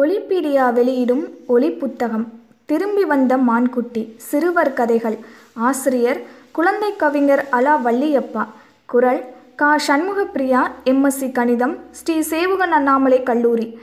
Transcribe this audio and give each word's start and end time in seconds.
ஒலிபீடியா 0.00 0.72
வெளியிடும் 0.72 1.28
ஒலி 1.46 1.70
புத்தகம் 1.70 2.24
திரும்பி 2.64 3.04
வந்த 3.04 3.36
மான்குட்டி 3.36 4.02
சிறுவர் 4.16 4.72
கதைகள். 4.72 5.18
ஆசிரியர் 5.54 6.20
குழந்தை 6.52 6.96
கவிஞர் 6.96 7.46
அலா 7.50 7.80
வள்ளியப்பா. 7.84 8.46
குரல் 8.86 9.20
கா. 9.54 9.78
சண்முகப்பிரியா 9.86 10.62
எம்எஸ்சி 10.84 11.32
கணிதம் 11.32 11.76
ஸ்ரீ. 11.90 12.16
சேவுகன் 12.30 12.74
அண்ணாமலை 12.78 13.22
கல்லூரி. 13.22 13.78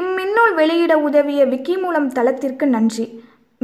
இம்மின்னுள் 0.00 0.54
வெளியிட 0.54 0.98
உதவிய 0.98 1.46
விக்கிமூலம் 1.46 2.06
தளத்திற்கு 2.06 2.66
நன்றி. 2.66 3.06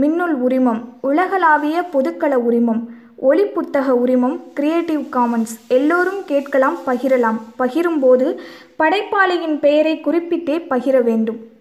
மின்னுள் 0.01 0.35
உரிமம் 0.47 0.83
உலகளாவிய 1.01 1.85
பொதுக்கள 1.93 2.35
உரிமம் 2.35 2.89
ஒளி 3.17 3.45
புத்தக 3.45 3.95
உரிமம் 3.95 4.41
கிரியேட்டிவ் 4.55 5.01
காமன்ஸ். 5.01 5.55
எல்லோரும் 5.69 6.25
கேட்கலாம் 6.27 6.79
பகிரலாம். 6.87 7.39
பகிரும்போது 7.59 8.37
படைப்பாளியின் 8.79 9.59
பெயரை 9.59 10.01
குறிப்பிட்டே 10.01 10.59
பகிர 10.71 11.03
வேண்டும். 11.03 11.57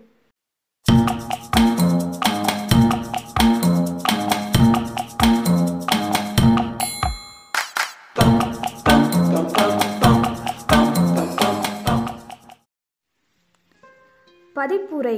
பதிப்புரை. 14.57 15.17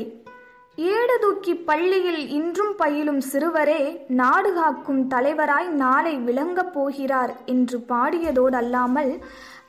ஏடுதூக்கி 0.78 1.54
பள்ளியில் 1.66 2.24
இன்றும் 2.30 2.74
பயிலும் 2.78 3.22
சிறுவரே 3.32 3.82
நாடு 4.08 4.54
காக்கும் 4.54 5.02
தலைவராய் 5.10 5.70
நாளை 5.76 6.14
விளங்கப் 6.18 6.74
போகிறார் 6.74 7.34
என்று 7.46 7.78
பாடியதோடு 7.90 8.56
அல்லாமல் 8.56 9.12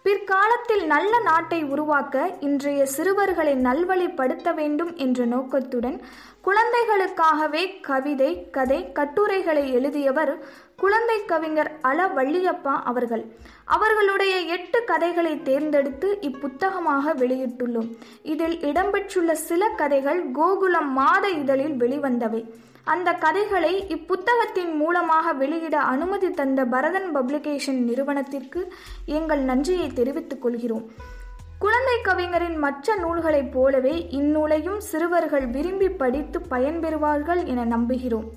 பிற்காலத்தில் 0.03 0.85
நல்ல 0.87 1.13
நாட்டை 1.21 1.59
உருவாக்க 1.65 2.15
இன்றைய 2.41 2.83
சிறுவர்களை 2.87 3.55
நல்வழிப்படுத்த 3.65 4.55
வேண்டும் 4.55 4.93
என்ற 4.97 5.25
நோக்கத்துடன் 5.25 5.99
குழந்தைகளுக்காகவே 6.45 7.65
கவிதை 7.81 8.31
கதை 8.51 8.93
கட்டுரைகளை 8.93 9.65
எழுதியவர் 9.73 10.33
குழந்தை 10.81 11.25
கவிஞர் 11.25 11.71
அல 11.81 12.07
வள்ளியப்பா 12.07 12.75
அவர்கள். 12.91 13.25
அவர்களுடைய 13.65 14.35
எட்டு 14.55 14.85
கதைகளை 14.85 15.43
தேர்ந்தெடுத்து 15.43 16.19
இப்புத்தகமாக 16.21 17.15
வெளியிட்டுள்ளோம். 17.15 17.91
இதில் 18.23 18.57
இடம்பெற்றுள்ள 18.59 19.33
சில 19.33 19.69
கதைகள் 19.69 20.21
கோகுலம் 20.33 20.93
மாத 20.93 21.29
இதழில் 21.29 21.77
வெளிவந்தவை. 21.79 22.43
அந்த 22.85 23.13
கதைகளை 23.13 23.73
இப்புத்தகத்தின் 23.89 24.73
மூலமாக 24.75 25.33
வெளியிட 25.33 25.81
அனுமதி 25.81 26.31
தந்த 26.31 26.65
பரதன் 26.65 27.09
பப்ளிகேஷன் 27.15 27.81
நிறுவனத்திற்கு 27.89 28.73
எங்கள் 29.05 29.41
நன்றியை 29.41 29.89
தெரிவித்துக் 29.89 30.43
கொள்கிறோம். 30.43 30.85
குழந்தை 31.59 31.97
கவிஞரின் 32.03 32.57
மற்ற 32.57 32.97
நூல்களைப் 32.97 33.53
போலவே 33.53 34.07
இந்நூலையும் 34.11 34.81
சிறுவர்கள் 34.81 35.47
விரும்பி 35.47 35.89
படித்து 35.89 36.41
பயன்பெறுவார்கள் 36.51 37.45
என 37.45 37.65
நம்புகிறோம். 37.77 38.29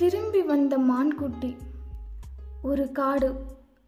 திரும்பி 0.00 0.42
வந்த 0.42 0.78
மான்குட்டி 0.78 1.56
ஒரு 2.62 2.92
காடு. 2.92 3.30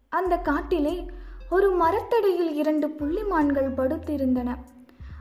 அந்த 0.09 0.37
காட்டிலே 0.37 1.05
ஒரு 1.49 1.71
மரத்தடியில் 1.71 2.55
இரண்டு 2.55 2.87
புள்ளிமான்கள் 2.87 3.69
படுத்திருந்தன. 3.75 4.49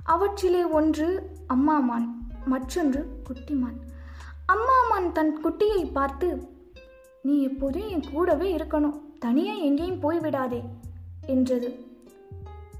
அவற்றிலே 0.04 0.64
ஒன்று 0.64 1.08
அம்மாமான் 1.46 2.06
மற்றொன்று 2.44 3.02
குட்டிமான் 3.28 3.78
அம்மா 4.46 4.78
மான் 4.88 5.12
தன் 5.12 5.32
குட்டியை 5.44 5.92
பார்த்து 5.92 6.28
நீ 7.22 7.42
எப்போதும் 7.42 7.88
என் 7.88 8.04
கூடவே 8.12 8.56
இருக்கணும். 8.56 8.98
தனியா 9.18 9.54
எங்கேயும் 9.54 10.02
போய்விடாதே 10.02 10.60
என்றது. 11.26 11.70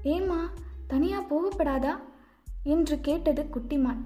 ஏமா 0.03 0.41
தனியா 0.87 1.19
போகப்படாதா? 1.21 1.95
என்று 2.63 2.99
கேட்டது 2.99 3.49
குட்டிமான் 3.53 4.03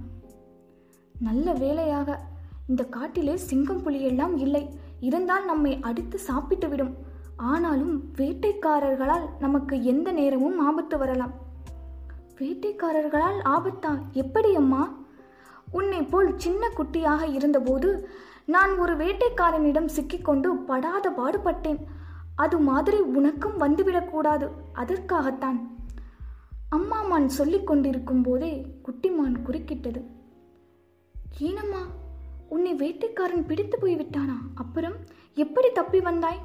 நல்ல 1.20 1.54
வேலையாக 1.54 2.34
இந்த 2.68 2.84
காட்டிலே 2.84 3.36
சிங்கம் 3.36 3.86
புலியெல்லாம் 3.86 4.38
இல்லை. 4.38 4.80
இருந்தால் 5.00 5.46
நம்மை 5.46 5.80
அடித்து 5.80 6.20
சாப்பிட்டு 6.20 6.70
விடும். 6.70 6.96
ஆனாலும் 7.38 8.14
வேட்டைக்காரர்களால் 8.18 9.30
நமக்கு 9.40 9.84
எந்த 9.84 10.12
நேரமும் 10.12 10.60
ஆபத்து 10.60 10.98
வரலாம். 10.98 11.32
வேட்டைக்காரர்களால் 12.36 13.40
ஆபத்தா? 13.44 14.00
எப்படி 14.12 14.56
அம்மா? 14.56 14.98
உன்னை 15.72 16.04
போல் 16.04 16.38
சின்ன 16.38 16.70
குட்டியாக 16.78 17.34
இருந்தபோது 17.34 18.10
நான் 18.46 18.78
ஒரு 18.78 18.98
வேட்டைக்காரனிடம் 18.98 19.86
சிக்கிக்கொண்டு 19.86 20.56
படாத 20.56 21.10
பாடுபட்டேன். 21.10 21.80
அது 22.36 22.60
மாதிரி 22.60 23.00
உனக்கும் 23.00 23.60
வந்துவிடக்கூடாது 23.60 24.50
அதற்காகத்தான். 24.74 25.76
அம்மாமான் 26.70 27.30
சொல்லிக் 27.30 27.68
கொண்டிருக்கும் 27.68 28.22
போதே 28.22 28.80
குட்டிமான் 28.84 29.36
குறுக்கிட்டது. 29.46 30.04
ஏனம்மா? 31.40 31.88
உன்னை 32.56 32.74
வேட்டைக்காரன் 32.74 33.46
பிடித்து 33.48 33.78
போய்விட்டானா? 33.82 34.38
அப்புறம் 34.56 34.94
எப்படி 35.36 35.70
தப்பி 35.70 36.00
வந்தாய்? 36.00 36.40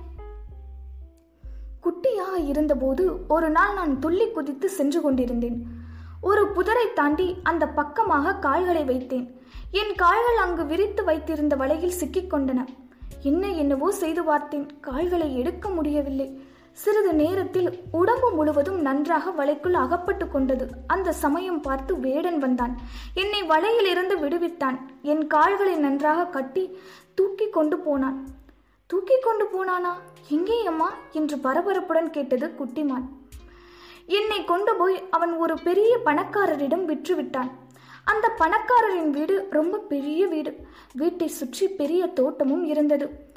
குட்டியாக 1.83 2.35
இருந்தபோது 2.47 3.05
ஒரு 3.29 3.51
நாள் 3.51 3.75
நான் 3.75 3.99
துள்ளி 3.99 4.27
குதித்து 4.31 4.69
சென்று 4.69 5.01
கொண்டிருந்தேன். 5.01 5.59
ஒரு 6.21 6.43
புதரை 6.57 6.87
தாண்டி 6.95 7.37
அந்த 7.43 7.67
பக்கமாக 7.69 8.35
கால்களை 8.35 8.83
வைத்தேன். 8.85 9.27
என் 9.71 9.95
கால்கள் 9.95 10.37
அங்கு 10.37 10.67
விரித்து 10.67 11.05
வைத்திருந்த 11.05 11.57
வலையில் 11.57 11.99
சிக்கிக்கொண்டன 12.01 12.65
என்ன 13.23 13.53
என்னவோ 13.53 13.93
செய்து 13.93 14.25
பார்த்தேன். 14.25 14.81
கால்களை 14.81 15.39
எடுக்க 15.39 15.69
முடியவில்லை. 15.69 16.29
சிறிது 16.81 17.15
நேரத்தில் 17.15 17.79
உடம்பு 17.93 18.31
முழுவதும் 18.31 18.81
நன்றாக 18.81 19.31
வலைக்குள் 19.31 19.73
அகப்பட்டு 19.73 20.29
கொண்டது. 20.29 20.69
அந்த 20.87 21.13
சமயம் 21.13 21.61
பார்த்து 21.61 21.99
வேடன் 21.99 22.39
வந்தான். 22.39 22.81
என்னை 23.15 23.43
வலையிலிருந்து 23.43 24.19
விடுவித்தான். 24.19 24.79
என் 25.03 25.27
கால்களை 25.27 25.77
நன்றாக 25.77 26.25
கட்டி 26.25 26.79
தூக்கி 27.15 27.49
கொண்டு 27.49 27.79
போனான். 27.79 28.27
தூக்கி 28.87 29.15
கொண்டு 29.21 29.45
போனானா? 29.45 29.93
எங்கே 30.29 30.67
அம்மா? 30.67 30.95
என்று 31.13 31.37
பரபரப்புடன் 31.37 32.11
கேட்டது 32.11 32.47
குட்டிமான். 32.47 33.05
என்னை 34.07 34.45
கொண்டு 34.45 34.77
போய் 34.77 35.03
அவன் 35.11 35.33
ஒரு 35.33 35.55
பெரிய 35.63 35.99
பணக்காரரிடம் 36.05 36.87
விற்றுவிட்டான். 36.87 37.51
அந்த 38.05 38.33
பணக்காரரின் 38.39 39.11
வீடு 39.11 39.47
ரொம்ப 39.51 39.79
பெரிய 39.79 40.27
வீடு. 40.27 40.57
வீட்டை 40.93 41.29
சுற்றி 41.29 41.69
பெரிய 41.69 42.07
தோட்டமும் 42.07 42.65
இருந்தது. 42.65 43.30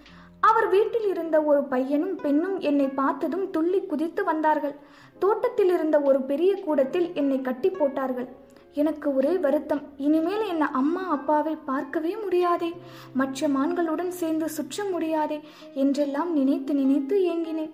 அவர் 0.48 0.68
வீட்டில் 0.70 1.08
இருந்த 1.08 1.42
ஒரு 1.42 1.64
பையனும் 1.64 2.16
பெண்ணும் 2.16 2.60
என்னை 2.60 2.88
பார்த்ததும் 2.88 3.50
துள்ளி 3.50 3.82
குதித்து 3.82 4.24
வந்தார்கள். 4.24 4.76
தோட்டத்தில் 5.20 5.72
இருந்த 5.74 6.00
ஒரு 6.00 6.22
பெரிய 6.22 6.56
கூடத்தில் 6.56 7.14
என்னை 7.14 7.42
கட்டி 7.42 7.70
போட்டார்கள். 7.70 8.28
எனக்கு 8.74 9.16
ஒரே 9.16 9.38
வருத்தம். 9.38 9.82
இனிமேல் 9.98 10.48
என்ன 10.48 10.72
அம்மா 10.72 11.08
அப்பாவை 11.10 11.56
பார்க்கவே 11.56 12.18
முடியாதே. 12.18 12.74
மற்ற 13.14 13.48
மான்களுடன் 13.48 14.08
சேர்ந்து 14.08 14.50
சுற்ற 14.50 14.84
முடியாதே 14.84 15.40
என்றெல்லாம் 15.74 16.34
நினைத்து 16.34 16.74
நினைத்து 16.74 17.18
ஏங்கினேன். 17.34 17.74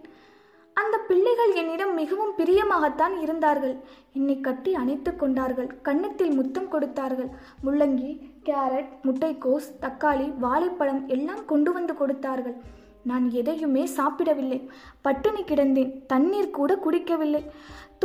அந்த 0.73 0.97
பிள்ளைகள் 1.07 1.53
என்னிடம் 1.53 1.93
மிகவும் 1.93 2.35
பிரியமாகத்தான் 2.37 3.15
இருந்தார்கள். 3.21 3.75
என்னை 4.13 4.39
கட்டி 4.39 4.73
அணைத்து 4.73 5.15
கொண்டார்கள். 5.15 5.69
கன்னத்தில் 5.81 6.31
முத்தம் 6.31 6.69
கொடுத்தார்கள். 6.69 7.31
முள்ளங்கி 7.65 8.28
கேரட் 8.49 8.91
முட்டைக்கோஸ் 9.03 9.69
தக்காளி 9.81 10.27
வாழைப்பழம் 10.37 11.07
எல்லாம் 11.07 11.45
கொண்டு 11.45 11.73
வந்து 11.73 11.93
கொடுத்தார்கள். 11.95 12.55
நான் 13.03 13.31
எதையுமே 13.31 13.85
சாப்பிடவில்லை. 13.85 14.69
பட்டினி 15.01 15.41
கிடந்தேன். 15.41 15.91
தண்ணீர் 16.05 16.55
கூட 16.57 16.75
குடிக்கவில்லை. 16.75 17.41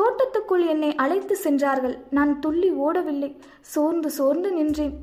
தோட்டத்துக்குள் 0.00 0.66
என்னை 0.66 0.94
அழைத்து 0.94 1.36
சென்றார்கள். 1.36 1.96
நான் 2.10 2.38
துள்ளி 2.38 2.70
ஓடவில்லை. 2.70 3.30
சோர்ந்து 3.60 4.10
சோர்ந்து 4.10 4.52
நின்றேன். 4.52 4.94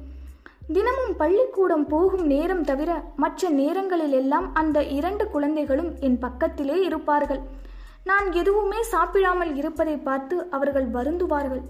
தினமும் 0.74 1.16
பள்ளிக்கூடம் 1.18 1.88
போகும் 1.88 2.26
நேரம் 2.26 2.64
தவிர 2.64 3.04
மற்ற 3.16 3.50
நேரங்களில் 3.50 4.12
எல்லாம் 4.12 4.54
அந்த 4.54 4.84
இரண்டு 4.84 5.28
குழந்தைகளும் 5.28 5.92
என் 6.00 6.20
பக்கத்திலே 6.20 6.86
இருப்பார்கள். 6.86 7.42
நான் 8.04 8.32
எதுவுமே 8.32 8.84
சாப்பிடாமல் 8.84 9.56
இருப்பதை 9.56 9.98
பார்த்து 9.98 10.48
அவர்கள் 10.50 10.88
வருந்துவார்கள். 10.90 11.64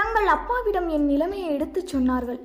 தங்கள் 0.00 0.28
அப்பாவிடம் 0.34 0.86
என் 0.96 1.06
நிலைமையை 1.10 1.48
எடுத்துச் 1.54 1.90
சொன்னார்கள். 1.94 2.38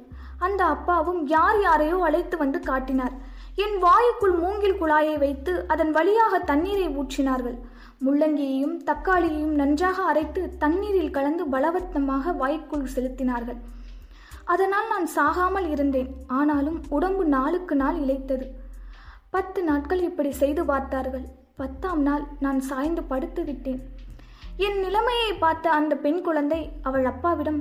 அந்த 0.46 0.62
அப்பாவும் 0.74 1.22
யார் 1.28 1.60
யாரையோ 1.66 1.98
அழைத்து 2.08 2.36
வந்து 2.42 2.60
காட்டினார். 2.70 3.14
என் 3.64 3.76
வாயுக்குள் 3.84 4.34
மூங்கில் 4.42 4.80
குழாயை 4.80 5.14
வைத்து 5.24 5.54
அதன் 5.74 5.92
வழியாக 5.98 6.40
தண்ணீரை 6.50 6.88
ஊற்றினார்கள். 7.02 7.56
முள்ளங்கியையும் 8.06 8.76
தக்காளியையும் 8.90 9.54
நன்றாக 9.62 9.98
அரைத்து 10.12 10.42
தண்ணீரில் 10.64 11.16
கலந்து 11.18 11.44
பலவர்த்தமாக 11.54 12.34
வாய்க்குள் 12.42 12.92
செலுத்தினார்கள். 12.96 13.60
அதனால் 14.54 14.88
நான் 14.94 15.08
சாகாமல் 15.18 15.70
இருந்தேன். 15.76 16.10
ஆனாலும் 16.40 16.80
உடம்பு 16.98 17.26
நாளுக்கு 17.36 17.76
நாள் 17.84 18.00
இழைத்தது 18.04 18.48
பத்து 19.36 19.62
நாட்கள் 19.70 20.02
இப்படி 20.10 20.32
செய்து 20.42 20.66
பார்த்தார்கள். 20.72 21.26
பத்தாம் 21.62 22.04
நாள் 22.10 22.26
நான் 22.46 22.60
சாய்ந்து 22.70 23.04
படுத்து 23.14 23.44
விட்டேன். 23.50 23.82
என் 24.64 24.78
நிலைமையை 24.84 25.32
பார்த்த 25.44 25.72
அந்த 25.78 25.94
பெண் 26.04 26.20
குழந்தை 26.26 26.60
அவள் 26.88 27.06
அப்பாவிடம் 27.10 27.58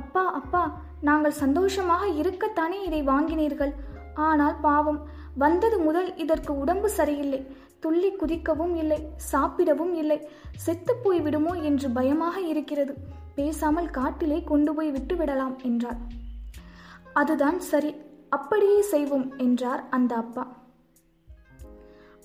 அப்பா 0.00 0.22
அப்பா 0.38 0.62
நாங்கள் 1.08 1.40
சந்தோஷமாக 1.40 2.04
இருக்கத்தானே 2.20 2.78
இதை 2.88 3.00
வாங்கினீர்கள்? 3.12 3.72
ஆனால் 4.26 4.56
பாவம் 4.66 5.00
வந்தது 5.42 5.76
முதல் 5.78 6.10
இதற்கு 6.24 6.52
உடம்பு 6.62 6.88
சரியில்லை. 6.98 7.40
துள்ளி 7.84 8.10
குதிக்கவும் 8.20 8.74
இல்லை 8.82 8.98
சாப்பிடவும் 9.30 9.94
இல்லை. 10.02 10.18
செத்து 10.64 10.94
போய்விடுமோ 11.04 11.54
என்று 11.70 11.90
பயமாக 11.98 12.36
இருக்கிறது. 12.52 12.94
பேசாமல் 13.38 13.90
காட்டிலே 13.98 14.38
கொண்டு 14.52 14.72
போய் 14.76 14.90
விட்டு 14.90 15.16
விடலாம் 15.16 15.56
என்றார் 15.70 16.00
அதுதான் 17.22 17.58
சரி 17.70 17.92
அப்படியே 18.28 18.80
செய்வோம் 18.92 19.26
என்றார் 19.38 19.82
அந்த 19.98 20.12
அப்பா. 20.22 20.44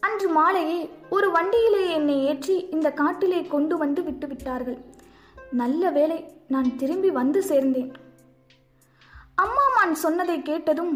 அன்று 0.03 0.27
மாலையே 0.29 0.77
ஒரு 1.09 1.27
வண்டியிலே 1.31 1.81
என்னை 1.93 2.15
ஏற்றி 2.25 2.55
இந்த 2.75 2.87
காட்டிலே 2.91 3.41
கொண்டு 3.43 3.77
வந்து 3.77 4.03
விட்டு 4.03 4.27
விட்டார்கள். 4.27 4.77
நல்ல 5.51 5.89
வேளை 5.89 6.17
நான் 6.47 6.69
திரும்பி 6.75 7.09
வந்து 7.09 7.39
சேர்ந்தேன். 7.49 7.91
அம்மா 9.35 9.65
மான் 9.75 9.93
சொன்னதை 9.95 10.41
கேட்டதும் 10.41 10.93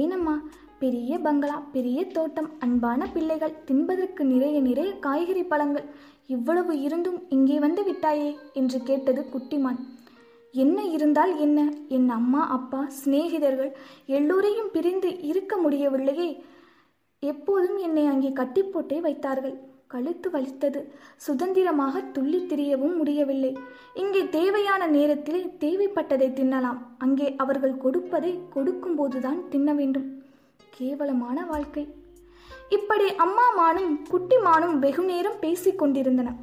ஏனம்மா 0.00 0.36
பெரிய 0.78 1.18
பங்களா 1.18 1.58
பெரிய 1.74 1.98
தோட்டம் 2.06 2.50
அன்பான 2.58 3.06
பிள்ளைகள் 3.12 3.60
தின்பதற்கு 3.64 4.24
நிறைய 4.24 4.56
நிறைய 4.60 4.90
காய்கறி 4.98 5.44
பழங்கள் 5.44 5.86
இவ்வளவு 6.26 6.72
இருந்தும் 6.80 7.20
இங்கே 7.28 7.58
வந்து 7.58 7.82
விட்டாயே? 7.82 8.30
என்று 8.52 8.78
கேட்டது 8.82 9.22
குட்டிமான் 9.34 9.80
என்ன 10.54 10.78
இருந்தால் 10.96 11.32
என்ன? 11.38 11.60
என் 11.88 12.08
அம்மா 12.08 12.42
அப்பா 12.48 12.82
சிநேகிதர்கள் 12.98 13.72
எல்லோரையும் 14.18 14.70
பிரிந்து 14.72 15.10
இருக்க 15.22 15.56
முடியவில்லையே. 15.56 16.28
எப்போதும் 17.22 17.76
என்னை 17.76 18.06
அங்கே 18.06 18.32
கட்டி 18.32 18.62
போட்டே 18.62 19.00
வைத்தார்கள். 19.00 19.56
கழுத்து 19.86 20.30
வலித்தது. 20.30 20.92
சுதந்திரமாக 21.16 22.00
துள்ளி 22.00 22.38
திரியவும் 22.38 22.96
முடியவில்லை. 22.96 23.56
இங்கே 23.94 24.28
தேவையான 24.28 24.86
நேரத்திலே 24.86 25.42
தேவைப்பட்டதை 25.60 26.28
தின்னலாம். 26.40 26.78
அங்கே 26.98 27.36
அவர்கள் 27.36 27.76
கொடுப்பதை 27.76 28.38
கொடுக்கும்போதுதான் 28.54 29.48
தின்ன 29.48 29.74
வேண்டும். 29.74 30.22
கேவலமான 30.70 31.44
வாழ்க்கை. 31.46 31.94
இப்படி 32.68 33.14
அம்மா 33.14 33.46
மானும் 33.56 34.02
குட்டி 34.08 34.38
மானும் 34.38 34.78
வெகு 34.78 35.04
நேரம் 35.04 35.38
பேசிக் 35.40 35.78
கொண்டிருந்தன. 35.78 36.34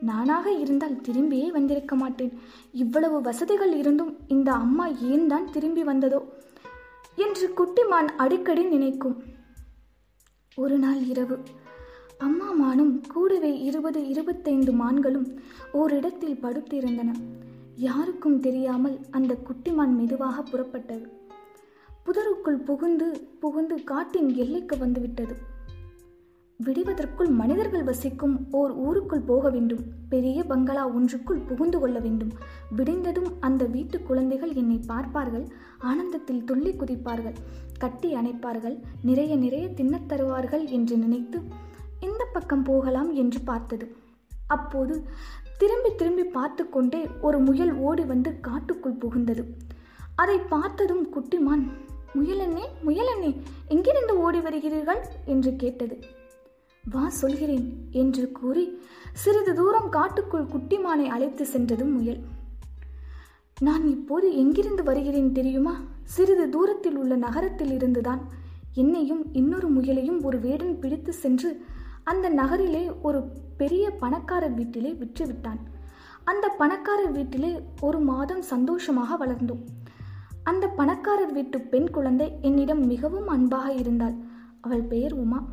நானாக 0.00 0.52
இருந்தால் 0.52 1.00
திரும்பியே 1.08 1.48
வந்திருக்க 1.48 1.94
மாட்டேன். 1.94 2.32
இவ்வளவு 2.72 3.20
வசதிகள் 3.20 3.72
இருந்தும் 3.72 4.16
இந்த 4.28 4.52
அம்மா 4.52 4.86
ஏன் 4.86 5.26
தான் 5.26 5.50
திரும்பி 5.50 5.82
வந்ததோ? 5.82 6.20
என்று 7.14 7.52
குட்டிமான் 7.56 8.10
அடிக்கடி 8.16 8.62
நினைக்கும். 8.64 9.16
ஒரு 10.56 10.78
நாள் 10.78 11.02
இரவு. 11.02 11.38
அம்மா 12.18 12.52
மானும் 12.52 13.00
கூடவே 13.08 13.60
இருபது 13.60 14.08
இருபத்தைந்து 14.08 14.72
மான்களும் 14.72 15.38
ஓரிடத்தில் 15.72 16.38
படுத்திருந்தன. 16.42 17.10
யாருக்கும் 17.76 18.40
தெரியாமல் 18.40 18.98
அந்த 19.10 19.34
குட்டிமான் 19.34 19.96
மெதுவாக 19.96 20.42
புறப்பட்டது. 20.42 21.06
புதருக்குள் 22.06 22.64
புகுந்து 22.64 23.28
புகுந்து 23.40 23.84
காட்டின் 23.84 24.34
எல்லைக்கு 24.34 24.78
வந்துவிட்டது. 24.78 25.36
விடுவதற்குள் 26.56 27.28
மனிதர்கள் 27.28 27.82
வசிக்கும் 27.82 28.46
ஓர் 28.50 28.70
ஊருக்குள் 28.70 29.20
போக 29.20 29.50
வேண்டும். 29.50 29.84
பெரிய 30.08 30.44
பங்களா 30.44 30.88
ஒன்றுக்குள் 30.88 31.38
புகுந்து 31.38 31.78
கொள்ள 31.78 31.98
வேண்டும். 31.98 32.32
விடிந்ததும் 32.76 33.32
அந்த 33.40 33.64
வீட்டு 33.64 34.02
குழந்தைகள் 34.02 34.52
என்னை 34.52 34.80
பார்ப்பார்கள். 34.86 35.48
ஆனந்தத்தில் 35.78 36.44
துள்ளி 36.44 36.70
குதிப்பார்கள். 36.70 37.34
கட்டி 37.78 38.14
அணைப்பார்கள். 38.14 38.82
நிறைய 39.02 39.36
நிறைய 39.36 39.68
தின்னத் 39.68 40.06
தருவார்கள் 40.06 40.66
என்று 40.66 40.96
நினைத்து 40.96 41.40
இந்த 42.00 42.26
பக்கம் 42.32 42.62
போகலாம் 42.62 43.12
என்று 43.12 43.40
பார்த்தது. 43.40 43.96
அப்போது 44.46 45.02
திரும்பி 45.58 45.94
திரும்பி 45.94 46.24
பார்த்து 46.24 46.68
கொண்டே 46.68 47.06
ஒரு 47.20 47.38
முயல் 47.38 47.74
ஓடி 47.74 48.04
வந்து 48.04 48.40
காட்டுக்குள் 48.40 48.98
புகுந்தது. 48.98 49.44
அதை 50.14 50.38
பார்த்ததும் 50.38 51.06
குட்டிமான் 51.14 51.70
முயலண்ணே 52.14 52.64
முயலண்ணே 52.86 53.36
எங்கிருந்து 53.68 54.18
ஓடி 54.18 54.38
வருகிறீர்கள்? 54.38 55.00
என்று 55.24 55.56
கேட்டது. 55.56 56.13
வா 56.90 57.08
சொல்கிறேன் 57.08 57.88
என்று 57.90 58.32
கூறி 58.32 58.82
சிறிது 59.12 59.54
தூரம் 59.54 59.88
காட்டுக்குள் 59.88 60.44
குட்டிமானை 60.44 61.06
அழைத்து 61.06 61.46
சென்றது 61.46 61.84
முயல். 61.84 62.20
நான் 63.60 63.88
இப்போது 63.88 64.36
எங்கிருந்து 64.36 64.82
வருகிறேன் 64.82 65.32
தெரியுமா? 65.32 65.80
சிறிது 66.04 66.48
தூரத்தில் 66.48 66.96
உள்ள 66.96 67.16
நகரத்தில் 67.16 67.70
இருந்துதான் 67.70 68.20
என்னையும் 68.74 69.34
இன்னொரு 69.34 69.72
முயலையும் 69.72 70.22
ஒரு 70.22 70.40
வேடன் 70.40 70.78
பிடித்து 70.78 71.12
சென்று 71.12 71.64
அந்த 72.04 72.28
நகரிலே 72.28 72.92
ஒரு 73.02 73.24
பெரிய 73.56 73.90
பணக்காரர் 73.90 74.54
வீட்டிலே 74.54 74.92
விற்றுவிட்டான். 74.92 75.60
அந்த 76.24 76.48
பணக்காரர் 76.48 77.12
வீட்டிலே 77.12 77.62
ஒரு 77.80 78.00
மாதம் 78.00 78.42
சந்தோஷமாக 78.42 79.26
வளர்ந்தோம். 79.26 79.64
அந்த 80.42 80.68
பணக்காரர் 80.68 81.32
வீட்டு 81.32 81.60
பெண் 81.60 81.90
குழந்தை 81.90 82.38
என்னிடம் 82.40 82.86
மிகவும் 82.86 83.28
அன்பாக 83.28 83.72
இருந்தாள். 83.72 84.14
அவள் 84.60 84.82
பெயர் 84.82 85.12
உமா. 85.12 85.46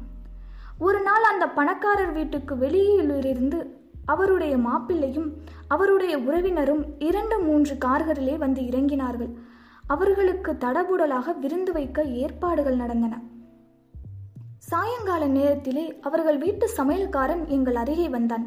ஒரு 0.86 1.00
நாள் 1.02 1.24
அந்த 1.24 1.48
பணக்காரர் 1.48 2.12
வீட்டுக்கு 2.12 2.58
வெளியிலிருந்து 2.58 3.60
அவருடைய 4.06 4.58
மாப்பிள்ளையும் 4.58 5.28
அவருடைய 5.68 6.18
உறவினரும் 6.18 6.84
இரண்டு 7.00 7.40
மூன்று 7.40 7.76
கார்களிலே 7.86 8.38
வந்து 8.38 8.62
இறங்கினார்கள். 8.62 9.32
அவர்களுக்கு 9.88 10.52
தடபுடலாக 10.52 11.38
விருந்து 11.40 11.72
வைக்க 11.72 12.04
ஏற்பாடுகள் 12.04 12.76
நடந்தன. 12.76 13.22
சாயங்கால 14.58 15.26
நேரத்திலே 15.26 15.86
அவர்கள் 16.02 16.38
வீட்டு 16.38 16.70
சமையல்காரன் 16.78 17.46
எங்கள் 17.48 17.76
அருகே 17.76 18.10
வந்தான். 18.10 18.46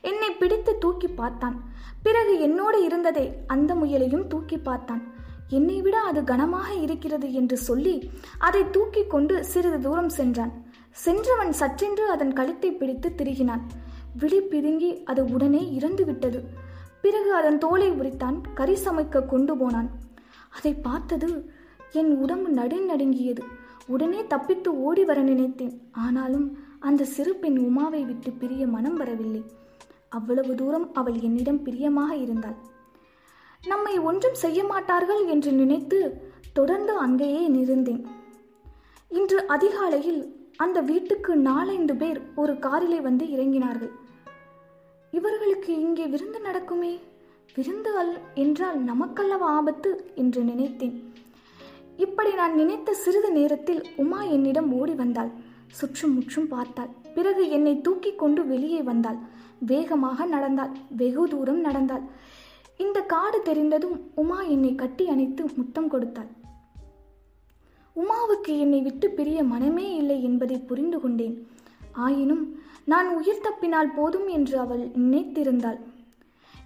என்னை 0.00 0.30
பிடித்து 0.30 0.78
தூக்கி 0.78 1.08
பார்த்தான். 1.08 1.56
பிறகு 2.02 2.40
என்னோடு 2.40 2.84
இருந்ததை 2.84 3.26
அந்த 3.46 3.74
முயலையும் 3.74 4.26
தூக்கி 4.26 4.58
பார்த்தான். 4.58 5.02
என்னை 5.48 5.82
விட 5.82 5.96
அது 6.00 6.24
கனமாக 6.24 6.70
இருக்கிறது 6.74 7.32
என்று 7.32 7.56
சொல்லி 7.56 7.96
அதை 8.38 8.70
தூக்கி 8.70 9.04
கொண்டு 9.06 9.44
சிறிது 9.44 9.80
தூரம் 9.80 10.08
சென்றான். 10.08 10.54
சென்றவன் 11.02 11.52
சற்றென்று 11.60 12.04
அதன் 12.14 12.32
கழுத்தை 12.32 12.72
பிடித்து 12.72 13.08
திருகினான். 13.18 13.64
விழி 14.20 14.40
பிதுங்கி 14.40 15.04
அது 15.04 15.24
உடனே 15.24 15.74
இறந்து 15.74 16.04
விட்டது 16.04 16.40
பிறகு 17.00 17.34
அதன் 17.34 17.58
தோலை 17.58 17.90
உரித்தான் 17.90 18.36
கறி 18.54 18.76
சமைக்க 18.84 19.26
கொண்டு 19.26 19.56
போனான். 19.56 19.90
அதை 20.56 20.74
பார்த்தது 20.74 21.52
என் 21.92 22.12
உடம்பு 22.16 22.50
நடுநடுங்கியது 22.50 23.42
உடனே 23.86 24.26
தப்பித்து 24.26 24.82
ஓடி 24.82 25.04
வர 25.04 25.22
நினைத்தேன். 25.22 25.74
ஆனாலும் 25.92 26.58
அந்த 26.80 27.04
சிறு 27.04 27.34
பெண் 27.34 27.58
உமாவை 27.58 28.04
விட்டு 28.04 28.30
பிரிய 28.30 28.66
மனம் 28.66 28.96
வரவில்லை. 28.96 29.42
அவ்வளவு 30.08 30.54
தூரம் 30.54 30.94
அவள் 30.94 31.18
என்னிடம் 31.20 31.62
பிரியமாக 31.62 32.16
இருந்தாள். 32.16 32.56
நம்மை 33.62 33.98
ஒன்றும் 33.98 34.34
செய்ய 34.34 34.64
மாட்டார்கள் 34.64 35.26
என்று 35.26 35.52
நினைத்து 35.52 35.98
தொடர்ந்து 36.52 36.96
அங்கேயே 36.96 37.48
நிறந்தேன். 37.48 38.02
இன்று 39.10 39.46
அதிகாலையில் 39.46 40.22
அந்த 40.56 40.80
வீட்டுக்கு 40.80 41.36
நாலந்து 41.36 41.94
பேர் 41.96 42.20
ஒரு 42.34 42.58
காரிலே 42.58 43.00
வந்து 43.00 43.24
இறங்கினார்கள். 43.24 43.90
இவர்களுக்கு 45.12 45.80
இங்கே 45.80 46.06
விருந்து 46.06 46.38
நடக்குமே? 46.38 46.98
விருந்து 47.54 47.96
அல் 47.96 48.18
என்றால் 48.34 48.78
நமக்கல்லவா 48.84 49.48
ஆபத்து 49.58 50.12
என்று 50.14 50.42
நினைத்தேன். 50.42 51.12
இப்படி 51.96 52.34
நான் 52.34 52.54
நினைத்த 52.54 52.94
சிறிது 52.94 53.32
நேரத்தில் 53.32 53.82
உமா 53.96 54.22
என்னிடம் 54.22 54.72
ஓடி 54.72 54.92
வந்தாள். 54.92 55.30
சுற்றும் 55.68 56.14
முற்றும் 56.14 56.48
பார்த்தாள். 56.48 56.88
பிறகு 57.14 57.48
என்னை 57.48 57.80
தூக்கி 57.80 58.14
கொண்டு 58.14 58.46
வெளியே 58.46 58.82
வந்தாள். 58.82 59.18
வேகமாக 59.58 60.26
நடந்தாள். 60.26 60.72
வெகு 60.96 61.28
தூரம் 61.28 61.60
நடந்தாள். 61.60 62.02
இந்த 62.76 63.00
காடு 63.00 63.42
தெரிந்ததும் 63.42 64.10
உமா 64.14 64.42
என்னை 64.42 64.74
கட்டி 64.74 65.08
அணைத்து 65.08 65.44
முத்தம் 65.56 65.88
கொடுத்தாள். 65.88 66.30
உமாவுக்கு 67.96 68.52
என்னை 68.58 68.80
விட்டு 68.82 69.06
பிரிய 69.10 69.38
மனமே 69.44 69.86
இல்லை 69.96 70.18
என்பதை 70.22 70.58
புரிந்து 70.70 70.98
கொண்டேன். 71.00 71.36
ஆயினும் 72.06 72.44
நான் 72.92 73.08
உயிர் 73.18 73.44
தப்பினால் 73.44 73.92
போதும் 73.96 74.28
என்று 74.28 74.56
அவள் 74.58 74.84
நினைத்திருந்தாள். 75.02 75.78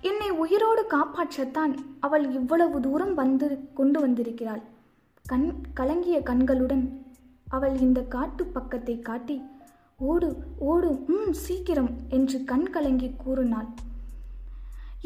என்னை 0.00 0.30
உயிரோடு 0.42 0.82
காப்பாற்றத்தான் 0.94 1.72
அவள் 2.00 2.24
இவ்வளவு 2.30 2.78
தூரம் 2.80 3.14
வந்து 3.14 3.48
கொண்டு 3.74 4.00
வந்திருக்கிறாள். 4.00 4.62
கண் 5.24 5.48
கலங்கிய 5.74 6.18
கண்களுடன் 6.22 6.84
அவள் 7.48 7.76
இந்த 7.86 8.00
காட்டு 8.14 8.44
பக்கத்தை 8.56 8.96
காட்டி 9.00 9.36
ஓடு 10.00 10.28
ஓடு 10.70 10.90
ம் 11.14 11.32
சீக்கிரம் 11.44 11.92
என்று 12.08 12.38
கண் 12.44 12.68
கலங்கி 12.74 13.08
கூறினாள். 13.24 13.68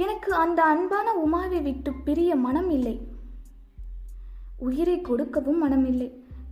எனக்கு 0.04 0.30
அந்த 0.34 0.60
அன்பான 0.72 1.08
உமாவை 1.24 1.60
விட்டு 1.60 1.90
பிரிய 2.06 2.36
மனம் 2.46 2.70
இல்லை. 2.70 2.96
உயிரை 4.62 5.00
கொடுக்கவும் 5.00 5.60
மனமில்லை. 5.62 6.08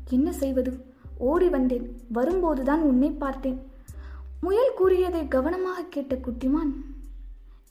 என்ன 0.08 0.32
செய்வது? 0.32 0.72
ஓடி 1.18 1.48
வந்தேன். 1.48 1.86
வரும்போதுதான் 2.12 2.82
உன்னை 2.82 3.10
பார்த்தேன். 3.10 3.58
முயல் 4.40 4.76
கூறியதை 4.76 5.28
கவனமாக 5.28 5.84
கேட்ட 5.90 6.14
குட்டிமான் 6.14 6.72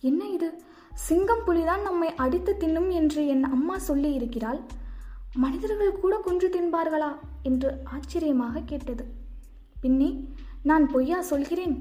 என்ன 0.02 0.28
இது? 0.28 0.50
சிங்கம் 0.94 1.44
புலிதான் 1.46 1.82
நம்மை 1.82 2.10
அடித்து 2.16 2.52
தின்னும் 2.60 2.90
என்று 2.90 3.28
என் 3.28 3.44
அம்மா 3.44 3.78
சொல்லி 3.78 4.14
இருக்கிறாள் 4.14 4.60
மனிதர்கள் 5.34 6.00
கூட 6.00 6.16
கொன்று 6.18 6.48
தின்பார்களா? 6.50 7.12
என்று 7.44 7.70
ஆச்சரியமாக 7.84 8.62
கேட்டது. 8.66 9.06
பின்னே 9.82 10.10
நான் 10.64 10.86
பொய்யா 10.92 11.22
சொல்கிறேன்? 11.22 11.76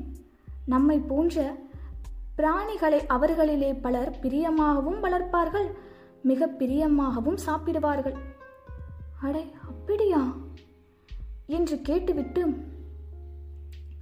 நம்மை 0.67 0.99
போன்ற 0.99 1.57
பிராணிகளை 2.39 2.99
அவர்களிலே 3.09 3.71
பலர் 3.81 4.19
பிரியமாகவும் 4.23 5.03
வளர்ப்பார்கள் 5.03 5.69
மிக 6.23 6.47
பிரியமாகவும் 6.59 7.39
சாப்பிடுவார்கள். 7.47 8.17
அடே 9.21 9.45
அப்படியா? 9.63 10.37
என்று 11.47 11.81
கேட்டுவிட்டு 11.81 12.55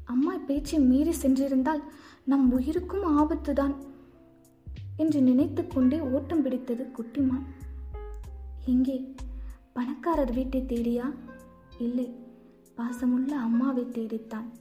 அம்மா 0.05 0.37
பேச்சை 0.37 0.79
மீறி 0.79 1.11
சென்றிருந்தால் 1.11 1.83
நம் 2.25 2.53
உயிருக்கும் 2.53 3.19
ஆபத்துதான் 3.19 3.75
என்று 4.97 5.21
நினைத்து 5.21 5.67
கொண்டே 5.67 6.01
ஓட்டம் 6.01 6.43
பிடித்தது 6.43 6.91
குட்டிமான். 6.99 7.45
எங்கே 8.67 9.15
பணக்காரர் 9.73 10.33
வீட்டை 10.33 10.63
தேடியா? 10.63 11.15
இல்லை 11.79 12.15
பாசமுள்ள 12.77 13.29
அம்மாவை 13.29 13.89
தேடித்தான். 13.89 14.53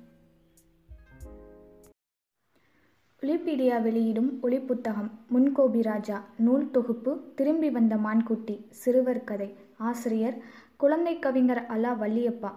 ஒலிபீடியா 3.22 3.82
வெளியிடும் 3.82 4.40
ஒளிப்புத்தகம் 4.44 5.12
முன்கோபி 5.34 5.82
ராஜா 5.82 6.26
நூல் 6.38 6.72
தொகுப்பு 6.72 7.32
திரும்பி 7.36 7.70
வந்த 7.70 7.98
மான்குட்டி 7.98 8.66
சிறுவர் 8.70 9.24
கதை. 9.24 9.65
ஆசிரியர் 9.78 10.42
குழந்தை 10.78 11.20
கவிஞர் 11.20 11.66
அலா 11.66 11.92
வள்ளியப்பா. 11.94 12.52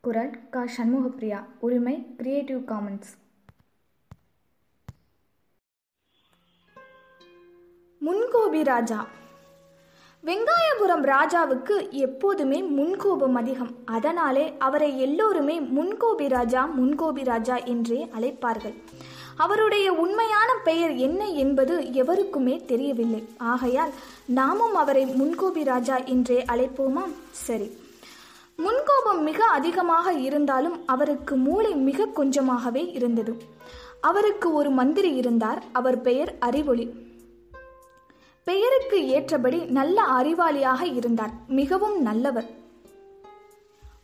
குரல் 0.00 0.48
க. 0.50 0.64
சண்முகப்பிரியா. 0.76 1.44
உரிமை 1.60 2.06
கிரியேட்டிவ் 2.16 2.58
காமன்ஸ் 2.58 3.10
முன்கோபி 8.00 8.64
ராஜா. 8.64 9.06
வெங்காயபுரம் 10.24 11.02
ராஜாவுக்கு 11.02 11.90
எப்போதுமே 11.90 12.62
முன்கோபம் 12.62 13.34
அதிகம். 13.34 13.70
அதனாலே 13.84 14.54
அவரை 14.58 15.00
எல்லோருமே 15.00 15.60
முன்கோபி 15.60 16.28
ராஜா 16.28 16.70
முன்கோபி 16.78 17.24
ராஜா 17.24 17.56
என்றே 17.56 18.08
அழைப்பார்கள். 18.18 18.74
அவருடைய 19.36 19.92
உண்மையான 19.92 20.54
பெயர் 20.64 20.94
என்ன 20.94 21.26
என்பது 21.26 21.92
எவருக்குமே 21.92 22.64
தெரியவில்லை. 22.66 23.28
ஆகையால் 23.36 23.92
நாமும் 24.26 24.74
அவரை 24.74 25.04
முன்கோபி 25.04 25.64
ராஜா 25.64 25.96
என்றே 25.96 26.44
அழைப்போமா? 26.48 27.12
சரி. 27.30 27.78
முன்கோபம் 28.58 29.22
மிக 29.22 29.44
அதிகமாக 29.44 30.12
இருந்தாலும் 30.12 30.86
அவருக்கு 30.86 31.36
மூளை 31.36 31.74
மிக 31.74 32.06
கொஞ்சமாகவே 32.06 32.92
இருந்தது. 32.92 33.36
அவருக்கு 34.00 34.52
ஒரு 34.52 34.70
மந்திரி 34.70 35.14
இருந்தார். 35.14 35.62
அவர் 35.72 36.00
பெயர் 36.00 36.36
அறிவொளி. 36.38 37.12
பெயருக்கு 38.44 39.08
ஏற்றபடி 39.08 39.58
நல்ல 39.58 40.02
அறிவாளியாக 40.02 40.94
இருந்தார். 40.94 41.30
மிகவும் 41.48 42.02
நல்லவர். 42.02 42.46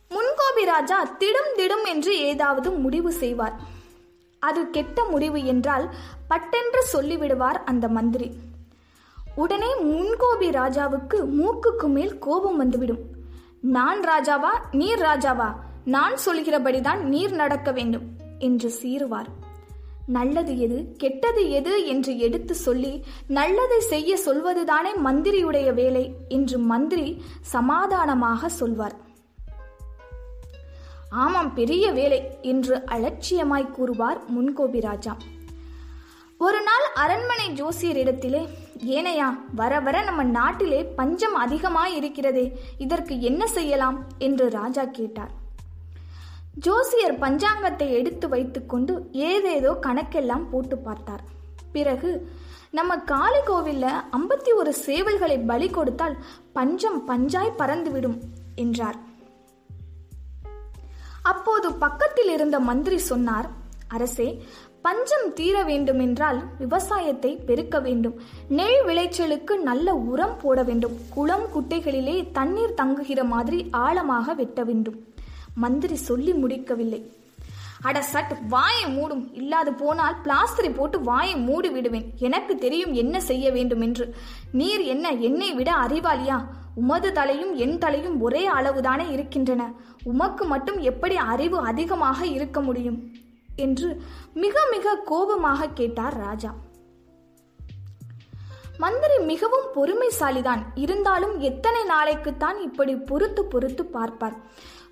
முன்கோபி 0.09 0.65
ராஜா 0.65 1.05
திடும் 1.19 1.53
திடும் 1.55 1.87
என்று 1.87 2.19
ஏதாவது 2.19 2.71
முடிவு 2.71 3.11
செய்வார். 3.11 3.70
அது 4.41 4.69
கெட்ட 4.69 5.03
முடிவு 5.03 5.45
என்றால் 5.45 5.93
பட்டென்று 6.27 6.85
சொல்லிவிடுவார் 6.93 7.59
அந்த 7.65 7.87
மந்திரி. 7.87 8.31
உடனே 9.35 9.75
முன்கோபி 9.75 10.49
ராஜாவுக்கு 10.49 11.25
மூக்குக்கு 11.39 11.87
மேல் 11.87 12.19
கோபம் 12.19 12.57
வந்துவிடும். 12.57 12.99
நான் 13.61 13.99
ராஜாவா? 13.99 14.53
நீர் 14.71 14.99
ராஜாவா? 14.99 15.55
நான் 15.85 16.15
சொல்கிறபடிதான் 16.25 16.99
நீர் 16.99 17.31
நடக்க 17.31 17.71
வேண்டும் 17.71 18.07
என்று 18.39 18.73
சீறுவார். 18.81 19.25
நல்லது 20.05 20.59
எது? 20.59 20.93
கெட்டது 20.97 21.49
எது? 21.49 21.87
என்று 21.87 22.17
எடுத்து 22.17 22.55
சொல்லி 22.55 23.03
நல்லதை 23.27 23.79
செய்ய 23.79 24.17
சொல்வதுதானே 24.25 24.97
மந்திரியுடைய 25.05 25.73
வேலை 25.73 26.15
என்று 26.29 26.57
மந்திரி 26.57 27.23
சமாதானமாக 27.41 28.49
சொல்வார். 28.49 29.09
ஆமாம் 31.11 31.53
பெரிய 31.53 31.91
வேலை 31.91 32.37
என்று 32.41 32.83
அலட்சியமாய் 32.85 33.71
கூறுவார் 33.71 34.19
முன்கோபி 34.33 34.79
ராஜா. 34.79 35.17
ஒரு 36.37 36.61
நாள் 36.61 36.85
அரண்மனை 36.93 37.51
ஜோசியரிடத்திலே 37.51 38.47
ஏனையா 38.85 39.37
வர 39.55 39.79
வர 39.79 40.03
நம்ம 40.03 40.23
நாட்டிலே 40.23 40.83
பஞ்சம் 40.83 41.33
அதிகமாய் 41.33 41.95
இருக்கிறதே 41.95 42.59
இதற்கு 42.77 43.21
என்ன 43.21 43.47
செய்யலாம்? 43.47 44.05
என்று 44.17 44.49
ராஜா 44.49 44.85
கேட்டார். 44.85 45.29
ஜோசியர் 46.53 47.19
பஞ்சாங்கத்தை 47.19 47.89
எடுத்து 47.89 48.29
வைத்துக்கொண்டு 48.29 49.09
ஏதேதோ 49.11 49.77
கணக்கெல்லாம் 49.81 50.49
போட்டு 50.51 50.77
பார்த்தார். 50.77 51.23
பிறகு 51.71 52.31
நம்ம 52.71 52.97
காளி 52.97 53.39
கோவில்ல 53.39 53.91
ஐம்பத்தி 54.11 54.53
ஒரு 54.55 54.75
சேவல்களை 54.85 55.45
பலி 55.45 55.69
கொடுத்தால் 55.69 56.17
பஞ்சம் 56.53 57.07
பஞ்சாய் 57.07 57.57
பறந்துவிடும் 57.57 58.19
என்றார். 58.55 58.95
அப்போது 61.31 61.67
பக்கத்தில் 61.85 62.31
இருந்த 62.35 62.59
மந்திரி 62.69 62.97
சொன்னார் 63.11 63.47
அரசே 63.87 64.27
பஞ்சம் 64.85 65.27
தீர 65.33 65.55
வேண்டுமென்றால் 65.63 66.39
விவசாயத்தை 66.59 67.31
பெருக்க 67.47 67.79
வேண்டும். 67.79 68.15
நெல் 68.59 68.79
விளைச்சலுக்கு 68.85 69.53
நல்ல 69.69 69.93
உரம் 70.11 70.37
போட 70.41 70.59
வேண்டும். 70.69 70.95
குளம் 71.09 71.47
குட்டைகளிலே 71.55 72.15
தண்ணீர் 72.31 72.77
தங்குகிற 72.79 73.23
மாதிரி 73.33 73.59
ஆழமாக 73.85 74.33
வெட்ட 74.33 74.63
வேண்டும். 74.63 74.97
மந்திரி 75.55 75.97
சொல்லி 76.09 76.33
முடிக்கவில்லை. 76.33 77.01
அட 77.81 78.01
சட் 78.13 78.33
வாயை 78.49 78.87
மூடும். 78.95 79.23
இல்லாது 79.33 79.71
போனால் 79.73 80.17
பிளாஸ்டரை 80.23 80.71
போட்டு 80.75 80.97
வாயை 81.01 81.35
மூடி 81.47 81.69
விடுவேன். 81.69 82.07
எனக்கு 82.27 82.55
தெரியும் 82.65 82.93
என்ன 83.03 83.21
செய்ய 83.29 83.45
வேண்டும் 83.51 83.81
என்று 83.81 84.07
நீர் 84.59 84.83
என்ன 84.93 85.11
என்னை 85.27 85.51
விட 85.59 85.71
அறிவாளியா? 85.85 86.39
உமது 86.81 87.09
தலையும் 87.11 87.53
என் 87.63 87.77
தலையும் 87.77 88.19
ஒரே 88.21 88.43
அளவுதானே 88.57 89.07
இருக்கின்றன. 89.15 89.63
உமக்கு 90.03 90.45
மட்டும் 90.45 90.79
எப்படி 90.79 91.15
அறிவு 91.15 91.57
அதிகமாக 91.57 92.25
இருக்க 92.25 92.61
முடியும்? 92.61 93.11
என்று 93.55 94.01
மிக 94.33 94.67
மிக 94.71 94.95
கோபமாக 94.95 95.67
கேட்டார் 95.67 96.17
ராஜா. 96.17 96.53
மந்திரி 98.77 99.17
மிகவும் 99.17 99.67
பொறுமைசாலிதான். 99.75 100.61
இருந்தாலும் 100.75 101.39
எத்தனை 101.39 101.81
நாளைக்குத்தான் 101.83 102.61
இப்படி 102.61 102.95
பொறுத்து 102.95 103.45
பொறுத்து 103.45 103.85
பார்ப்பார்? 103.85 104.37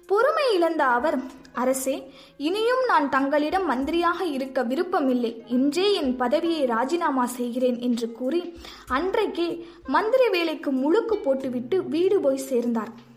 பொறுமை 0.08 0.54
இழந்த 0.54 0.86
அவர் 0.86 1.20
அரசே 1.54 2.14
இனியும் 2.38 2.86
நான் 2.88 3.10
தங்களிடம் 3.10 3.66
மந்திரியாக 3.66 4.26
இருக்க 4.26 4.64
விருப்பமில்லை. 4.64 5.44
இன்றே 5.48 5.94
என் 5.94 6.16
பதவியை 6.16 6.66
ராஜினாமா 6.66 7.26
செய்கிறேன் 7.26 7.80
என்று 7.80 8.12
கூறி 8.12 8.58
அன்றைக்கே 8.88 9.68
மந்திரி 9.86 10.30
வேலைக்கு 10.30 10.72
முழுக்கு 10.72 11.16
போட்டுவிட்டு 11.16 11.84
வீடு 11.84 12.20
போய் 12.20 12.38
சேர்ந்தார். 12.38 13.08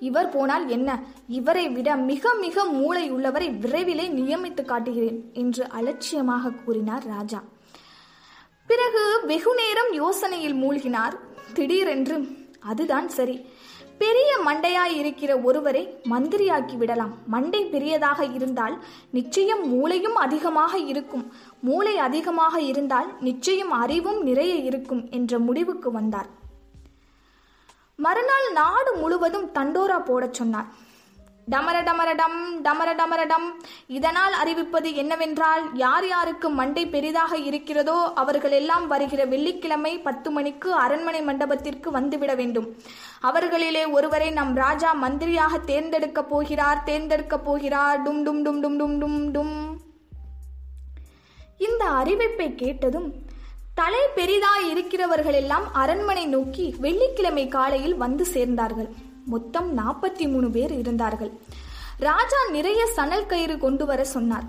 இவர் 0.00 0.28
போனால் 0.28 0.68
என்ன? 0.68 0.98
இவரை 1.28 1.68
விட 1.68 1.96
மிக 1.96 2.34
மிக 2.34 2.64
மூளை 2.64 3.10
உள்ளவரை 3.10 3.48
விரைவிலே 3.48 4.06
நியமித்து 4.18 4.64
காட்டுகிறேன் 4.64 5.30
என்று 5.32 5.68
அலட்சியமாக 5.68 6.50
கூறினார் 6.50 7.04
ராஜா. 7.04 7.42
பிறகு 8.66 9.20
வெகு 9.26 9.54
நேரம் 9.54 9.92
யோசனையில் 9.92 10.58
மூழ்கினார். 10.62 11.16
திடீரென்று 11.52 12.26
அதுதான் 12.60 13.08
சரி. 13.08 13.46
பெரிய 13.98 14.38
மண்டையாய் 14.46 14.96
இருக்கிற 14.96 15.38
ஒருவரை 15.38 15.82
மந்திரியாக்கி 16.10 16.76
விடலாம். 16.76 17.14
மண்டை 17.26 17.64
பெரியதாக 17.64 18.24
இருந்தால் 18.24 18.84
நிச்சயம் 19.10 19.68
மூளையும் 19.68 20.14
அதிகமாக 20.14 20.78
இருக்கும். 20.78 21.32
மூளை 21.60 21.98
அதிகமாக 21.98 22.60
இருந்தால் 22.60 23.16
நிச்சயம் 23.20 23.70
அறிவும் 23.70 24.22
நிறைய 24.22 24.54
இருக்கும் 24.54 25.08
என்ற 25.10 25.38
முடிவுக்கு 25.38 25.90
வந்தார். 25.90 26.38
மறுநாள் 28.04 28.48
நாடு 28.60 28.92
முழுவதும் 29.00 29.50
தண்டோரா 29.56 29.98
போடச் 30.04 30.38
சொன்னார். 30.38 30.68
டமர 31.52 31.76
டமரடம் 31.86 32.36
டமர 32.66 32.90
டமரடம் 32.98 33.46
இதனால் 33.96 34.34
அறிவிப்பது 34.42 34.88
என்னவென்றால் 35.02 35.62
யார் 35.82 36.06
யாருக்கு 36.08 36.48
மண்டை 36.58 36.84
பெரிதாக 36.94 37.32
இருக்கிறதோ 37.48 37.96
அவர்கள் 38.22 38.54
எல்லாம் 38.58 38.86
வருகிற 38.92 39.24
வெள்ளிக்கிழமை 39.32 39.92
பத்து 40.06 40.30
மணிக்கு 40.36 40.70
அரண்மனை 40.84 41.22
மண்டபத்திற்கு 41.28 41.90
வந்துவிட 41.98 42.34
வேண்டும். 42.40 42.68
அவர்களிலே 43.30 43.84
ஒருவரை 43.96 44.30
நம் 44.38 44.54
ராஜா 44.64 44.92
மந்திரியாக 45.04 45.58
தேர்ந்தெடுக்கப் 45.70 46.30
போகிறார் 46.34 46.84
தேர்ந்தெடுக்கப் 46.86 47.46
போகிறார். 47.48 47.98
டும் 48.06 48.22
டும் 48.26 48.42
டும் 48.46 48.62
டும் 48.64 48.78
டும் 48.82 48.96
டும் 49.02 49.20
டும். 49.36 49.56
இந்த 51.68 51.84
அறிவிப்பை 52.00 52.48
கேட்டதும் 52.54 53.10
தலை 53.80 54.00
பெரிதாய் 54.16 54.66
இருக்கிறவர்கள் 54.70 55.36
எல்லாம் 55.40 55.66
அரண்மனை 55.82 56.24
நோக்கி 56.32 56.64
வெள்ளிக்கிழமை 56.84 57.44
காலையில் 57.54 57.96
வந்து 58.02 58.24
சேர்ந்தார்கள். 58.34 58.88
மொத்தம் 59.32 59.68
நாற்பத்தி 59.78 60.24
மூணு 60.32 60.48
பேர் 60.56 60.72
இருந்தார்கள். 60.80 61.30
ராஜா 62.08 62.40
நிறைய 62.56 62.80
சணல் 62.96 63.28
கயிறு 63.30 63.56
கொண்டு 63.64 63.84
வர 63.90 64.00
சொன்னார். 64.14 64.46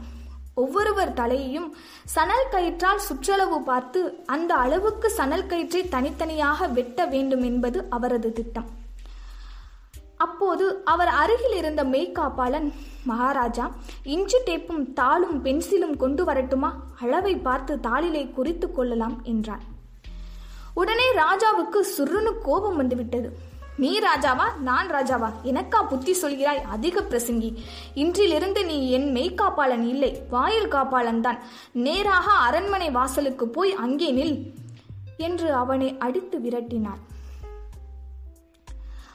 ஒவ்வொருவர் 0.64 1.14
தலையையும் 1.20 1.70
சணல் 2.16 2.50
கயிற்றால் 2.54 3.04
சுற்றளவு 3.08 3.60
பார்த்து 3.70 4.02
அந்த 4.36 4.52
அளவுக்கு 4.64 5.10
சணல் 5.20 5.50
கயிற்றை 5.52 5.84
தனித்தனியாக 5.96 6.68
வெட்ட 6.78 7.06
வேண்டும் 7.14 7.46
என்பது 7.50 7.82
அவரது 7.98 8.32
திட்டம். 8.40 8.70
அப்போது 10.28 10.66
அவர் 10.94 11.12
அருகில் 11.22 11.58
இருந்த 11.62 11.84
மெய்காப்பாளன் 11.94 12.68
மகாராஜா 13.06 13.72
இஞ்சி 14.04 14.38
டேப்பும் 14.46 14.94
தாளும் 14.94 15.42
பென்சிலும் 15.44 15.98
கொண்டு 15.98 16.24
வரட்டுமா? 16.24 16.74
அளவை 17.02 17.36
பார்த்து 17.36 17.80
தாளிலே 17.84 18.32
குறித்து 18.32 18.72
கொள்ளலாம் 18.72 19.22
என்றான். 19.24 19.64
உடனே 20.74 21.14
ராஜாவுக்கு 21.14 21.80
சுருன்னு 21.98 22.34
கோபம் 22.44 22.76
வந்துவிட்டது. 22.76 23.38
நீ 23.78 24.00
ராஜாவா? 24.00 24.58
நான் 24.60 24.90
ராஜாவா? 24.90 25.32
எனக்கா 25.44 25.88
புத்தி 25.88 26.14
சொல்கிறாய்? 26.22 26.64
அதிக 26.64 27.02
பிரசங்கி. 27.02 27.56
இன்றிலிருந்து 27.96 28.66
நீ 28.66 28.92
என் 28.92 29.14
மெய்காப்பாளன் 29.16 29.88
இல்லை. 29.88 30.22
வாயில் 30.30 30.72
காப்பாளன் 30.72 31.20
தான் 31.20 31.40
நேராக 31.74 32.32
அரண்மனை 32.32 32.92
வாசலுக்கு 32.92 33.48
போய் 33.48 33.74
அங்கே 33.74 34.12
நில் 34.12 34.54
என்று 35.18 35.54
அவனை 35.54 35.98
அடித்து 35.98 36.40
விரட்டினார். 36.40 37.02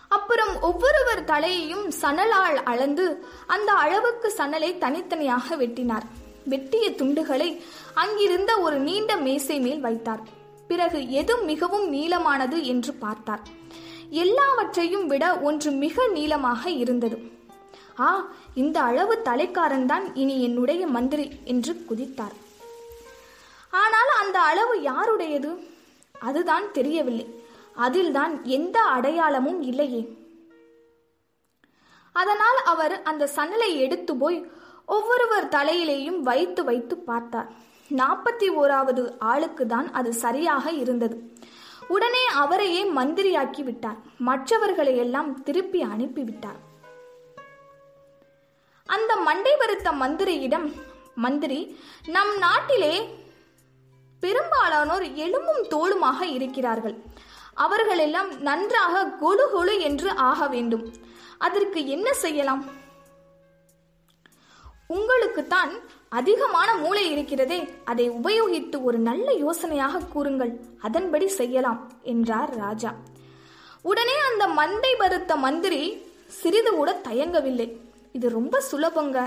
அப்புறம் 0.09 0.61
ஒவ்வொருவர் 0.61 1.25
தலையையும் 1.25 1.91
சணலால் 2.01 2.59
அளந்து 2.65 3.27
அந்த 3.47 3.73
அளவுக்கு 3.73 4.35
சணலை 4.37 4.79
தனித்தனியாக 4.79 5.57
வெட்டினார். 5.57 6.07
வெட்டிய 6.45 6.91
துண்டுகளை 6.91 7.63
அங்கிருந்த 7.95 8.59
ஒரு 8.59 8.79
நீண்ட 8.79 9.17
மேசை 9.17 9.61
மேல் 9.61 9.81
வைத்தார். 9.81 10.21
பிறகு 10.69 11.11
எது 11.11 11.37
மிகவும் 11.39 11.93
நீளமானது 11.93 12.63
என்று 12.63 12.95
பார்த்தார். 12.95 13.41
எல்லாவற்றையும் 14.11 15.07
விட 15.07 15.39
ஒன்று 15.39 15.71
மிக 15.71 16.07
நீளமாக 16.07 16.71
இருந்தது. 16.71 17.19
ஆ 18.01 18.27
இந்த 18.55 18.81
அளவு 18.81 19.23
தலைக்காரன் 19.25 19.87
தான் 19.87 20.15
இனி 20.15 20.43
என்னுடைய 20.43 20.87
மந்திரி 20.87 21.41
என்று 21.45 21.75
குதித்தார். 21.89 22.37
ஆனால் 23.71 24.11
அந்த 24.23 24.41
அளவு 24.41 24.83
யாருடையது? 24.83 25.51
அதுதான் 26.21 26.73
தெரியவில்லை. 26.73 27.45
அதில்தான் 27.85 28.35
எந்த 28.57 28.77
அடையாளமும் 28.97 29.61
இல்லையே. 29.63 30.03
அதனால் 32.13 32.59
அவர் 32.73 32.95
அந்த 33.03 33.29
சணலை 33.37 33.71
எடுத்து 33.85 34.13
போய் 34.17 34.39
ஒவ்வொருவர் 34.97 35.49
தலையிலேயும் 35.57 36.21
வைத்து 36.29 36.65
வைத்து 36.65 36.97
பார்த்தார். 36.97 37.49
நாற்பத்தி 37.91 38.47
ஓராவது 38.63 39.03
ஆளுக்கு 39.33 39.67
தான் 39.67 39.89
அது 39.93 40.13
சரியாக 40.25 40.71
இருந்தது. 40.83 41.17
உடனே 41.89 42.23
அவரையே 42.43 42.83
மந்திரியாக்கி 42.99 43.63
விட்டார். 43.63 43.99
மற்றவர்களை 44.29 44.97
எல்லாம் 45.05 45.43
திருப்பி 45.43 45.83
அனுப்பிவிட்டார் 45.83 46.61
அந்த 48.89 49.13
மண்டை 49.29 49.53
வருத்த 49.57 49.89
மந்திரியிடம் 49.93 50.67
மந்திரி 51.25 51.61
நம் 52.15 52.33
நாட்டிலே 52.39 52.95
பெரும்பாலானோர் 54.23 55.05
எலும்பும் 55.25 55.63
தோளுமாக 55.75 56.21
இருக்கிறார்கள். 56.37 56.97
அவர்களெல்லாம் 57.65 58.31
நன்றாக 58.49 59.05
கொழு 59.23 59.45
கொழு 59.55 59.75
என்று 59.89 60.11
ஆக 60.31 60.49
வேண்டும். 60.55 60.85
அதற்கு 61.39 61.81
என்ன 61.87 62.09
செய்யலாம்? 62.25 62.63
உங்களுக்குத்தான் 64.89 65.73
அதிகமான 66.09 66.75
மூளை 66.75 67.05
இருக்கிறதே 67.11 67.59
அதை 67.85 68.05
உபயோகித்து 68.11 68.77
ஒரு 68.89 68.99
நல்ல 68.99 69.29
யோசனையாக 69.45 70.05
கூறுங்கள். 70.13 70.53
அதன்படி 70.81 71.29
செய்யலாம் 71.29 71.81
என்றார் 72.03 72.53
ராஜா. 72.57 72.95
உடனே 73.83 74.17
அந்த 74.31 74.45
மந்தை 74.61 74.93
பருத்த 74.99 75.37
மந்திரி 75.37 75.83
சிறிது 76.27 76.71
கூட 76.71 77.01
தயங்கவில்லை. 77.09 77.69
இது 78.13 78.29
ரொம்ப 78.39 78.63
சுலபங்க. 78.71 79.19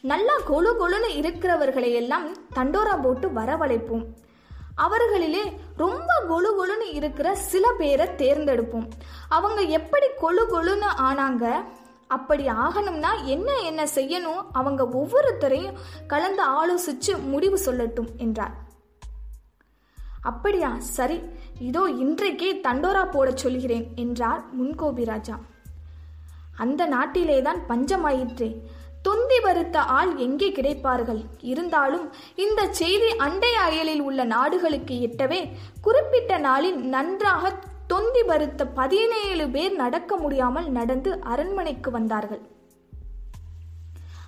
நல்லா 0.00 0.34
கொழு 0.50 0.72
கொழுன்னு 0.80 1.10
இருக்கிறவர்களை 1.20 1.92
எல்லாம் 1.92 2.26
தண்டோரா 2.54 2.96
போட்டு 3.02 3.28
வரவழைப்போம். 3.28 4.04
அவர்களிலே 4.76 5.42
ரொம்ப 5.76 6.10
கொழு 6.28 6.50
கொழுன்னு 6.58 6.88
இருக்கிற 6.92 7.34
சில 7.34 7.72
பேரை 7.72 8.06
தேர்ந்தெடுப்போம். 8.06 8.90
அவங்க 9.28 9.60
எப்படி 9.62 10.06
கொழு 10.22 10.44
கொழுன்னு 10.50 10.90
ஆனாங்க 11.08 11.44
அப்படி 12.06 12.44
ஆகணும்னா 12.46 13.24
என்ன 13.24 13.56
என்ன 13.58 13.84
செய்யணும் 13.94 14.42
அவங்க 14.52 14.82
ஒவ்வொருத்தரையும் 15.00 15.78
கலந்து 16.06 16.42
ஆலோசிச்சு 16.58 17.12
முடிவு 17.22 17.58
சொல்லட்டும் 17.64 18.10
என்றார். 18.16 18.54
அப்படியா 20.20 20.70
சரி 20.78 21.18
இதோ 21.58 21.82
இன்றைக்கே 22.04 22.50
தண்டோரா 22.66 23.10
போடச் 23.10 23.36
சொல்கிறேன் 23.36 23.86
என்றார் 23.94 24.42
முன்கோபி 24.60 25.04
ராஜா. 25.04 25.36
அந்த 26.56 26.86
நாட்டிலே 26.86 27.42
தான் 27.42 27.60
பஞ்சமாயிற்றே 27.68 28.48
தொந்தி 29.06 29.38
வருத்த 29.40 29.78
ஆள் 29.98 30.12
எங்கே 30.16 30.48
கிடைப்பார்கள்? 30.50 31.20
இருந்தாலும் 31.52 32.06
இந்த 32.44 32.60
செய்தி 32.80 33.10
அண்டை 33.24 33.50
அயலில் 33.66 34.00
உள்ள 34.00 34.20
நாடுகளுக்கு 34.24 34.94
எட்டவே 35.08 35.40
குறிப்பிட்ட 35.82 36.38
நாளில் 36.38 36.78
நன்றாக 36.94 37.52
தொந்தி 37.86 38.22
வருத்த 38.22 38.66
பதினேழு 38.80 39.46
பேர் 39.54 39.74
நடக்க 39.74 40.16
முடியாமல் 40.16 40.68
நடந்து 40.78 41.10
அரண்மனைக்கு 41.32 41.90
வந்தார்கள். 41.90 42.42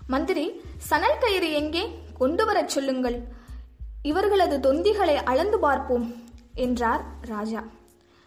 மந்திரி 0.06 0.44
சணல் 0.90 1.20
கயிறு 1.20 1.48
எங்கே? 1.52 1.84
கொண்டு 2.18 2.44
வரச் 2.46 2.74
சொல்லுங்கள். 2.74 3.18
இவர்களது 4.02 4.58
தொந்திகளை 4.66 5.16
அளந்து 5.30 5.58
பார்ப்போம் 5.58 6.06
என்றார் 6.64 7.04
ராஜா. 7.22 7.62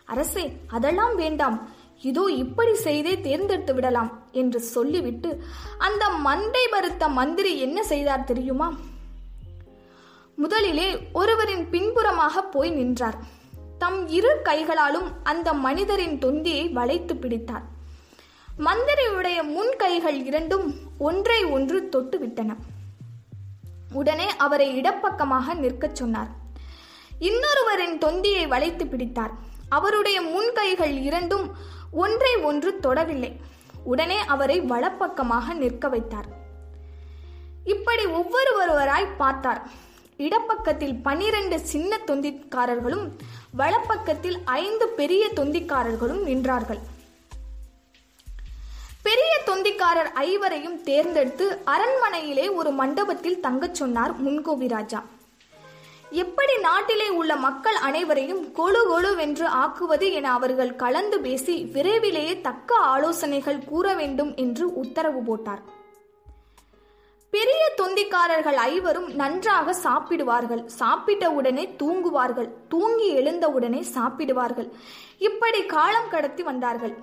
அரசே 0.06 0.46
அதெல்லாம் 0.68 1.16
வேண்டாம். 1.16 1.58
இதோ 2.02 2.24
இப்படி 2.24 2.76
செய்தே 2.76 3.22
தேர்ந்தெடுத்து 3.22 3.74
விடலாம் 3.74 4.24
என்று 4.32 4.60
சொல்லிவிட்டு 4.60 5.44
அந்த 5.78 6.10
மண்டை 6.10 6.68
பருத்த 6.72 7.08
மந்திரி 7.08 7.60
என்ன 7.60 7.84
செய்தார் 7.84 8.24
தெரியுமா? 8.24 8.78
முதலிலே 10.36 10.98
ஒருவரின் 11.14 11.70
பின்புறமாக 11.70 12.44
போய் 12.44 12.70
நின்றார். 12.70 13.18
தம் 13.78 14.08
இரு 14.08 14.42
கைகளாலும் 14.44 15.24
அந்த 15.24 15.54
மனிதரின் 15.54 16.18
தொந்தியை 16.18 16.70
வளைத்து 16.70 17.16
பிடித்தார். 17.16 17.64
மந்திரியுடைய 18.66 19.44
முன் 19.44 19.74
கைகள் 19.78 20.26
இரண்டும் 20.26 20.76
ஒன்றை 20.98 21.44
ஒன்று 21.44 21.90
தொட்டுவிட்டன. 21.92 22.56
உடனே 23.94 24.36
அவரை 24.36 24.82
இடப்பக்கமாக 24.82 25.54
நிற்கச் 25.54 25.96
சொன்னார். 25.96 26.28
இன்னொருவரின் 27.20 27.98
தொந்தியை 27.98 28.48
வளைத்து 28.48 28.88
பிடித்தார். 28.88 29.32
அவருடைய 29.70 30.22
முன் 30.22 30.52
கைகள் 30.54 30.98
இரண்டும் 30.98 31.56
ஒன்றை 31.92 32.36
ஒன்று 32.36 32.80
தொடவில்லை. 32.84 33.36
உடனே 33.84 34.26
அவரை 34.26 34.62
வலப்பக்கமாக 34.62 35.54
நிற்க 35.54 35.88
வைத்தார். 35.88 36.26
இப்படி 37.66 38.06
ஒவ்வொருவராய் 38.06 39.16
பார்த்தார். 39.18 39.70
இடப்பக்கத்தில் 40.18 41.00
பனிரெண்டு 41.04 41.60
சின்ன 41.60 42.00
தொந்திக்காரர்களும் 42.08 43.10
வலப்பக்கத்தில் 43.58 44.38
ஐந்து 44.46 44.88
பெரிய 44.88 45.30
தொந்திக்காரர்களும் 45.36 46.26
நின்றார்கள். 46.26 46.80
பெரிய 49.02 49.42
தொந்திக்காரர் 49.46 50.12
ஐவரையும் 50.16 50.82
தேர்ந்தெடுத்து 50.82 51.62
அரண்மனையிலே 51.66 52.54
ஒரு 52.54 52.72
மண்டபத்தில் 52.72 53.40
தங்கச் 53.40 53.76
சொன்னார் 53.76 54.24
முன்கோவிராஜா 54.24 55.04
எப்படி 56.10 56.58
நாட்டிலே 56.58 57.10
உள்ள 57.10 57.36
மக்கள் 57.36 57.76
அனைவரையும் 57.76 58.46
கொழு 58.56 58.80
கொழுவென்று 58.90 59.46
ஆக்குவது 59.46 60.12
என 60.12 60.32
அவர்கள் 60.32 60.76
கலந்து 60.76 61.20
பேசி 61.20 61.64
விரைவிலேயே 61.64 62.42
தக்க 62.42 62.76
ஆலோசனைகள் 62.76 63.64
கூற 63.64 63.94
வேண்டும் 63.94 64.36
என்று 64.36 64.74
உத்தரவு 64.74 65.22
போட்டார். 65.22 65.62
பெரிய 67.30 67.74
தொந்திக்காரர்கள் 67.82 68.54
ஐவரும் 68.54 69.14
நன்றாக 69.14 69.74
சாப்பிடுவார்கள். 69.74 70.66
சாப்பிட்ட 70.66 71.30
உடனே 71.30 71.76
தூங்குவார்கள். 71.84 72.50
தூங்கி 72.68 73.08
எழுந்த 73.08 73.48
உடனே 73.48 73.82
சாப்பிடுவார்கள். 73.82 74.72
இப்படி 75.18 75.66
காலம் 75.66 76.10
கடத்தி 76.10 76.44
வந்தார்கள். 76.44 76.94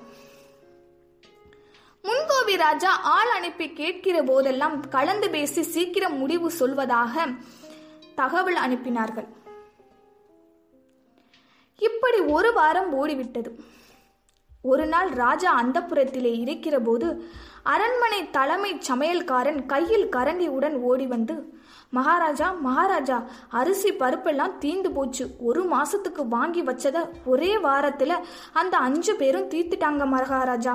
முன்கோபி 2.05 2.57
ராஜா 2.57 2.91
ஆள் 2.91 3.29
அனுப்பி 3.29 3.73
கேட்கிற 3.73 4.23
போதெல்லாம் 4.23 4.89
கலந்து 4.89 5.31
பேசி 5.31 5.63
சீக்கிரம் 5.63 6.19
முடிவு 6.19 6.53
சொல்வதாக 6.59 7.35
தகவல் 8.21 8.59
அனுப்பினார்கள். 8.65 9.29
இப்படி 11.89 12.19
ஒரு 12.37 12.51
வாரம் 12.53 12.91
ஓடிவிட்டது. 13.01 13.51
ஒரு 14.71 14.85
நாள் 14.93 15.11
ராஜா 15.23 15.51
அந்தப்புறத்திலே 15.63 16.33
இருக்கிற 16.45 16.77
போது 16.87 17.09
அரண்மனை 17.75 18.21
தலைமை 18.31 18.71
சமையல்காரன் 18.89 19.61
கையில் 19.67 20.07
கரண்டியுடன் 20.17 20.77
ஓடி 20.89 21.07
வந்து 21.07 21.37
மகாராஜா 21.91 22.49
மகாராஜா 22.67 23.19
அரிசி 23.49 23.91
பருப்பெல்லாம் 23.93 24.57
தீந்து 24.61 24.91
போச்சு. 24.95 25.25
ஒரு 25.49 25.63
மாசத்துக்கு 25.75 26.23
வாங்கி 26.29 26.63
வச்சத 26.63 27.05
ஒரே 27.25 27.53
வாரத்துல 27.57 28.13
அந்த 28.53 28.77
அஞ்சு 28.89 29.15
பேரும் 29.23 29.51
தீர்த்துட்டாங்க 29.51 30.07
மகாராஜா 30.07 30.75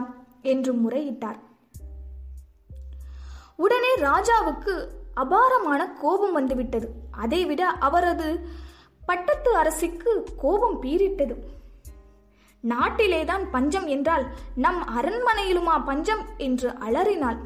என்று 0.54 0.74
முறையிட்டார். 0.74 1.40
உடனே 3.56 3.94
ராஜாவுக்கு 4.08 4.76
அபாரமான 5.14 5.88
கோபம் 5.88 6.32
வந்துவிட்டது. 6.32 6.92
அதைவிட 7.12 7.68
அவரது 7.68 8.48
பட்டத்து 9.06 9.56
அரசிக்கு 9.56 10.28
கோபம் 10.38 10.84
பீரிட்டது 10.84 11.36
நாட்டிலேதான் 12.70 13.44
பஞ்சம் 13.52 13.88
என்றால் 13.88 14.26
நம் 14.56 14.84
அரண்மனையிலுமா 15.02 15.86
பஞ்சம் 15.86 16.26
என்று 16.38 16.74
அலறினாள். 16.78 17.38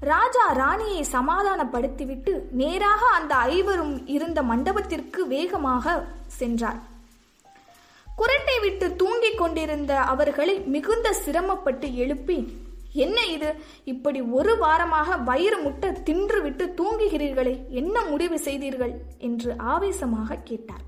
ராஜா 0.00 0.52
ராணியை 0.52 1.02
சமாதானப்படுத்திவிட்டு 1.02 2.48
நேராக 2.50 3.06
அந்த 3.06 3.34
ஐவரும் 3.34 4.06
இருந்த 4.06 4.42
மண்டபத்திற்கு 4.42 5.26
வேகமாக 5.26 6.04
சென்றார். 6.26 6.78
குரட்டை 8.18 8.60
விட்டு 8.60 8.96
தூங்கிக் 8.96 9.38
கொண்டிருந்த 9.38 10.00
அவர்களை 10.00 10.60
மிகுந்த 10.60 11.12
சிரமப்பட்டு 11.12 11.96
எழுப்பி 11.96 12.66
என்ன 13.04 13.18
இது? 13.36 13.50
இப்படி 13.92 14.20
ஒரு 14.38 14.52
வாரமாக 14.64 15.16
வயிறு 15.24 15.58
முட்ட 15.58 15.90
தின்றுவிட்டு 16.06 16.64
தூங்குகிறீர்களே 16.76 17.54
என்ன 17.80 18.04
முடிவு 18.10 18.38
செய்தீர்கள்? 18.38 18.94
என்று 19.18 19.50
ஆவேசமாக 19.72 20.38
கேட்டார். 20.50 20.84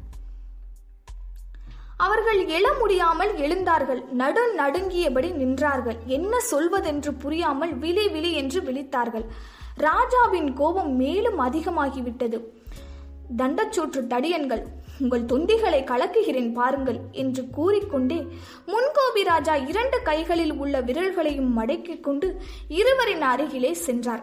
அவர்கள் 1.96 2.40
எழ 2.58 2.66
முடியாமல் 2.78 3.32
எழுந்தார்கள். 3.38 4.02
நடு 4.20 4.42
நடுங்கியபடி 4.58 5.30
நின்றார்கள். 5.42 5.98
என்ன 6.18 6.36
சொல்வதென்று 6.50 7.10
புரியாமல் 7.18 7.74
விழி 7.82 8.06
விழி 8.08 8.30
என்று 8.32 8.60
விழித்தார்கள். 8.68 9.26
ராஜாவின் 9.88 10.50
கோபம் 10.52 10.92
மேலும் 11.02 11.40
அதிகமாகிவிட்டது. 11.40 12.38
தண்டச்சூற்று 13.38 14.00
தடியன்கள் 14.12 14.62
உங்கள் 15.00 15.24
தொந்திகளை 15.24 15.80
கலக்குகிறேன் 15.84 16.52
பாருங்கள் 16.52 16.98
என்று 17.12 17.42
கூறிக்கொண்டே 17.50 18.18
முன்கோபி 18.66 19.22
ராஜா 19.24 19.54
இரண்டு 19.56 20.02
கைகளில் 20.02 20.54
உள்ள 20.54 20.80
விரல்களையும் 20.80 21.50
மடக்கிக் 21.58 22.00
கொண்டு 22.00 22.28
இருவரின் 22.68 23.22
அருகிலே 23.22 23.72
சென்றார். 23.72 24.22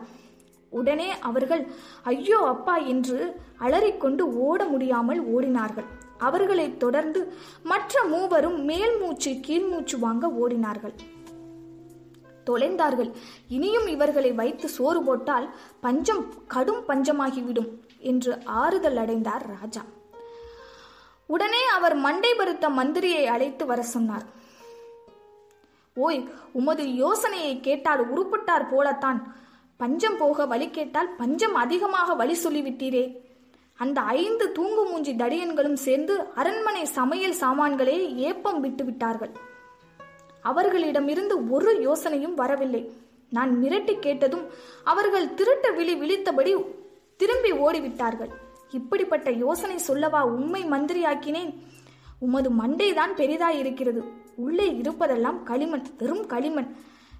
உடனே 0.69 1.19
அவர்கள் 1.19 1.67
ஐயோ 2.03 2.39
அப்பா 2.47 2.77
என்று 2.77 3.35
அலறிக்கொண்டு 3.59 4.23
ஓட 4.37 4.65
முடியாமல் 4.65 5.21
ஓடினார்கள். 5.35 5.87
அவர்களைத் 6.17 6.79
தொடர்ந்து 6.79 7.33
மற்ற 7.63 8.03
மூவரும் 8.03 8.59
மேல் 8.61 8.95
மூச்சு 9.01 9.31
கீழ் 9.41 9.67
மூச்சு 9.67 9.99
வாங்க 9.99 10.31
ஓடினார்கள். 10.41 10.95
தொலைந்தார்கள். 12.45 13.11
இனியும் 13.47 13.87
இவர்களை 13.87 14.31
வைத்து 14.31 14.67
சோறு 14.69 15.03
போட்டால் 15.03 15.47
பஞ்சம் 15.81 16.23
கடும் 16.47 16.83
பஞ்சமாகிவிடும் 16.87 17.71
என்று 17.97 18.33
ஆறுதல் 18.45 18.97
அடைந்தார் 18.97 19.45
ராஜா. 19.59 19.83
உடனே 21.27 21.61
அவர் 21.77 21.95
மண்டை 22.05 22.31
பருத்த 22.33 22.69
மந்திரியை 22.69 23.23
அழைத்து 23.25 23.65
வர 23.65 23.81
சொன்னார். 23.93 24.25
ஓய் 26.05 26.19
உமது 26.59 26.83
யோசனையை 26.95 27.59
கேட்டால் 27.59 28.03
உருப்பட்டார் 28.13 28.69
போலத்தான். 28.69 29.19
பஞ்சம் 29.77 30.17
போக 30.17 30.45
வழி 30.45 30.67
கேட்டால் 30.69 31.09
பஞ்சம் 31.21 31.55
அதிகமாக 31.63 32.13
வழி 32.13 32.35
சொல்லிவிட்டீரே. 32.43 33.03
அந்த 33.83 34.01
ஐந்து 34.01 34.45
தூங்கு 34.51 34.83
மூஞ்சி 34.85 35.13
தடியன்களும் 35.13 35.79
சேர்ந்து 35.87 36.13
அரண்மனை 36.35 36.85
சமையல் 36.85 37.39
சாமான்களே 37.41 37.97
ஏப்பம் 38.29 38.59
விட்டு 38.59 38.83
விட்டார்கள். 38.83 39.33
அவர்களிடமிருந்து 40.41 41.49
ஒரு 41.49 41.71
யோசனையும் 41.87 42.33
வரவில்லை. 42.33 42.83
நான் 43.29 43.51
மிரட்டி 43.63 43.99
கேட்டதும் 43.99 44.45
அவர்கள் 44.83 45.33
திருட்ட 45.39 45.75
விழி 45.75 45.95
விழித்தபடி 46.01 46.53
திரும்பி 47.17 47.51
ஓடிவிட்டார்கள். 47.65 48.33
இப்படிப்பட்ட 48.71 49.32
யோசனை 49.32 49.77
சொல்லவா 49.77 50.25
உண்மை 50.25 50.65
மந்திரியாக்கினேன்? 50.65 51.58
உமது 52.19 52.51
மண்டைதான் 52.51 53.13
பெரிதாயிருக்கிறது. 53.15 54.03
உள்ளே 54.36 54.71
இருப்பதெல்லாம் 54.71 55.43
களிமண் 55.43 55.86
வெறும் 55.97 56.25
களிமண் 56.25 56.75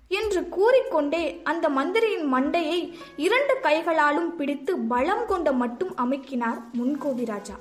என்று 0.08 0.50
கூறிக்கொண்டே 0.50 1.42
அந்த 1.44 1.70
மந்திரியின் 1.70 2.34
மண்டையை 2.34 2.94
இரண்டு 3.18 3.60
கைகளாலும் 3.62 4.36
பிடித்து 4.36 4.78
பலம் 4.78 5.26
கொண்ட 5.26 5.52
மட்டும் 5.52 5.96
அமைக்கினார் 5.96 6.60
முன்கோவிராஜா 6.74 7.56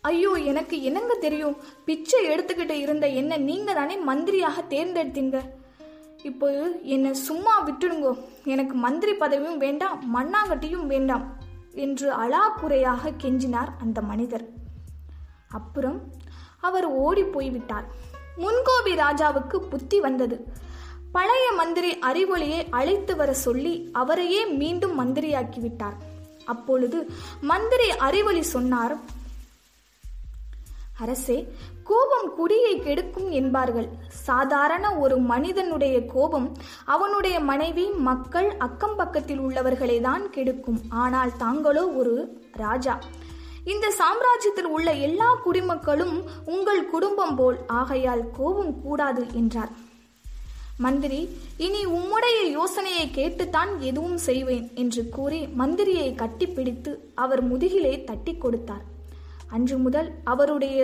ஐயோ 0.00 0.30
எனக்கு 0.30 0.82
என்னங்க 0.82 1.14
தெரியும்? 1.14 1.56
பிச்சை 1.84 2.28
எடுத்துக்கிட்டு 2.28 2.70
இருந்த 2.70 3.06
என்ன 3.06 3.36
நீங்க 3.36 3.74
தானே 3.74 3.96
மந்திரியாக 3.96 4.62
தேர்ந்தெடுத்தீங்க? 4.68 5.40
இப்போ 6.22 6.70
என்னை 6.82 7.14
சும்மா 7.14 7.66
விட்டுடுங்கோ. 7.66 8.18
எனக்கு 8.44 8.74
மந்திரி 8.74 9.12
பதவியும் 9.12 9.56
வேண்டாம் 9.56 10.00
மண்ணாங்கட்டியும் 10.16 10.86
வேண்டாம். 10.86 11.37
என்று 11.78 12.12
அழாக்குறையாக 12.12 13.12
கெஞ்சினார் 13.22 13.72
அந்த 13.80 14.00
மனிதர். 14.02 14.46
அப்புறம் 15.48 15.98
அவர் 16.60 16.84
ஓடி 16.84 17.24
போய்விட்டார். 17.24 17.86
முன்கோபி 18.36 18.92
ராஜாவுக்கு 18.94 19.56
புத்தி 19.56 20.00
வந்தது. 20.00 20.36
பழைய 21.12 21.46
மந்திரி 21.52 21.90
அறிவொளியை 21.98 22.66
அழைத்து 22.70 23.16
வர 23.16 23.32
சொல்லி 23.32 23.74
அவரையே 23.92 24.44
மீண்டும் 24.44 24.96
மந்திரியாக்கி 25.00 25.60
விட்டார். 25.60 25.96
அப்பொழுது 26.44 26.98
மந்திரி 27.40 27.88
அறிவொளி 28.06 28.42
சொன்னார் 28.42 28.94
அரசே 31.02 31.36
கோபம் 31.88 32.28
குடியை 32.38 32.72
கெடுக்கும் 32.86 33.28
என்பார்கள். 33.40 33.88
சாதாரண 34.26 34.84
ஒரு 35.02 35.16
மனிதனுடைய 35.30 35.96
கோபம் 36.14 36.48
அவனுடைய 36.94 37.36
மனைவி 37.50 37.84
மக்கள் 38.08 38.48
அக்கம் 38.66 38.96
பக்கத்தில் 38.96 39.42
உள்ளவர்களை 39.46 40.00
தான் 40.08 40.24
கெடுக்கும். 40.30 40.80
ஆனால் 41.04 41.32
தாங்களோ 41.44 41.84
ஒரு 42.00 42.14
ராஜா. 42.64 42.96
இந்த 43.72 43.86
சாம்ராஜ்யத்தில் 44.00 44.70
உள்ள 44.76 44.88
எல்லா 45.06 45.30
குடிமக்களும் 45.46 46.16
உங்கள் 46.54 46.82
குடும்பம் 46.92 47.34
போல் 47.34 47.58
ஆகையால் 47.80 48.24
கோபம் 48.38 48.74
கூடாது 48.82 49.24
என்றார். 49.42 49.72
மந்திரி 50.84 51.22
இனி 51.66 51.80
உம்முடைய 51.96 52.38
யோசனையை 52.58 53.06
கேட்டுத்தான் 53.10 53.72
எதுவும் 53.80 54.20
செய்வேன் 54.28 54.68
என்று 54.82 55.02
கூறி 55.16 55.40
மந்திரியை 55.62 56.10
கட்டிப்பிடித்து 56.22 56.92
அவர் 57.14 57.42
முதுகிலே 57.50 57.94
தட்டி 58.04 58.34
கொடுத்தார். 58.34 58.84
அன்று 59.48 59.78
முதல் 59.78 60.10
அவருடைய 60.24 60.78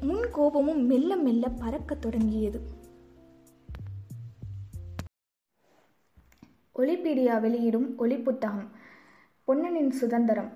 முன் 0.00 0.30
கோபமும் 0.32 0.84
மெல்ல 0.84 1.16
மெல்ல 1.16 1.48
பறக்கத் 1.48 2.00
தொடங்கியது. 2.00 2.60
ஒலிபீடியா 6.74 7.40
வெளியிடும் 7.40 7.98
ஒலிப்புத்தகம் 7.98 8.68
பொன்னனின் 9.48 9.90
சுதந்திரம் 9.90 10.50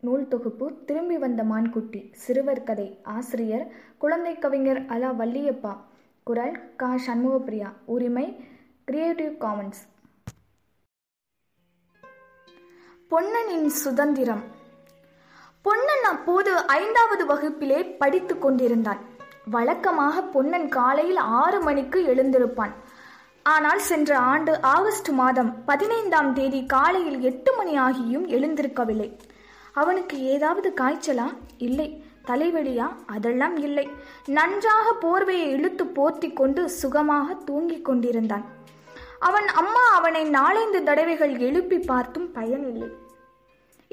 நூல் 0.00 0.28
தொகுப்பு 0.28 0.84
திரும்பி 0.86 1.18
வந்த 1.18 1.44
மான்குட்டி 1.44 2.10
சிறுவர் 2.12 2.62
கதை 2.62 2.98
ஆசிரியர் 3.02 3.72
குழந்தை 3.98 4.38
கவிஞர் 4.38 4.86
அலா 4.86 5.10
வள்ளியப்பா 5.12 5.76
குரல் 6.22 6.74
கா. 6.76 6.94
சண்முகப்பிரியா 7.06 7.72
உரிமை 7.84 8.36
கிரியேட்டிவ் 8.84 9.32
காமன்ஸ் 9.38 9.82
பொன்னனின் 13.10 13.66
சுதந்திரம் 13.66 14.57
பொன்னன் 15.68 16.04
அப்போது 16.04 16.66
ஐந்தாவது 16.66 17.24
வகுப்பிலே 17.26 17.96
படித்துக் 17.96 18.42
கொண்டிருந்தான். 18.42 18.98
வழக்கமாக 19.50 20.20
பொன்னன் 20.20 20.68
காலையில் 20.68 21.16
ஆறு 21.16 21.60
மணிக்கு 21.60 21.98
எழுந்திருப்பான். 22.02 22.70
ஆனால் 23.42 23.78
சென்ற 23.78 24.18
ஆண்டு 24.18 24.60
ஆகஸ்ட் 24.60 25.08
மாதம் 25.08 25.64
பதினைந்தாம் 25.64 26.34
தேதி 26.34 26.66
காலையில் 26.66 27.20
எட்டு 27.20 27.56
மணி 27.56 27.78
ஆகியும் 27.78 28.26
எழுந்திருக்கவில்லை. 28.28 29.18
அவனுக்கு 29.72 30.22
ஏதாவது 30.22 30.74
காய்ச்சலா? 30.80 31.36
இல்லை. 31.58 32.04
தலைவலியா? 32.26 32.86
அதெல்லாம் 33.06 33.56
இல்லை. 33.56 33.88
நன்றாக 34.26 34.94
போர்வையை 35.00 35.50
இழுத்து 35.50 35.84
போர்த்தி 35.84 36.32
கொண்டு 36.32 36.68
சுகமாக 36.68 37.34
தூங்கிக் 37.34 37.84
கொண்டிருந்தான். 37.84 38.44
அவன் 39.18 39.48
அம்மா 39.48 39.84
அவனை 39.94 40.24
நாலைந்து 40.24 40.82
தடவைகள் 40.82 41.38
எழுப்பி 41.38 41.78
பார்த்தும் 41.78 42.32
பயனில்லை. 42.32 43.06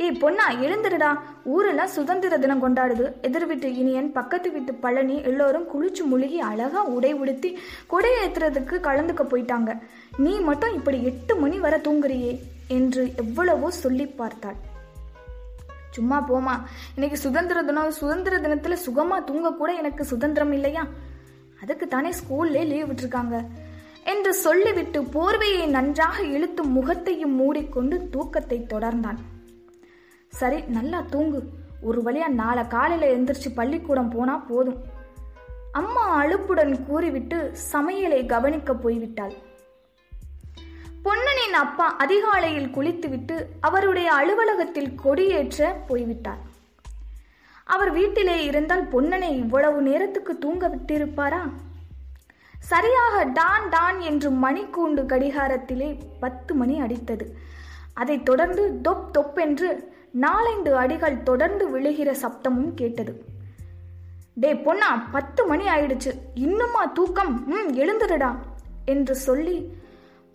ஏய் 0.04 0.18
பொண்ணா 0.22 0.46
எழுந்துருடா 0.64 1.10
ஊரெல்லாம் 1.44 1.92
சுதந்திர 1.96 2.38
தினம் 2.38 2.64
கொண்டாடுது. 2.64 3.06
எதிர் 3.22 3.46
வீட்டு 3.46 3.68
இனியன் 3.76 4.12
பக்கத்து 4.12 4.52
வீட்டு 4.52 4.74
பழனி 4.74 5.22
எல்லோரும் 5.22 5.68
குளிச்சு 5.74 6.04
முழுகி 6.04 6.40
அழகா 6.40 6.82
உடை 6.96 7.14
உடுத்தி 7.14 7.60
கொடை 7.88 8.12
ஏத்துறதுக்கு 8.24 8.78
கலந்துக்க 8.88 9.24
போயிட்டாங்க. 9.30 9.80
நீ 10.18 10.40
மட்டும் 10.40 10.74
இப்படி 10.74 11.04
எட்டு 11.04 11.36
மணி 11.36 11.60
வர 11.60 11.78
தூங்குறியே 11.78 12.34
என்று 12.68 13.14
எவ்வளவோ 13.16 13.70
சொல்லி 13.72 14.06
பார்த்தாள். 14.06 14.58
சும்மா 15.90 16.18
போமா 16.30 16.56
இன்னைக்கு 16.96 17.18
சுதந்திர 17.18 17.64
தினம் 17.64 17.92
சுதந்திர 17.92 18.38
தினத்துல 18.38 18.78
சுகமா 18.88 19.24
தூங்க 19.24 19.52
கூட 19.54 19.74
எனக்கு 19.74 20.06
சுதந்திரம் 20.06 20.52
இல்லையா? 20.52 20.84
அதுக்கு 21.62 21.88
தானே 21.88 22.10
ஸ்கூல்லே 22.10 22.66
லீவ் 22.66 22.90
விட்டுருக்காங்க. 22.92 23.46
என்று 24.04 24.34
சொல்லிவிட்டு 24.34 25.02
போர்வையை 25.02 25.68
நன்றாக 25.68 26.24
இழுத்து 26.24 26.64
முகத்தையும் 26.64 27.36
மூடிக்கொண்டு 27.36 28.10
தூக்கத்தை 28.10 28.60
தொடர்ந்தான். 28.74 29.22
சரி 30.36 30.62
நல்லா 30.62 31.02
தூங்கு. 31.02 31.50
ஒரு 31.82 32.02
வழியா 32.02 32.28
நாளை 32.28 32.68
காலையில 32.68 33.14
எந்திரிச்சு 33.16 33.50
பள்ளிக்கூடம் 33.56 34.10
போனா 34.10 34.38
போதும். 34.38 34.84
அம்மா 35.72 36.24
அலுப்புடன் 36.24 36.86
கூறிவிட்டு 36.86 37.52
சமையலை 37.74 38.26
கவனிக்க 38.26 38.74
போய்விட்டாள். 38.74 39.36
பொன்னனின் 41.04 41.54
அப்பா 41.54 41.88
அதிகாலையில் 41.88 42.70
குளித்துவிட்டு 42.70 43.48
அவருடைய 43.60 44.14
அலுவலகத்தில் 44.14 44.96
கொடியேற்ற 44.96 45.84
போய்விட்டார். 45.88 46.38
அவர் 47.64 47.92
வீட்டிலே 47.92 48.44
இருந்தால் 48.44 48.88
பொன்னனை 48.88 49.32
இவ்வளவு 49.36 49.82
நேரத்துக்கு 49.82 50.38
தூங்க 50.38 50.68
விட்டிருப்பாரா? 50.68 51.42
சரியாக 52.60 53.24
டான் 53.24 53.70
டான் 53.70 54.00
என்று 54.00 54.32
மணிக்கூண்டு 54.32 55.06
கடிகாரத்திலே 55.06 56.00
பத்து 56.20 56.54
மணி 56.56 56.82
அடித்தது. 56.82 57.26
அதைத் 57.94 58.26
தொடர்ந்து 58.26 58.82
தொப் 58.82 59.14
தொப் 59.14 59.40
என்று 59.40 59.94
நாலைந்து 60.16 60.76
அடிகள் 60.76 61.24
தொடர்ந்து 61.24 61.80
விழுகிற 61.80 62.16
சப்தமும் 62.22 62.74
கேட்டது. 62.74 63.24
டே 64.34 64.56
பொன்னா 64.56 65.08
பத்து 65.12 65.46
மணி 65.46 65.66
ஆயிடுச்சு. 65.68 66.12
இன்னுமா 66.34 66.86
தூக்கம்? 66.86 67.48
ம் 67.48 67.78
எழுந்துடுடா 67.78 68.36
என்று 68.86 69.16
சொல்லி 69.16 69.74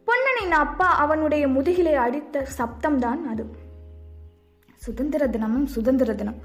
பொன்னனின் 0.06 0.50
அப்பா 0.50 0.86
அவனுடைய 0.86 1.48
முதுகிலே 1.48 1.94
அடித்த 1.94 2.46
சப்தம்தான் 2.58 3.22
அது. 3.22 3.46
சுதந்திர 4.76 5.26
தினமும் 5.26 5.66
சுதந்திர 5.66 6.14
தினம். 6.14 6.36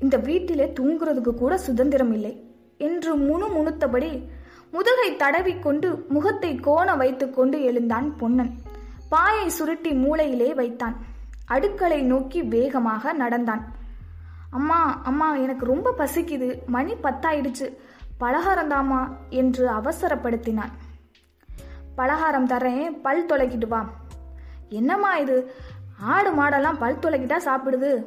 இந்த 0.00 0.16
வீட்டிலே 0.16 0.72
தூங்குறதுக்கு 0.80 1.34
கூட 1.34 1.58
சுதந்திரம் 1.58 2.12
இல்லை 2.12 2.54
என்று 2.78 3.16
முணு 3.16 3.48
முணுத்தபடி 3.48 4.28
முதுகை 4.70 5.16
தடவிக்கொண்டு 5.16 6.06
முகத்தை 6.08 6.54
கோண 6.54 6.96
வைத்துக்கொண்டு 6.96 7.62
எழுந்தான் 7.62 8.16
பொன்னன். 8.16 8.54
பாயை 9.08 9.48
சுருட்டி 9.48 9.90
மூளையிலே 9.90 10.54
வைத்தான். 10.54 11.16
அடுக்களை 11.48 12.02
நோக்கி 12.02 12.42
வேகமாக 12.42 13.12
நடந்தான். 13.12 13.72
அம்மா 14.50 15.00
அம்மா 15.04 15.34
எனக்கு 15.34 15.66
ரொம்ப 15.66 15.94
பசிக்குது. 15.98 16.66
மணி 16.66 16.92
பத்தாயிடுச்சு. 16.92 17.76
பலகாரம் 18.18 18.70
தாமா 18.70 19.08
என்று 19.30 19.68
அவசரப்படுத்தினான். 19.68 20.70
பலகாரம் 21.96 22.46
தரேன் 22.46 23.00
பல் 23.02 23.26
தொலைக்கிட்டு 23.26 23.68
வா. 23.68 23.90
என்னம்மா 24.68 25.16
இது? 25.16 25.54
ஆடு 26.00 26.32
மாடெல்லாம் 26.32 26.78
பல் 26.78 26.96
தொலைக்கிட்டா 26.96 27.36
சாப்பிடுது. 27.44 28.04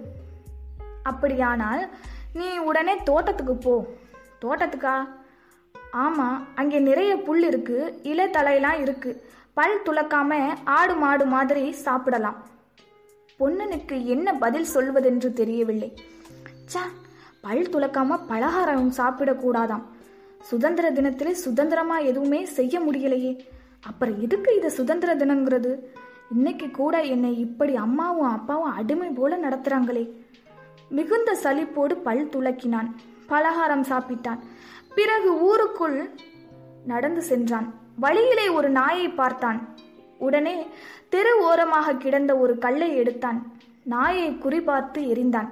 அப்படியானால் 1.04 1.90
நீ 2.34 2.58
உடனே 2.58 3.04
தோட்டத்துக்கு 3.04 3.56
போ. 3.56 3.86
தோட்டத்துக்கா? 4.42 5.08
ஆமாம் 5.92 6.48
அங்கே 6.56 6.80
நிறைய 6.80 7.16
புல் 7.16 7.44
இருக்கு. 7.44 8.00
இலை 8.04 8.28
தலையெல்லாம் 8.28 8.80
இருக்கு. 8.80 9.30
பல் 9.54 9.82
துளக்காம 9.86 10.54
ஆடு 10.66 10.96
மாடு 10.96 11.26
மாதிரி 11.26 11.72
சாப்பிடலாம். 11.72 12.51
பொன்னனுக்கு 13.42 14.06
என்ன 14.06 14.34
பதில் 14.34 14.66
சொல்வதென்று 14.74 15.34
தெரியவில்லை. 15.34 15.94
சா 16.66 16.82
பல் 17.42 17.70
துளக்காம 17.70 18.20
பலகாரம் 18.28 18.92
சாப்பிடக்கூடாதாம். 18.98 19.82
சுதந்திர 20.42 20.92
தினத்திலே 20.92 21.32
சுதந்திரமா 21.32 21.98
எதுவுமே 21.98 22.46
செய்ய 22.46 22.80
முடியலையே. 22.80 23.40
அப்புறம் 23.82 24.22
எதுக்கு 24.22 24.56
இது 24.56 24.72
சுதந்திர 24.72 25.16
தினங்கிறது? 25.16 25.80
இன்னைக்கு 26.32 26.72
கூட 26.72 27.02
என்னை 27.02 27.40
இப்படி 27.40 27.76
அம்மாவும் 27.76 28.32
அப்பாவும் 28.32 28.72
அடிமை 28.72 29.10
போல 29.10 29.38
நடத்துறாங்களே. 29.38 30.10
மிகுந்த 30.90 31.38
சலிப்போடு 31.44 31.96
பல் 31.96 32.30
துளக்கினான். 32.30 32.92
பலகாரம் 33.28 33.84
சாப்பிட்டான். 33.84 34.40
பிறகு 34.96 35.42
ஊருக்குள் 35.42 36.10
நடந்து 36.86 37.22
சென்றான். 37.22 37.74
வழியிலே 37.96 38.48
ஒரு 38.48 38.70
நாயை 38.70 39.10
பார்த்தான். 39.10 39.68
உடனே 40.28 40.56
தெரு 41.14 41.34
ஓரமாக 41.48 41.96
கிடந்த 42.04 42.32
ஒரு 42.44 42.54
கல்லை 42.66 42.90
எடுத்தான். 42.96 43.40
நாயை 43.94 44.28
குறிபார்த்து 44.44 45.02
எரிந்தான். 45.14 45.50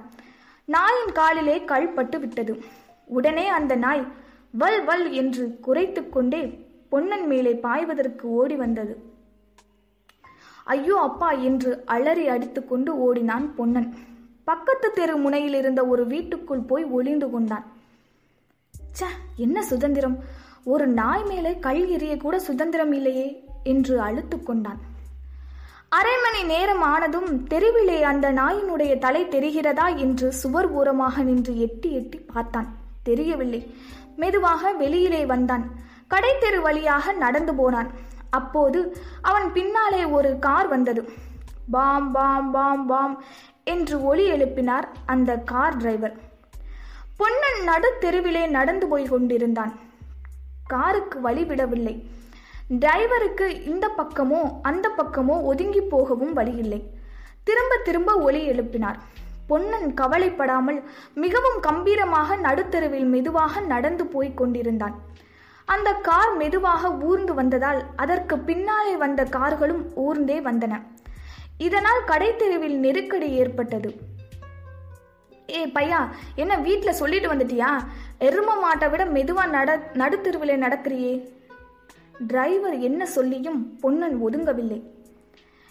நாயின் 0.68 1.12
காலிலே 1.18 1.56
கல் 1.70 1.94
பட்டு 1.94 2.18
விட்டது. 2.18 2.54
உடனே 3.18 3.46
அந்த 3.58 3.74
நாய் 3.84 4.02
வல் 4.62 4.82
வல் 4.84 5.06
என்று 5.20 5.44
குறைத்து 5.66 6.02
கொண்டே 6.08 6.42
பொன்னன் 6.92 7.26
மேலே 7.26 7.52
பாய்வதற்கு 7.64 8.26
ஓடி 8.40 8.56
வந்தது. 8.56 8.94
ஐயோ 10.74 10.96
அப்பா 11.08 11.30
என்று 11.48 11.70
அலறி 11.94 12.24
அடித்துக்கொண்டு 12.28 12.90
ஓடினான் 13.06 13.46
பொன்னன். 13.58 13.88
பக்கத்து 14.48 14.88
தெரு 14.98 15.14
முனையில் 15.16 15.56
இருந்த 15.60 15.80
ஒரு 15.92 16.04
வீட்டுக்குள் 16.06 16.68
போய் 16.70 16.84
ஒளிந்து 16.96 17.26
கொண்டான். 17.30 17.66
ச்சே 18.98 19.08
என்ன 19.36 19.58
சுதந்திரம்? 19.62 20.16
ஒரு 20.72 20.86
நாய் 21.00 21.24
மேலே 21.24 21.52
கல் 21.66 21.82
எறிய 21.96 22.14
கூட 22.16 22.36
சுதந்திரம் 22.48 22.92
இல்லையே. 22.98 23.28
என்று 23.62 24.00
அழுத்து 24.00 24.42
கொண்டான். 24.42 24.80
அரை 25.88 26.12
மணி 26.22 26.42
நேரம் 26.42 26.82
ஆனதும் 26.82 27.46
தெருவிலே 27.46 28.02
அந்த 28.02 28.32
நாயினுடைய 28.32 28.98
தலை 28.98 29.24
தெரிகிறதா 29.24 29.96
என்று 29.96 30.32
சுவர் 30.32 30.68
ஓரமாக 30.68 31.22
நின்று 31.22 31.60
எட்டி 31.60 31.92
எட்டி 31.92 32.18
பார்த்தான். 32.18 32.76
தெரியவில்லை. 33.02 33.74
மெதுவாக 34.16 34.72
வெளியிலே 34.72 35.26
வந்தான். 35.26 35.70
கடை 36.08 36.38
தெரு 36.38 36.60
வழியாக 36.60 37.12
நடந்து 37.12 37.54
போனான். 37.54 37.90
அப்போது 38.30 38.96
அவன் 39.22 39.52
பின்னாலே 39.52 40.04
ஒரு 40.04 40.38
கார் 40.38 40.68
வந்தது. 40.68 41.12
பாம் 41.70 42.12
பாம் 42.12 42.50
பாம் 42.50 42.86
பாம் 42.86 43.24
என்று 43.64 44.04
ஒலி 44.04 44.30
எழுப்பினார் 44.30 44.88
அந்த 45.06 45.36
கார் 45.36 45.76
டிரைவர். 45.76 46.16
பொன்னன் 47.16 47.64
நடு 47.64 47.96
தெருவிலே 48.00 48.46
நடந்து 48.46 48.86
போய் 48.86 49.04
கொண்டிருந்தான். 49.04 49.78
காருக்கு 50.66 51.20
வழி 51.20 51.44
விடவில்லை. 51.44 52.18
டிரைவருக்கு 52.78 53.66
இந்த 53.66 53.86
பக்கமோ 53.98 54.40
அந்த 54.62 54.90
பக்கமோ 54.96 55.42
ஒதுங்கி 55.42 55.80
போகவும் 55.80 56.32
வழியில்லை. 56.32 56.90
திரும்ப 57.42 57.76
திரும்ப 57.76 58.14
ஒலி 58.14 58.48
எழுப்பினார். 58.50 58.98
பொன்னன் 59.46 59.94
கவலைப்படாமல் 59.94 60.82
மிகவும் 61.14 61.60
கம்பீரமாக 61.60 62.36
நடுத்தெருவில் 62.36 63.04
மெதுவாக 63.04 63.60
நடந்து 63.60 64.06
போய்க் 64.06 64.36
கொண்டிருந்தான். 64.36 64.94
அந்த 65.64 65.92
கார் 65.92 66.36
மெதுவாக 66.36 66.92
ஊர்ந்து 66.92 67.34
வந்ததால் 67.34 67.84
அதற்கு 67.96 68.38
பின்னாலே 68.38 68.96
வந்த 68.96 69.24
கார்களும் 69.24 69.82
ஊர்ந்தே 69.94 70.40
வந்தன. 70.40 70.82
இதனால் 71.58 72.00
கடைத்தெருவில் 72.06 72.76
நெருக்கடி 72.76 73.30
ஏற்பட்டது. 73.30 73.92
ஏ 75.50 75.66
பையா 75.66 76.08
என்ன 76.34 76.56
வீட்டில் 76.56 76.92
சொல்லிட்டு 76.92 77.34
வந்துட்டியா? 77.34 77.70
எரும 78.20 78.56
மாட்டை 78.64 78.90
விட 78.90 79.04
மெதுவாக 79.04 79.48
நட 79.48 79.76
நடுத்தெருவிலே 79.94 80.56
நடக்கிறியே. 80.66 81.38
டிரைவர் 82.26 82.78
என்ன 82.78 83.06
சொல்லியும் 83.06 83.76
பொன்னன் 83.76 84.18
ஒதுங்கவில்லை. 84.18 84.82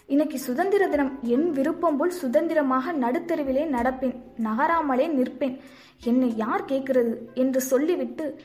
இன்னைக்கு 0.06 0.38
சுதந்திர 0.38 0.88
தினம். 0.88 1.18
என் 1.22 1.50
விருப்பம் 1.50 1.96
போல் 1.96 2.10
சுதந்திரமாக 2.10 2.92
நடுத்தெருவிலே 2.92 3.64
நடப்பேன். 3.64 4.20
நகராமலே 4.36 5.08
நிற்பேன். 5.08 5.60
என்னை 6.04 6.36
யார் 6.36 6.64
கேட்கிறது? 6.64 7.30
என்று 7.34 7.60
சொல்லிவிட்டு 7.60 8.36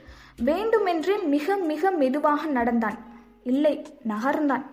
வேண்டுமென்றே 0.43 1.17
மிக 1.17 1.55
மிக 1.55 1.91
மெதுவாக 1.91 2.45
நடந்தான். 2.45 3.05
இல்லை 3.43 3.85
நகர்ந்தான். 4.07 4.65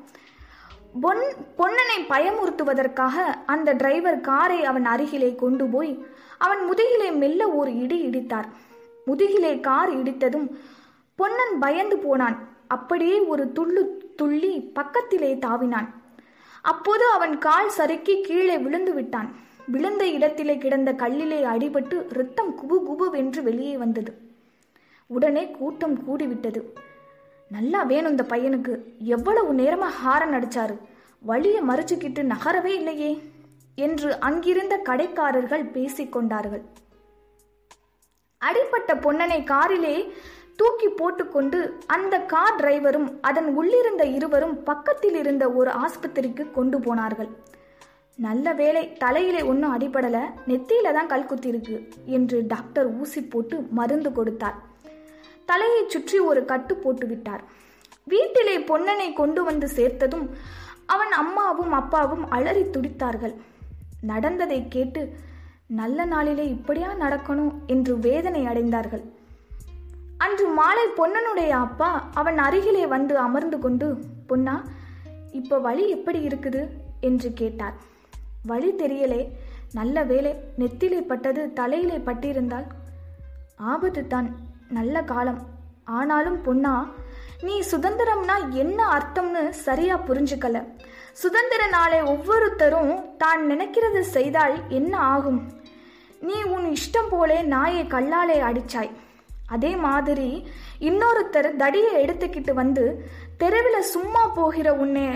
பொன் 1.00 1.22
பொன்னனை 1.58 2.06
பயமுறுத்துவதற்காக 2.08 3.34
அந்த 3.46 3.72
டிரைவர் 3.72 4.20
காரை 4.20 4.64
அவன் 4.64 4.84
அருகிலே 4.84 5.34
கொண்டு 5.34 5.66
போய் 5.66 6.04
அவன் 6.38 6.64
முதுகிலே 6.64 7.10
மெல்ல 7.10 7.48
ஒரு 7.48 7.78
இடி 7.78 8.06
இடித்தார். 8.06 8.46
முதுகிலே 9.06 9.60
கார் 9.60 9.96
இடித்ததும் 9.96 10.58
பொன்னன் 11.14 11.58
பயந்து 11.60 11.98
போனான். 11.98 12.51
அப்படியே 12.76 13.16
ஒரு 13.32 13.44
துள்ளு 13.52 13.82
துள்ளி 14.16 14.52
பக்கத்திலே 14.60 15.30
தாவினான். 15.34 15.88
அப்போது 16.62 17.04
அவன் 17.10 17.38
கால் 17.38 17.70
சறுக்கி 17.70 18.20
கீழே 18.20 18.58
விழுந்து 18.58 18.92
விட்டான். 18.94 19.30
விழுந்த 19.66 20.04
இடத்திலே 20.08 20.54
கிடந்த 20.58 20.92
கல்லிலே 20.92 21.38
அடிபட்டு 21.54 21.96
ரத்தம் 22.08 22.52
குபு 22.58 22.76
குபுவென்று 22.88 23.42
வெளியே 23.42 23.76
வந்தது. 23.76 24.12
உடனே 25.06 25.50
கூட்டம் 25.50 25.96
கூடிவிட்டது. 26.06 26.60
நல்லா 27.48 27.82
வேணும் 27.82 28.10
இந்த 28.10 28.24
பையனுக்கு. 28.28 28.74
எவ்வளவு 28.98 29.50
நேரமா 29.54 29.88
ஹாரன் 30.02 30.34
அடிச்சாரு. 30.34 30.76
வழிய 31.20 31.62
மறைச்சுக்கிட்டு 31.62 32.22
நகரவே 32.22 32.72
இல்லையே 32.80 33.10
என்று 33.74 34.20
அங்கிருந்த 34.20 34.74
கடைக்காரர்கள் 34.84 35.70
பேசிக் 35.70 36.12
கொண்டார்கள். 36.12 36.62
அடிப்பட்ட 38.38 38.94
பொன்னனை 38.94 39.44
காரிலே 39.44 39.96
தூக்கி 40.58 40.88
போட்டுக்கொண்டு 40.88 41.58
அந்த 41.86 42.14
கார் 42.32 42.58
டிரைவரும் 42.58 43.08
அதன் 43.20 43.48
உள்ளிருந்த 43.58 44.04
இருவரும் 44.16 44.56
பக்கத்தில் 44.62 45.14
இருந்த 45.14 45.44
ஒரு 45.50 45.70
ஆஸ்பத்திரிக்கு 45.84 46.44
கொண்டு 46.50 46.80
போனார்கள். 46.80 47.30
நல்ல 48.18 48.46
வேலை 48.52 48.82
தலையிலே 48.92 49.42
ஒன்றும் 49.42 49.74
அடிபடல 49.76 50.18
நெத்தியில 50.48 50.92
தான் 50.92 51.10
கல் 51.12 51.28
குத்திருக்கு 51.30 51.76
என்று 52.16 52.38
டாக்டர் 52.46 52.88
ஊசி 53.00 53.20
போட்டு 53.22 53.58
மருந்து 53.78 54.12
கொடுத்தார். 54.12 54.58
தலையை 55.44 55.82
சுற்றி 55.88 56.18
ஒரு 56.18 56.44
கட்டு 56.44 56.74
போட்டு 56.76 57.06
விட்டார். 57.06 57.42
வீட்டிலே 58.04 58.58
பொன்னனை 58.58 59.08
கொண்டு 59.12 59.44
வந்து 59.44 59.68
சேர்த்ததும் 59.76 60.26
அவன் 60.86 61.12
அம்மாவும் 61.12 61.72
அப்பாவும் 61.72 62.24
அலறி 62.30 62.64
துடித்தார்கள். 62.64 63.34
நடந்ததை 64.00 64.60
கேட்டு 64.68 65.02
நல்ல 65.80 66.04
நாளிலே 66.04 66.46
இப்படியா 66.48 66.92
நடக்கணும்? 67.00 67.52
என்று 67.66 67.98
வேதனை 67.98 68.44
அடைந்தார்கள். 68.46 69.04
அன்று 70.22 70.46
மாலை 70.56 70.84
பொன்னனுடைய 70.96 71.48
அப்பா 71.64 71.88
அவன் 72.20 72.38
அருகிலே 72.38 72.86
வந்து 72.92 73.14
அமர்ந்து 73.18 73.58
கொண்டு 73.58 73.86
பொன்னா 74.30 74.54
இப்போ 75.38 75.56
வழி 75.66 75.84
எப்படி 75.94 76.18
இருக்குது? 76.26 76.60
என்று 77.00 77.32
கேட்டார். 77.40 77.76
வழி 78.50 78.70
தெரியலே. 78.72 79.20
நல்ல 79.72 80.02
வேலை 80.10 80.32
நெத்திலே 80.58 81.00
பட்டது 81.10 81.52
தலையிலே 81.52 81.98
பட்டிருந்தால் 82.06 82.68
ஆபத்து 83.72 84.06
தான். 84.06 84.28
நல்ல 84.78 85.02
காலம். 85.12 85.40
ஆனாலும் 85.84 86.40
பொன்னா 86.42 86.74
நீ 87.40 87.54
சுதந்திரம்னா 87.70 88.36
என்ன 88.62 88.78
அர்த்தம்னு 88.96 89.48
சரியா 89.66 89.96
புரிஞ்சுக்கல. 90.08 90.58
சுதந்திர 91.22 91.62
நாளை 91.76 92.00
ஒவ்வொருத்தரும் 92.14 92.94
தான் 93.22 93.42
நினைக்கிறது 93.50 94.00
செய்தால் 94.16 94.56
என்ன 94.68 94.94
ஆகும்? 95.14 95.40
நீ 96.20 96.42
உன் 96.54 96.76
இஷ்டம் 96.76 97.10
போலே 97.10 97.42
நாயை 97.54 97.84
கல்லாலே 97.86 98.38
அடிச்சாய். 98.50 98.92
அதே 99.54 99.72
மாதிரி 99.76 100.28
இன்னொருத்தர் 100.80 101.56
தடியை 101.56 101.92
எடுத்துக்கிட்டு 102.04 102.52
வந்து 102.52 102.84
தெருவில் 103.36 103.88
சும்மா 103.94 104.22
போகிற 104.28 104.68
உன்னை 104.74 105.06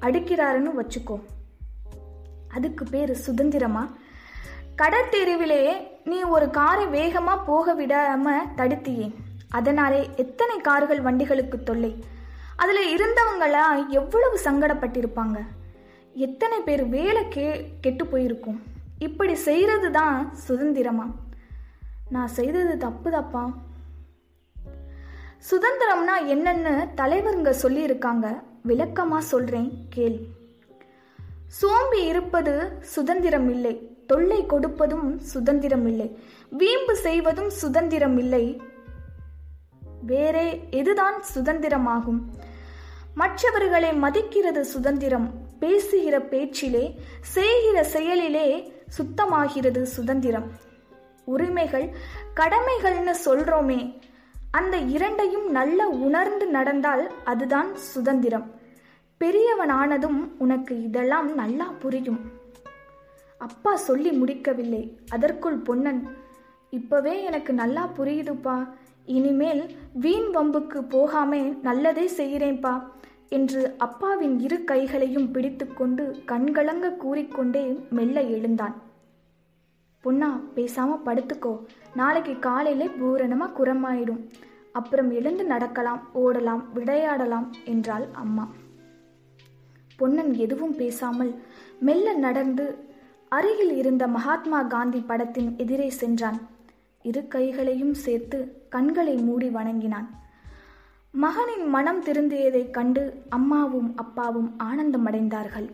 அடிக்கிறாருன்னு 0.00 0.72
வச்சுக்கோ. 0.80 1.16
அதுக்கு 2.54 2.84
பேர் 2.84 3.12
சுதந்திரமா? 3.14 3.84
கடத்தெருவிலே 4.82 5.62
நீ 6.04 6.18
ஒரு 6.22 6.50
காரை 6.50 6.86
வேகமாக 6.86 7.44
போக 7.44 7.74
விடாம 7.74 8.32
தடுத்தியே. 8.56 9.08
அதனாலே 9.50 10.10
எத்தனை 10.16 10.56
கார்கள் 10.60 11.02
வண்டிகளுக்கு 11.02 11.62
தொல்லை. 11.62 11.92
அதில் 12.56 12.92
இருந்தவங்களா 12.96 13.64
எவ்வளவு 13.88 14.36
சங்கடப்பட்டிருப்பாங்க. 14.44 15.38
எத்தனை 16.14 16.58
பேர் 16.60 16.82
வேலை 16.86 17.22
கே 17.28 17.46
கெட்டு 17.80 18.06
போயிருக்கும். 18.06 18.62
இப்படி 18.98 19.34
செய்கிறது 19.34 19.90
தான் 19.90 20.18
சுதந்திரமா? 20.34 21.06
நான் 22.08 22.34
செய்தது 22.38 22.74
தப்பு 22.76 23.10
தப்பா? 23.10 23.44
சுதந்திரம்னா 25.50 26.16
என்னன்னு 26.26 26.88
தலைவருங்க 26.96 27.54
சொல்லியிருக்காங்க. 27.62 28.42
விளக்கமா 28.68 29.18
சொல்றேன் 29.18 29.70
கேள். 29.90 30.18
சோம்பி 31.62 32.06
இருப்பது 32.06 32.72
சுதந்திரம் 32.80 33.50
இல்லை 33.50 34.04
தொல்லை 34.06 34.44
கொடுப்பதும் 34.46 35.16
சுதந்திரம் 35.16 35.86
இல்லை 35.86 36.18
வீம்பு 36.50 36.96
செய்வதும் 36.96 37.50
சுதந்திரம் 37.50 38.18
இல்லை 38.18 38.62
வேறே 40.06 40.68
எதுதான் 40.70 41.22
சுதந்திரமாகும்? 41.34 42.20
மற்றவர்களை 43.14 43.92
மதிக்கிறது 43.94 44.64
சுதந்திரம். 44.64 45.30
பேசுகிற 45.58 46.20
பேச்சிலே 46.20 47.00
செய்கிற 47.20 47.84
செயலிலே 47.84 48.72
சுத்தமாகிறது 48.98 49.82
சுதந்திரம். 49.82 50.52
உரிமைகள் 51.24 51.94
கடமைகள்னு 52.36 53.14
சொல்றோமே 53.24 54.02
அந்த 54.58 54.76
இரண்டையும் 54.96 55.46
நல்ல 55.50 55.86
உணர்ந்து 56.06 56.46
நடந்தால் 56.56 57.04
அதுதான் 57.24 57.70
சுதந்திரம். 57.74 58.46
பெரியவனானதும் 59.20 60.20
உனக்கு 60.38 60.74
இதெல்லாம் 60.82 61.34
நல்லா 61.34 61.66
புரியும். 61.82 62.20
அப்பா 63.38 63.72
சொல்லி 63.76 64.10
முடிக்கவில்லை. 64.12 64.82
அதற்குள் 65.10 65.58
பொன்னன் 65.68 66.00
இப்பவே 66.70 67.14
எனக்கு 67.22 67.52
நல்லா 67.52 67.82
புரியுதுப்பா. 67.98 68.56
இனிமேல் 69.18 69.62
வீண் 70.04 70.28
வம்புக்கு 70.36 70.80
போகாமே 70.94 71.42
நல்லதே 71.62 72.06
செய்கிறேன்ப்பா 72.16 72.74
என்று 73.28 73.62
அப்பாவின் 73.78 74.36
இரு 74.40 74.64
கைகளையும் 74.64 75.30
பிடித்துக்கொண்டு 75.30 76.04
கண்கலங்க 76.26 76.96
கூறிக்கொண்டே 76.96 77.64
மெல்ல 77.90 78.20
எழுந்தான். 78.36 78.76
பொன்னா 80.04 80.28
பேசாம 80.56 80.96
படுத்துக்கோ. 81.06 81.52
நாளைக்கு 81.94 82.34
காலையில 82.38 82.86
பூரணமா 82.98 83.46
குரமாயிடும். 83.58 84.22
அப்புறம் 84.72 85.10
எழுந்து 85.10 85.44
நடக்கலாம் 85.44 86.02
ஓடலாம் 86.14 86.62
விளையாடலாம் 86.74 87.46
என்றாள் 87.64 88.06
அம்மா. 88.22 88.44
பொன்னன் 89.96 90.32
எதுவும் 90.44 90.74
பேசாமல் 90.76 91.32
மெல்ல 91.80 92.14
நடந்து 92.24 92.66
அருகில் 93.28 93.74
இருந்த 93.76 94.06
மகாத்மா 94.06 94.62
காந்தி 94.74 95.00
படத்தின் 95.00 95.50
எதிரே 95.56 95.88
சென்றான். 96.00 96.38
இரு 97.02 97.22
கைகளையும் 97.28 97.94
சேர்த்து 98.04 98.38
கண்களை 98.68 99.14
மூடி 99.28 99.48
வணங்கினான். 99.48 100.08
மகனின் 101.14 101.66
மனம் 101.68 102.02
திருந்தியதைக் 102.04 102.70
கண்டு 102.70 103.02
அம்மாவும் 103.28 103.90
அப்பாவும் 103.96 104.50
ஆனந்தமடைந்தார்கள். 104.64 105.68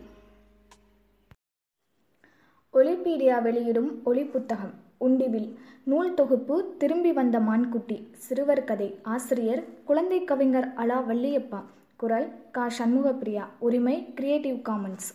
ஒலிபீடியா 2.77 3.41
வெளியிடும் 3.41 3.89
ஒளி 4.03 4.23
புத்தகம் 4.23 4.73
உண்டிவில். 5.05 5.47
நூல் 5.83 6.13
தொகுப்பு 6.13 6.75
திரும்பி 6.77 7.11
வந்த 7.13 7.39
மான்குட்டி 7.39 7.97
சிறுவர் 8.25 8.63
கதை 8.63 8.87
ஆசிரியர் 9.03 9.63
குழந்தை 9.83 10.23
கவிஞர் 10.23 10.73
அலா 10.73 10.99
வள்ளியப்பா. 11.01 11.59
குரல் 11.95 12.27
கா. 12.51 12.67
சண்முகப்பிரியா. 12.77 13.45
உரிமை 13.59 14.13
கிரியேட்டிவ் 14.13 14.55
காமன்ஸ் 14.55 15.09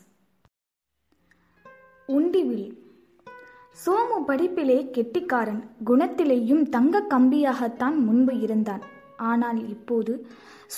உண்டிவில். 2.09 2.69
சோமு 3.85 4.19
படிப்பிலே 4.27 4.79
கெட்டிக்காரன் 4.91 5.63
குணத்திலேயும் 5.85 6.69
தங்க 6.69 7.05
கம்பியாகத்தான் 7.11 7.97
முன்பு 8.09 8.41
இருந்தான். 8.41 8.85
ஆனால் 9.17 9.69
இப்போது 9.69 10.27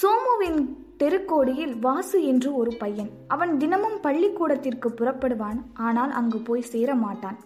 சோமுவின் 0.01 0.61
தெருக்கோடியில் 1.01 1.75
வாசு 1.87 2.19
என்று 2.33 2.51
ஒரு 2.61 2.73
பையன். 2.83 3.11
அவன் 3.35 3.53
தினமும் 3.63 3.99
பள்ளிக்கூடத்திற்கு 4.07 4.89
புறப்படுவான். 5.01 5.59
ஆனால் 5.89 6.13
அங்கு 6.21 6.39
போய் 6.49 6.71
சேர 6.73 6.95
மாட்டான். 7.05 7.39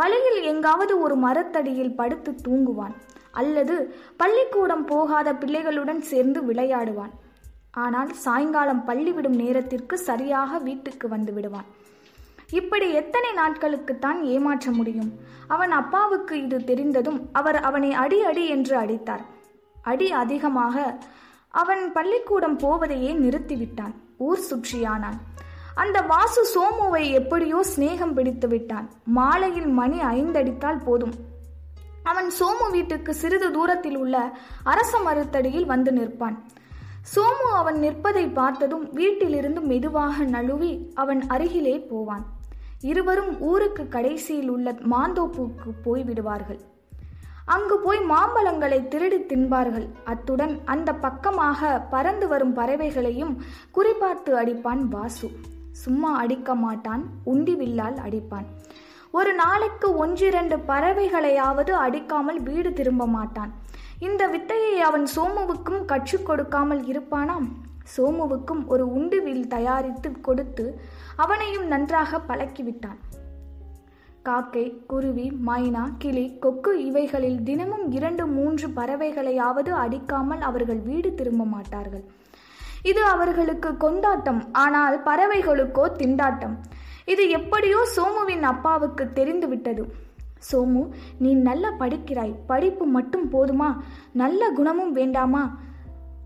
வழியில் 0.00 0.40
எங்காவது 0.50 0.94
ஒரு 1.04 1.16
மரத்தடியில் 1.24 1.96
படுத்து 2.00 2.32
தூங்குவான். 2.46 2.94
அல்லது 3.40 3.74
பள்ளிக்கூடம் 4.22 4.84
போகாத 4.92 5.28
பிள்ளைகளுடன் 5.42 6.02
சேர்ந்து 6.12 6.40
விளையாடுவான். 6.50 7.12
ஆனால் 7.84 8.10
சாயங்காலம் 8.24 8.84
பள்ளி 8.88 9.12
விடும் 9.16 9.36
நேரத்திற்கு 9.42 9.96
சரியாக 10.08 10.58
வீட்டுக்கு 10.68 11.06
வந்து 11.08 11.32
விடுவான். 11.32 11.68
இப்படி 12.60 12.86
எத்தனை 13.00 13.30
நாட்களுக்குத்தான் 13.40 14.20
ஏமாற்ற 14.34 14.70
முடியும்? 14.78 15.10
அவன் 15.54 15.72
அப்பாவுக்கு 15.80 16.34
இது 16.44 16.58
தெரிந்ததும் 16.70 17.20
அவர் 17.40 17.58
அவனை 17.68 17.90
அடி 18.04 18.18
அடி 18.30 18.44
என்று 18.56 18.74
அடித்தார். 18.82 19.24
அடி 19.92 20.08
அதிகமாக 20.22 20.76
அவன் 21.50 21.92
பள்ளிக்கூடம் 21.92 22.58
போவதையே 22.58 23.12
நிறுத்திவிட்டான். 23.14 23.94
ஊர் 24.18 24.38
சுற்றியானான். 24.50 25.18
அந்த 25.74 26.00
வாசு 26.00 26.42
சோமுவை 26.54 27.10
எப்படியோ 27.10 27.64
சிநேகம் 27.76 28.12
பிடித்து 28.12 28.48
விட்டான். 28.48 28.90
மாலையில் 29.04 29.66
மணி 29.66 29.98
ஐந்தடித்தால் 29.98 30.84
போதும். 30.84 31.14
அவன் 32.02 32.30
சோமு 32.40 32.70
வீட்டுக்கு 32.70 33.14
சிறிது 33.14 33.52
தூரத்தில் 33.52 33.96
உள்ள 33.96 34.38
அரச 34.64 34.98
மருத்தடியில் 34.98 35.66
வந்து 35.66 35.92
நிற்பான். 35.92 36.36
சோமு 37.14 37.46
அவன் 37.54 37.78
நிற்பதை 37.78 38.28
பார்த்ததும் 38.28 38.92
வீட்டிலிருந்து 38.92 39.60
மெதுவாக 39.60 40.24
நழுவி 40.24 40.90
அவன் 40.94 41.26
அருகிலே 41.26 41.78
போவான். 41.78 42.24
இருவரும் 42.80 43.40
ஊருக்கு 43.40 43.88
கடைசியில் 43.88 44.48
உள்ள 44.48 44.72
மாந்தோப்புக்கு 44.72 45.70
போய் 45.82 46.02
விடுவார்கள் 46.02 46.60
அங்கு 47.52 47.76
போய் 47.84 48.00
மாம்பழங்களை 48.10 48.78
திருடி 48.92 49.18
தின்பார்கள். 49.22 49.86
அத்துடன் 50.04 50.54
அந்த 50.64 50.90
பக்கமாக 51.04 51.70
பறந்து 51.92 52.26
வரும் 52.32 52.54
பறவைகளையும் 52.56 53.32
குறிபார்த்து 53.76 54.32
அடிப்பான் 54.42 54.82
வாசு. 54.94 55.28
சும்மா 55.82 56.10
அடிக்க 56.16 56.54
மாட்டான் 56.64 57.02
உண்டி 57.32 57.54
வில்லால் 57.54 57.98
அடிப்பான். 58.06 58.46
ஒரு 59.18 59.32
நாளைக்கு 59.34 59.88
ஒன்றிரண்டு 59.96 60.56
பறவைகளையாவது 60.68 61.72
அடிக்காமல் 61.86 62.40
வீடு 62.48 62.72
திரும்ப 62.72 63.06
மாட்டான். 63.16 63.52
இந்த 64.08 64.22
வித்தையை 64.26 64.74
அவன் 64.88 65.06
சோமுவுக்கும் 65.16 65.82
கற்றுக் 65.84 66.26
கொடுக்காமல் 66.26 66.82
இருப்பானாம்? 66.92 67.48
சோமுவுக்கும் 67.96 68.62
ஒரு 68.66 68.84
உண்டுவில் 68.98 69.46
தயாரித்து 69.48 70.10
கொடுத்து 70.20 70.66
அவனையும் 71.16 71.66
நன்றாக 71.66 72.20
பழக்கிவிட்டான். 72.28 73.00
காக்கை 74.22 74.64
குருவி 74.86 75.32
மைனா 75.46 75.82
கிளி 75.98 76.24
கொக்கு 76.38 76.84
இவைகளில் 76.84 77.42
தினமும் 77.42 77.90
இரண்டு 77.90 78.26
மூன்று 78.26 78.68
பறவைகளையாவது 78.68 79.70
அடிக்காமல் 79.84 80.40
அவர்கள் 80.40 80.80
வீடு 80.88 81.14
திரும்ப 81.14 81.44
மாட்டார்கள். 81.44 82.04
இது 82.82 83.02
அவர்களுக்கு 83.04 83.76
கொண்டாட்டம் 83.76 84.52
ஆனால் 84.52 85.02
பறவைகளுக்கோ 85.04 85.84
திண்டாட்டம். 85.98 86.56
இது 87.04 87.28
எப்படியோ 87.28 87.80
சோமுவின் 87.96 88.42
அப்பாவுக்கு 88.42 89.12
தெரிந்துவிட்டது. 89.12 89.84
சோமு 90.50 90.82
நீ 91.18 91.34
நல்லா 91.34 91.70
படிக்கிறாய் 91.78 92.34
படிப்பு 92.46 92.86
மட்டும் 92.86 93.26
போதுமா? 93.32 93.70
நல்ல 94.12 94.50
குணமும் 94.50 94.92
வேண்டாமா? 94.92 95.44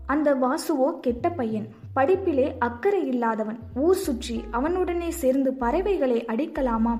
அந்த 0.05 0.35
வாசுவோ 0.35 0.99
கெட்ட 0.99 1.29
பையன். 1.29 1.67
படிப்பிலே 1.95 2.47
அக்கறை 2.59 3.07
இல்லாதவன். 3.07 3.59
ஊர் 3.75 3.95
சுற்றி 3.95 4.43
அவனுடனே 4.51 5.09
சேர்ந்து 5.09 5.53
பறவைகளை 5.53 6.25
அடிக்கலாமா? 6.25 6.95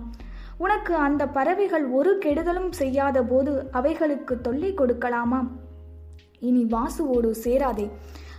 உனக்கு 0.57 0.95
அந்த 0.95 1.27
பறவைகள் 1.27 1.85
ஒரு 1.87 2.17
கெடுதலும் 2.25 2.71
செய்யாத 2.71 3.23
போது 3.23 3.67
அவைகளுக்கு 3.71 4.41
தொல்லை 4.41 4.73
கொடுக்கலாமா? 4.73 5.47
இனி 6.39 6.63
வாசுவோடு 6.63 7.31
சேராதே. 7.43 7.91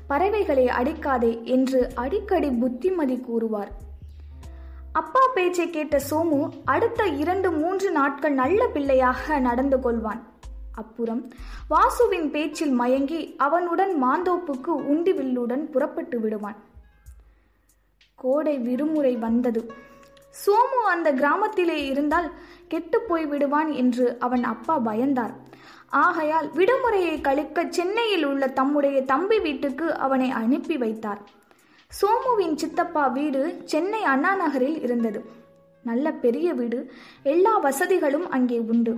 பறவைகளை 0.06 0.64
அடிக்காதே 0.64 1.42
என்று 1.42 1.90
அடிக்கடி 1.94 2.50
புத்திமதி 2.50 3.20
கூறுவார். 3.20 3.70
அப்பா 4.92 5.20
பேச்சை 5.34 5.70
கேட்ட 5.70 6.00
சோமு 6.10 6.50
அடுத்த 6.64 7.06
இரண்டு 7.06 7.50
மூன்று 7.50 7.90
நாட்கள் 7.90 8.32
நல்ல 8.32 8.66
பிள்ளையாக 8.66 9.38
நடந்து 9.38 9.76
கொள்வான். 9.76 10.22
அப்புறம் 10.72 11.28
வாசுவின் 11.70 12.30
பேச்சில் 12.30 12.70
மயங்கி 12.70 13.34
அவனுடன் 13.36 14.04
மாந்தோப்புக்கு 14.04 14.68
உண்டி 14.68 15.12
வில்லுடன் 15.12 15.70
புறப்பட்டு 15.70 16.20
விடுவான். 16.20 16.56
கோடை 18.14 18.58
விடுமுறை 18.58 19.16
வந்தது. 19.16 19.72
சோமு 20.42 20.80
அந்த 20.94 21.08
கிராமத்திலே 21.12 21.78
இருந்தால் 21.90 22.28
கெட்டு 22.68 22.98
போய் 23.00 23.26
விடுவான் 23.26 23.70
என்று 23.82 24.06
அவன் 24.18 24.44
அப்பா 24.44 24.74
பயந்தார். 24.78 25.34
ஆகையால் 26.04 26.48
விடுமுறையை 26.58 27.20
கழிக்க 27.20 27.64
சென்னையில் 27.68 28.26
உள்ள 28.26 28.46
தம்முடைய 28.58 28.98
தம்பி 29.02 29.38
வீட்டுக்கு 29.38 29.86
அவனை 30.06 30.30
அனுப்பி 30.30 30.76
வைத்தார். 30.76 31.20
சோமுவின் 31.90 32.56
சித்தப்பா 32.62 33.04
வீடு 33.08 33.42
சென்னை 33.64 34.02
அண்ணா 34.12 34.32
நகரில் 34.34 34.80
இருந்தது. 34.82 35.20
நல்ல 35.84 36.12
பெரிய 36.24 36.48
வீடு 36.54 36.78
எல்லா 37.22 37.52
வசதிகளும் 37.58 38.26
அங்கே 38.30 38.58
உண்டு. 38.58 38.94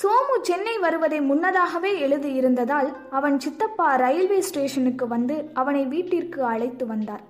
சோமு 0.00 0.34
சென்னை 0.48 0.74
வருவதை 0.78 1.20
முன்னதாகவே 1.20 1.92
எழுதியிருந்ததால் 2.06 2.90
அவன் 3.10 3.38
சித்தப்பா 3.38 3.88
ரயில்வே 3.94 4.40
ஸ்டேஷனுக்கு 4.40 5.06
வந்து 5.06 5.36
அவனை 5.54 5.84
வீட்டிற்கு 5.86 6.40
அழைத்து 6.44 6.86
வந்தார். 6.86 7.24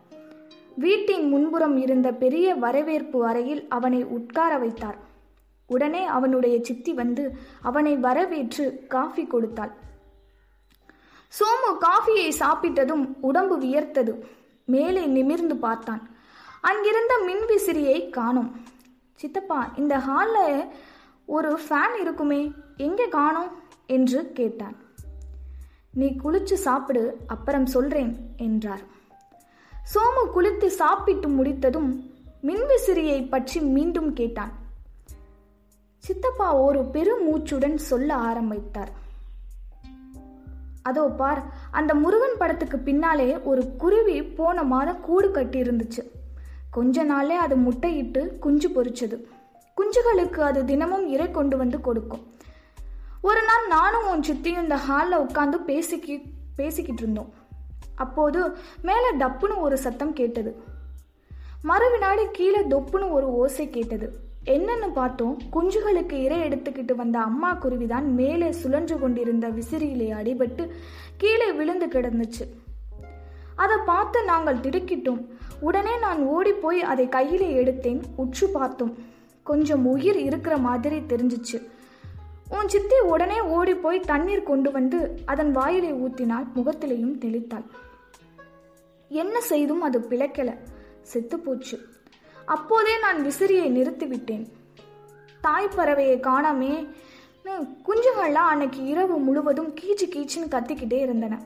வீட்டின் 0.77 1.29
முன்புறம் 1.29 1.77
இருந்த 1.77 2.13
பெரிய 2.13 2.55
வரவேற்பு 2.55 3.27
அறையில் 3.27 3.69
அவனை 3.69 4.05
உட்கார 4.05 4.59
வைத்தார். 4.59 4.99
உடனே 5.67 6.05
அவனுடைய 6.05 6.59
சித்தி 6.63 6.93
வந்து 6.93 7.37
அவனை 7.63 7.97
வரவேற்று 7.97 8.85
காஃபி 8.89 9.27
கொடுத்தாள். 9.27 9.73
சோமு 11.29 11.77
காஃபியை 11.81 12.33
சாப்பிட்டதும் 12.39 13.17
உடம்பு 13.21 13.59
வியர்த்தது. 13.59 14.25
மேலே 14.65 15.07
நிமிர்ந்து 15.07 15.57
பார்த்தான். 15.57 16.09
அங்கிருந்த 16.61 17.19
மின்விசிறியை 17.27 18.11
காணோம். 18.11 18.55
சித்தப்பா 19.15 19.73
இந்த 19.77 19.99
ஹாலில் 19.99 20.67
ஒரு 21.27 21.59
ஃபேன் 21.69 22.01
இருக்குமே 22.01 22.53
எங்கே 22.77 23.09
காணோம்? 23.09 23.59
என்று 23.87 24.33
கேட்டான். 24.33 24.77
நீ 25.95 26.17
குளிச்சு 26.25 26.53
சாப்பிடு 26.53 27.17
அப்புறம் 27.27 27.67
சொல்றேன் 27.67 28.17
என்றார். 28.37 28.99
சோமு 29.93 30.23
குளித்து 30.35 30.67
சாப்பிட்டு 30.81 31.29
முடித்ததும் 31.29 31.89
மின்விசிறியை 32.49 33.17
பற்றி 33.29 33.59
மீண்டும் 33.61 34.11
கேட்டான். 34.19 34.53
சித்தப்பா 36.05 36.49
ஒரு 36.67 36.81
பெருமூச்சுடன் 36.95 37.75
சொல்ல 37.89 38.11
ஆரம்பித்தார். 38.29 38.93
அதோ 40.83 41.05
பார் 41.21 41.41
அந்த 41.71 41.93
முருகன் 41.95 42.39
படத்துக்கு 42.39 42.79
பின்னாலே 42.79 43.29
ஒரு 43.51 43.65
குருவி 43.83 44.17
போன 44.39 44.63
மாதம் 44.63 45.03
கூடு 45.09 45.31
கட்டி 45.31 45.59
இருந்துச்சு 45.63 46.05
கொஞ்ச 46.71 47.03
நாளே 47.03 47.37
அது 47.45 47.57
முட்டையிட்டு 47.67 48.23
குஞ்சு 48.39 48.69
பொரிச்சது 48.69 49.19
குஞ்சுகளுக்கு 49.77 50.41
அது 50.51 50.61
தினமும் 50.65 51.07
இறை 51.09 51.31
கொண்டு 51.31 51.57
வந்து 51.57 51.79
கொடுக்கும். 51.81 52.25
ஒரு 53.29 53.43
நாள் 53.43 53.67
நானும் 53.77 54.09
உன் 54.13 54.27
சித்தியும் 54.31 54.65
இந்த 54.67 54.77
ஹாலில் 54.87 55.23
உட்காந்து 55.27 55.59
பேசிக்கி 55.71 56.15
பேசிக்கிட்டு 56.57 57.03
இருந்தோம். 57.03 57.31
அப்போது 58.07 58.41
மேலே 58.83 59.11
டப்புன்னு 59.19 59.61
ஒரு 59.61 59.77
சத்தம் 59.79 60.13
கேட்டது. 60.13 60.53
மறு 61.63 61.91
வினாடி 61.91 62.25
கீழே 62.33 62.61
தொப்புன்னு 62.61 63.11
ஒரு 63.11 63.29
ஓசை 63.35 63.71
கேட்டது. 63.71 64.09
என்னன்னு 64.47 64.93
பார்த்தோம் 64.93 65.41
குஞ்சுகளுக்கு 65.53 66.13
இரை 66.13 66.39
எடுத்துக்கிட்டு 66.39 66.95
வந்த 66.95 67.19
அம்மா 67.19 67.51
குருவிதான் 67.55 68.07
மேலே 68.21 68.53
சுழன்று 68.53 68.99
கொண்டிருந்த 68.99 69.49
விசிறியிலே 69.49 70.09
அடிபட்டு 70.21 70.69
கீழே 71.17 71.53
விழுந்து 71.53 71.87
கிடந்துச்சு. 71.87 72.45
அதை 73.57 73.77
பார்த்து 73.87 74.25
நாங்கள் 74.25 74.63
திடுக்கிட்டோம். 74.65 75.27
உடனே 75.61 75.99
நான் 75.99 76.23
ஓடிப்போய் 76.25 76.83
அதை 76.83 77.09
கையிலே 77.09 77.51
எடுத்தேன். 77.65 78.01
உற்று 78.17 78.49
பார்த்தோம். 78.49 78.95
கொஞ்சம் 79.43 79.87
உயிர் 79.87 80.19
இருக்கிற 80.19 80.57
மாதிரி 80.57 80.99
தெரிஞ்சிச்சு. 80.99 81.59
உன் 82.49 82.69
சித்தி 82.69 82.99
உடனே 83.07 83.41
ஓடிப்போய் 83.41 84.01
தண்ணீர் 84.01 84.49
கொண்டு 84.51 84.71
வந்து 84.71 84.99
அதன் 85.27 85.53
வாயிலை 85.53 85.93
ஊத்தினாள் 85.95 86.49
முகத்திலையும் 86.57 87.19
தெளித்தாள். 87.21 87.67
என்ன 89.11 89.41
செய்தும் 89.41 89.83
அது 89.83 89.99
பிழைக்கல. 89.99 90.57
செத்து 91.03 91.39
போச்சு. 91.39 91.79
அப்போதே 92.47 92.99
நான் 92.99 93.27
விசிறியை 93.27 93.69
நிறுத்திவிட்டேன். 93.71 94.47
தாய் 95.41 95.69
பறவையை 95.77 96.19
காணாமே. 96.21 96.89
குஞ்சுகள்லாம் 97.89 98.51
அன்னைக்கு 98.53 98.85
இரவு 98.85 99.19
முழுவதும் 99.19 99.75
கீச்சு 99.75 100.05
கீச்சுன்னு 100.05 100.51
கத்திக்கிட்டே 100.51 101.01
இருந்தன. 101.01 101.39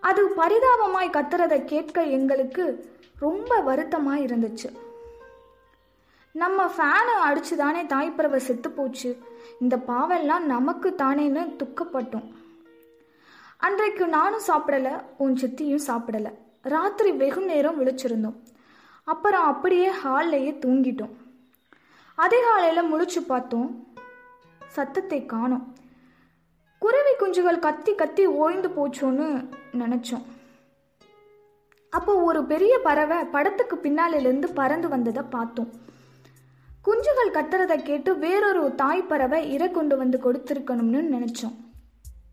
அது 0.00 0.28
பரிதாபமாய் 0.28 1.10
கத்துறதை 1.10 1.64
கேட்க 1.64 2.02
எங்களுக்கு 2.02 2.90
ரொம்ப 3.18 3.60
வருத்தமாக 3.60 4.20
இருந்துச்சு. 4.20 4.72
நம்ம 6.32 6.66
ஃபேனை 6.66 7.14
அடிச்சு 7.28 7.56
தானே 7.56 7.82
தாய்ப்பறவை 7.82 8.36
செத்து 8.36 8.70
போச்சு. 8.70 9.18
இந்த 9.60 9.76
பாவெல்லாம் 9.76 10.40
நமக்கு 10.40 10.94
தானேன்னு 10.98 11.56
துக்கப்பட்டோம். 11.58 12.32
அன்றைக்கு 13.56 14.06
நானும் 14.06 14.46
சாப்பிடல 14.48 15.02
உன் 15.18 15.34
சித்தியும் 15.34 15.80
சாப்பிடல. 15.86 16.32
ராத்திரி 16.64 17.10
வெகு 17.12 17.40
நேரம் 17.40 17.78
விழிச்சிருந்தோம். 17.80 18.36
அப்புறம் 19.04 19.44
அப்படியே 19.44 19.88
ஹால்லையே 19.88 20.52
தூங்கிட்டோம். 20.66 21.14
அதிகாலையில் 22.14 22.94
முழிச்சு 22.94 23.20
பார்த்தோம். 23.26 23.86
சத்தத்தை 24.66 25.26
காணோம். 25.26 25.74
குருவி 26.78 27.12
குஞ்சுகள் 27.18 27.58
கத்தி 27.58 27.94
கத்தி 27.94 28.26
ஓய்ந்து 28.26 28.68
போச்சோன்னு 28.68 29.48
நினச்சோம். 29.72 30.24
அப்போ 31.90 32.20
ஒரு 32.22 32.44
பெரிய 32.44 32.78
பறவை 32.78 33.24
படத்துக்கு 33.24 33.78
பின்னாலிருந்து 33.78 34.52
பறந்து 34.52 34.88
வந்ததை 34.88 35.22
பார்த்தோம். 35.30 35.70
குஞ்சுகள் 36.84 37.30
கத்துறதை 37.32 37.82
கேட்டு 37.82 38.18
வேறொரு 38.18 38.74
தாய் 38.74 39.02
பறவை 39.02 39.52
இறை 39.52 39.70
கொண்டு 39.70 39.96
வந்து 39.96 40.18
கொடுத்துருக்கணும்னு 40.18 41.04
நினச்சோம். 41.16 41.54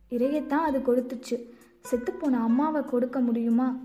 இறையைத்தான் 0.10 0.68
அது 0.70 0.80
கொடுத்துச்சு. 0.80 1.50
செத்துப்போன 1.92 2.34
அம்மாவை 2.34 2.82
கொடுக்க 2.86 3.20
முடியுமா? 3.20 3.76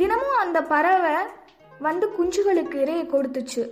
தினமும் 0.00 0.38
அந்த 0.44 0.58
பறவை 0.70 1.16
வந்து 1.86 2.06
குஞ்சுகளுக்கு 2.16 2.76
இறையை 2.84 3.04
கொடுத்துச்சு. 3.12 3.62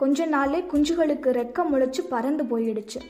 கொஞ்ச 0.00 0.26
நாளே 0.34 0.60
குஞ்சுகளுக்கு 0.72 1.28
ரெக்கம் 1.40 1.70
முளைச்சு 1.72 2.02
பறந்து 2.14 2.44
போயிடுச்சு. 2.52 3.00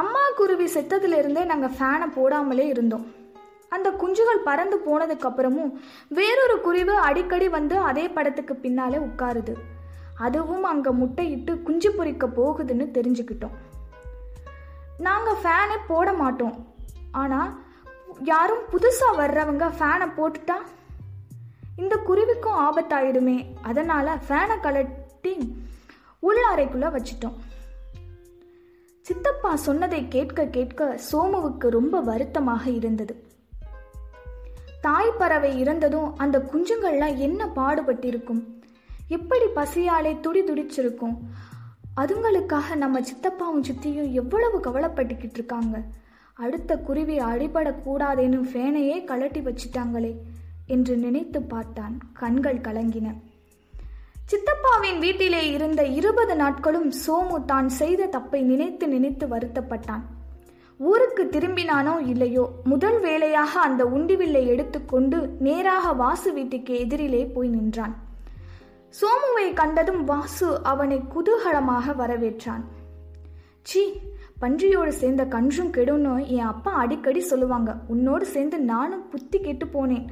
அம்மா 0.00 0.22
குருவி 0.38 0.66
செத்ததுலேருந்தே 0.74 1.42
நாங்கள் 1.50 1.74
ஃபேனை 1.76 2.06
போடாமலே 2.16 2.66
இருந்தோம். 2.72 3.06
அந்த 3.74 3.88
குஞ்சுகள் 4.02 4.46
பறந்து 4.48 4.76
போனதுக்கு 4.86 5.28
அப்புறமும் 5.30 5.72
வேறொரு 6.18 6.56
குருவி 6.66 6.96
அடிக்கடி 7.08 7.48
வந்து 7.48 7.76
அதே 7.90 8.04
படத்துக்கு 8.16 8.56
பின்னாலே 8.64 9.00
உட்காருது. 9.08 9.54
அதுவும் 10.26 10.66
அங்கே 10.72 10.90
முட்டையிட்டு 11.00 11.54
குஞ்சு 11.62 11.90
பொறிக்க 11.96 12.26
போகுதுன்னு 12.38 12.86
தெரிஞ்சுக்கிட்டோம். 12.98 13.56
நாங்கள் 15.06 15.40
ஃபேனே 15.42 15.78
போட 15.90 16.12
மாட்டோம். 16.22 16.56
ஆனால் 17.22 17.50
யாரும் 18.32 18.64
புதுசாக 18.72 19.18
வர்றவங்க 19.22 19.66
ஃபேனை 19.78 20.08
போட்டுட்டா? 20.18 20.56
இந்த 21.76 21.96
குருவிக்கும் 21.96 22.58
ஆபத்தாயிடுமே. 22.58 23.46
அதனால் 23.62 24.20
ஃபேனை 24.28 24.56
கலட்டி 24.62 25.52
உள்ளறைக்குள்ளே 26.22 26.88
வச்சிட்டோம். 26.90 27.34
சித்தப்பா 29.00 29.56
சொன்னதை 29.56 30.08
கேட்க 30.08 30.44
கேட்க 30.44 31.00
சோமுவுக்கு 31.12 31.68
ரொம்ப 31.68 32.00
வருத்தமாக 32.00 32.70
இருந்தது. 32.70 33.24
தாய் 34.80 35.12
பறவை 35.18 35.60
இறந்ததும் 35.60 36.16
அந்த 36.16 36.38
குஞ்சுங்கள்லாம் 36.38 37.16
என்ன 37.16 37.46
பாடுபட்டிருக்கும்? 37.46 38.42
எப்படி 39.08 39.44
பசியாலே 39.44 40.20
துடி 40.20 40.42
துடிச்சிருக்கும்? 40.42 41.16
அதுங்களுக்காக 41.96 42.74
நம்ம 42.74 43.00
சித்தப்பாவும் 43.00 43.62
சித்தியும் 43.62 44.12
எவ்வளவு 44.12 44.58
கவலைப்பட்டுக்கிட்டு 44.58 45.34
இருக்காங்க? 45.34 45.82
அடுத்த 46.32 46.76
குருவி 46.76 47.18
அடிபடக்கூடாதேன்னு 47.18 48.40
ஃபேனையே 48.52 49.04
கலட்டி 49.04 49.42
வச்சிட்டாங்களே. 49.42 50.16
என்று 50.74 50.96
நினைத்து 50.96 51.40
பார்த்தான் 51.42 51.94
கண்கள் 52.12 52.64
கலங்கின. 52.66 53.08
சித்தப்பாவின் 54.30 54.98
வீட்டிலே 54.98 55.42
இருந்த 55.52 55.82
இருபது 55.98 56.36
நாட்களும் 56.36 56.88
சோமு 57.02 57.36
தான் 57.44 57.68
செய்த 57.80 58.08
தப்பை 58.16 58.40
நினைத்து 58.42 58.88
நினைத்து 58.88 59.26
வருத்தப்பட்டான். 59.26 60.04
ஊருக்கு 60.80 61.24
திரும்பினானோ 61.34 61.94
இல்லையோ 62.12 62.44
முதல் 62.64 62.98
வேளையாக 63.00 63.52
அந்த 63.60 63.84
உண்டிவில்லை 63.84 64.42
எடுத்துக்கொண்டு 64.46 65.18
நேராக 65.38 65.92
வாசு 65.92 66.32
வீட்டுக்கு 66.32 66.72
எதிரிலே 66.84 67.22
போய் 67.34 67.48
நின்றான். 67.48 67.94
சோமுவை 69.00 69.46
கண்டதும் 69.54 70.04
வாசு 70.04 70.62
அவனை 70.62 70.98
குதூகலமாக 71.14 71.94
வரவேற்றான். 72.02 72.64
சீ 73.62 73.82
பன்றியோடு 74.40 74.92
சேர்ந்த 75.00 75.24
கன்றும் 75.24 75.72
கெடுன்னு 75.76 76.26
என் 76.26 76.50
அப்பா 76.52 76.72
அடிக்கடி 76.72 77.20
சொல்லுவாங்க. 77.20 77.70
உன்னோடு 77.88 78.24
சேர்ந்து 78.26 78.58
நானும் 78.72 79.08
புத்தி 79.08 79.38
கெட்டு 79.40 79.66
போனேன். 79.66 80.06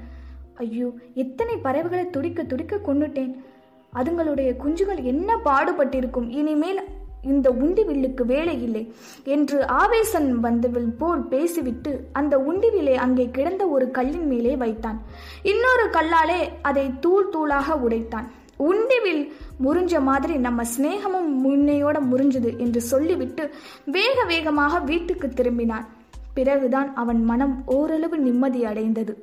ஐயோ 0.55 0.89
எத்தனை 1.15 1.57
பறவைகளை 1.57 2.11
துடிக்க 2.11 2.43
துடிக்க 2.43 2.77
கொண்டுட்டேன் 2.77 3.33
அதுங்களுடைய 3.93 4.51
குஞ்சுகள் 4.63 5.01
என்ன 5.03 5.37
பாடுபட்டிருக்கும்? 5.45 6.29
இனிமேல் 6.31 6.81
இந்த 7.23 7.51
உண்டி 7.51 7.83
வில்லுக்கு 7.85 8.23
வேலை 8.25 8.63
இல்லை 8.63 8.83
என்று 9.25 9.67
ஆவேசன் 9.67 10.41
வந்தவள் 10.41 10.89
போல் 10.99 11.23
பேசிவிட்டு 11.23 11.93
அந்த 12.13 12.35
உண்டிவிலை 12.39 12.95
அங்கே 12.95 13.27
கிடந்த 13.31 13.67
ஒரு 13.67 13.91
கல்லின் 13.91 14.27
மேலே 14.27 14.57
வைத்தான். 14.57 14.99
இன்னொரு 15.43 15.85
கல்லாலே 15.91 16.41
அதை 16.63 16.91
தூள் 17.01 17.31
தூளாக 17.35 17.77
உடைத்தான். 17.81 18.27
உண்டிவில் 18.59 19.23
முறிஞ்ச 19.65 20.03
மாதிரி 20.03 20.35
நம்ம 20.37 20.63
சிநேகமும் 20.65 21.31
முன்னையோட 21.45 21.97
முறிஞ்சது 22.11 22.59
என்று 22.59 22.81
சொல்லிவிட்டு 22.81 23.45
வேக 23.85 24.25
வேகமாக 24.25 24.79
வீட்டுக்கு 24.79 25.29
திரும்பினான். 25.29 25.87
பிறகுதான் 26.35 26.95
அவன் 26.95 27.25
மனம் 27.25 27.63
ஓரளவு 27.65 28.19
நிம்மதி 28.19 28.65
அடைந்தது. 28.65 29.15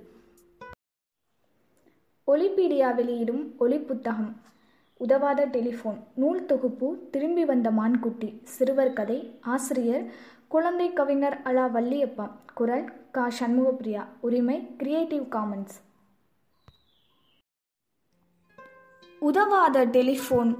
ஒலிபீடியா 2.31 2.95
வெளியிடும் 2.95 3.53
ஒலி 3.57 3.77
புத்தகம் 3.79 4.41
உதவாத 4.97 5.45
டெலிஃபோன் 5.45 5.99
நூல் 6.13 6.45
தொகுப்பு 6.45 7.07
திரும்பி 7.11 7.45
வந்த 7.45 7.71
மான்குட்டி. 7.71 8.29
சிறுவர் 8.43 8.93
கதை. 8.93 9.17
ஆசிரியர் 9.41 10.03
குழந்தை 10.47 10.93
கவிஞர் 10.93 11.41
அலா 11.41 11.65
வள்ளியப்பா. 11.67 12.27
குரல் 12.55 12.85
கா. 13.11 13.31
சண்முகப்பிரியா. 13.39 14.03
உரிமை 14.21 14.75
கிரியேட்டிவ் 14.77 15.23
காமன்ஸ் 15.31 15.75
உதவாத 19.19 19.85
டெலிஃபோன் 19.85 20.51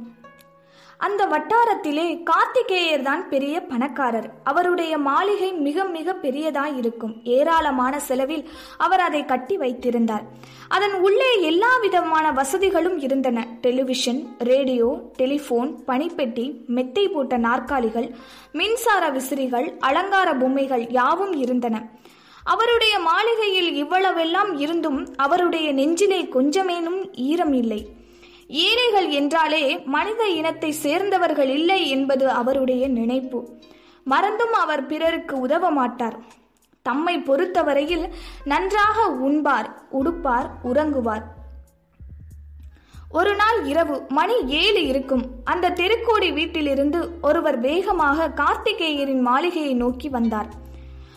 அந்த 1.06 1.22
வட்டாரத்திலே 1.34 2.06
கார்த்திகேயர் 2.30 3.06
தான் 3.08 3.22
பெரிய 3.30 3.56
பணக்காரர். 3.70 4.28
அவருடைய 4.50 4.94
மாளிகை 5.08 5.50
மிக 5.68 5.86
மிக 5.96 6.16
பெரியதாய் 6.24 6.76
இருக்கும் 6.82 7.14
ஏராளமான 7.36 7.94
செலவில் 8.08 8.44
அவர் 8.86 9.04
அதை 9.08 9.22
கட்டி 9.32 9.56
வைத்திருந்தார். 9.58 10.26
அதன் 10.78 10.96
உள்ளே 11.08 11.30
எல்லா 11.50 11.72
விதமான 11.86 12.26
வசதிகளும் 12.40 13.00
இருந்தன. 13.00 13.46
டெலிவிஷன் 13.62 14.22
ரேடியோ 14.52 14.90
டெலிஃபோன் 15.22 15.72
பனிப்பெட்டி 15.88 16.46
மெத்தை 16.78 17.06
போட்ட 17.08 17.38
நாற்காலிகள் 17.48 18.08
மின்சார 18.60 19.10
விசிறிகள் 19.18 19.68
அலங்கார 19.90 20.30
பொம்மைகள் 20.42 20.86
யாவும் 21.00 21.34
இருந்தன. 21.46 21.76
அவருடைய 22.44 22.94
மாளிகையில் 23.00 23.72
இவ்வளவெல்லாம் 23.84 24.54
இருந்தும் 24.58 25.02
அவருடைய 25.26 25.68
நெஞ்சிலே 25.80 26.22
கொஞ்சமேனும் 26.36 27.02
ஈரம் 27.30 27.54
இல்லை 27.54 27.82
ஏழைகள் 28.52 29.10
என்றாலே 29.10 29.80
மனித 29.80 30.30
இனத்தை 30.30 30.72
சேர்ந்தவர்கள் 30.72 31.50
இல்லை 31.50 31.90
என்பது 31.90 32.30
அவருடைய 32.30 32.88
நினைப்பு. 32.88 33.50
மறந்தும் 34.04 34.54
அவர் 34.54 34.86
பிறருக்கு 34.86 35.40
உதவ 35.40 35.70
மாட்டார். 35.72 36.18
தம்மை 36.82 37.18
பொறுத்தவரையில் 37.18 38.14
நன்றாக 38.44 39.06
உண்பார் 39.28 39.70
உடுப்பார் 40.00 40.50
உறங்குவார். 40.64 41.24
ஒரு 43.10 43.36
நாள் 43.36 43.66
இரவு 43.66 44.06
மணி 44.10 44.34
ஏழு 44.48 44.88
இருக்கும். 44.88 45.24
அந்த 45.44 45.70
தெருக்கோடி 45.70 46.32
வீட்டிலிருந்து 46.32 47.00
ஒருவர் 47.22 47.60
வேகமாக 47.60 48.28
கார்த்திகேயரின் 48.36 49.22
மாளிகையை 49.22 49.74
நோக்கி 49.74 50.10
வந்தார். 50.10 50.50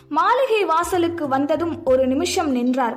மாளிகை 0.08 0.64
வாசலுக்கு 0.64 1.28
வந்ததும் 1.28 1.84
ஒரு 1.84 2.06
நிமிஷம் 2.06 2.50
நின்றார். 2.50 2.96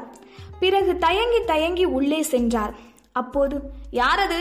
பிறகு 0.60 0.98
தயங்கி 0.98 1.44
தயங்கி 1.46 1.86
உள்ளே 1.86 2.22
சென்றார். 2.22 2.74
அப்போது 3.22 3.58
யாரது? 3.92 4.40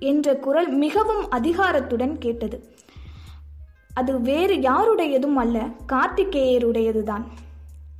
என்ற 0.00 0.34
குரல் 0.36 0.70
மிகவும் 0.84 1.24
அதிகாரத்துடன் 1.30 2.14
கேட்டது. 2.18 2.58
அது 3.94 4.12
வேறு 4.20 4.56
யாருடையதும் 4.68 5.38
அல்ல 5.42 5.58
கார்த்திகேயருடையதுதான். 5.92 7.24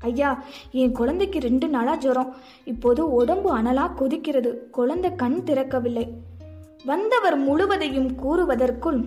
ஐயா 0.01 0.31
என் 0.73 0.93
குழந்தைக்கு 0.93 1.39
ரெண்டு 1.39 1.69
நாளா 1.69 1.95
ஜுரம். 1.97 2.33
இப்போது 2.65 3.03
உடம்பு 3.13 3.51
அனலா 3.59 3.85
கொதிக்கிறது. 4.01 4.51
குழந்தை 4.71 5.11
கண் 5.15 5.39
திறக்கவில்லை. 5.47 6.07
வந்தவர் 6.85 7.37
முழுவதையும் 7.37 8.11
கூறுவதற்குள் 8.23 9.01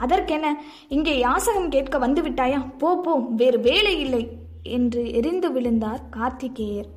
அதற்கென 0.00 0.46
இங்கே 0.88 1.14
யாசகம் 1.18 1.68
கேட்க 1.68 1.98
வந்துவிட்டாயா? 1.98 2.60
போ 2.78 2.88
போ 2.96 3.12
வேறு 3.36 3.58
வேலை 3.60 3.94
இல்லை 4.00 4.22
என்று 4.62 5.02
எரிந்து 5.12 5.48
விழுந்தார் 5.52 6.02
கார்த்திகேயர். 6.16 6.90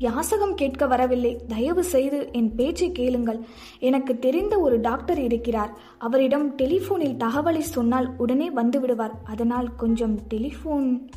யாசகம் 0.00 0.54
கேட்க 0.54 0.86
வரவில்லை. 0.86 1.40
தயவு 1.48 1.84
செய்து 1.84 2.28
என் 2.32 2.54
பேச்சை 2.54 2.92
கேளுங்கள். 2.92 3.40
எனக்கு 3.78 4.18
தெரிந்த 4.18 4.58
ஒரு 4.58 4.80
டாக்டர் 4.80 5.18
இருக்கிறார். 5.18 5.72
அவரிடம் 5.98 6.56
டெலிஃபோனில் 6.56 7.16
தகவலை 7.16 7.58
சொன்னால் 7.58 8.14
உடனே 8.16 8.50
வந்து 8.50 8.80
விடுவார். 8.80 9.14
அதனால் 9.24 9.74
கொஞ்சம் 9.74 10.20
டெலிஃபோன். 10.34 11.08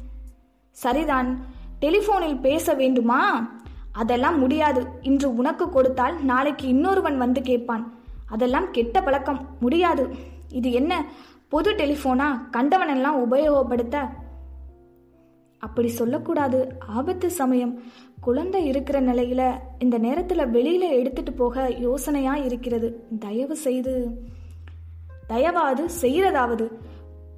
சரிதான். 0.72 1.46
டெலிஃபோனில் 1.82 2.42
பேச 2.42 2.74
வேண்டுமா? 2.74 3.52
அதெல்லாம் 3.92 4.40
முடியாது. 4.40 4.88
இன்று 5.02 5.36
உனக்கு 5.36 5.70
கொடுத்தால் 5.70 6.24
நாளைக்கு 6.24 6.68
இன்னொருவன் 6.68 7.18
வந்து 7.18 7.42
கேட்பான். 7.42 7.94
அதெல்லாம் 8.30 8.72
கெட்ட 8.72 9.02
பழக்கம். 9.02 9.48
முடியாது. 9.60 10.10
இது 10.50 10.72
என்ன? 10.72 11.06
பொது 11.50 11.72
டெலிஃபோனா? 11.72 12.40
கண்டவனெல்லாம் 12.52 13.24
உபயோகப்படுத்த 13.30 14.08
அப்படி 15.64 15.88
சொல்லக்கூடாது. 15.88 16.60
ஆபத்து 16.88 17.32
சமயம். 17.32 17.82
குழந்தை 18.20 18.66
இருக்கிற 18.66 19.02
நிலையில 19.02 19.42
இந்த 19.80 20.00
நேரத்துல 20.00 20.42
வெளியில 20.56 20.90
எடுத்துட்டு 20.90 21.34
போக 21.34 21.74
யோசனையா 21.80 22.36
இருக்கிறது. 22.36 22.90
தயவு 23.20 23.56
செய்து. 23.56 23.94
தயவாது 25.28 25.86
செய்யறதாவது. 26.02 26.68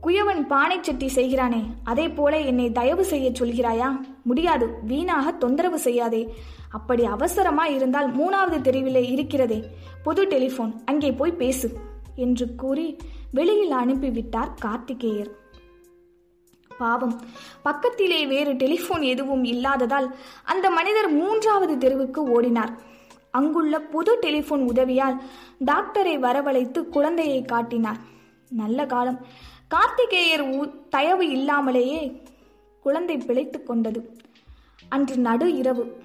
குயவன் 0.03 0.47
பானை 0.47 0.77
சட்டி 0.81 1.07
செய்கிறானே 1.15 1.63
அதே 1.83 2.09
போல 2.09 2.39
என்னை 2.39 2.71
தயவு 2.71 3.05
செய்ய 3.05 3.31
சொல்கிறாயா? 3.31 3.89
முடியாது 4.23 4.67
வீணாக 4.83 5.31
தொந்தரவு 5.31 5.79
செய்யாதே. 5.79 6.33
அப்படி 6.69 7.05
அவசரமா 7.05 7.65
இருந்தால் 7.65 8.09
மூணாவது 8.15 8.61
தெருவிலே 8.61 9.07
இருக்கிறதே. 9.09 9.63
பொது 10.03 10.27
டெலிபோன் 10.27 10.73
அங்கே 10.85 11.11
போய் 11.11 11.31
பேசு 11.31 11.71
என்று 12.15 12.55
கூறி 12.55 12.97
வெளியில் 13.31 13.71
அனுப்பிவிட்டார் 13.71 14.55
கார்த்திகேயர். 14.65 15.31
பாவம். 16.77 17.21
பக்கத்திலே 17.63 18.25
வேறு 18.25 18.53
டெலிபோன் 18.53 19.01
எதுவும் 19.01 19.43
இல்லாததால் 19.43 20.15
அந்த 20.43 20.69
மனிதர் 20.69 21.09
மூன்றாவது 21.09 21.77
தெருவுக்கு 21.77 22.41
ஓடினார். 22.41 22.77
அங்குள்ள 23.31 23.79
புது 23.79 24.17
டெலிபோன் 24.19 24.61
உதவியால் 24.61 25.21
டாக்டரை 25.65 26.19
வரவழைத்து 26.19 26.89
குழந்தையை 26.89 27.41
காட்டினார். 27.41 27.97
நல்ல 28.49 28.85
காலம். 28.85 29.25
கார்த்திகேயர் 29.67 30.71
தயவு 30.89 31.29
இல்லாமலேயே 31.29 32.21
குழந்தை 32.81 33.17
பிழைத்துக் 33.17 33.65
கொண்டது. 33.65 34.17
அன்று 34.89 35.17
நடு 35.17 35.55
இரவு. 35.55 36.03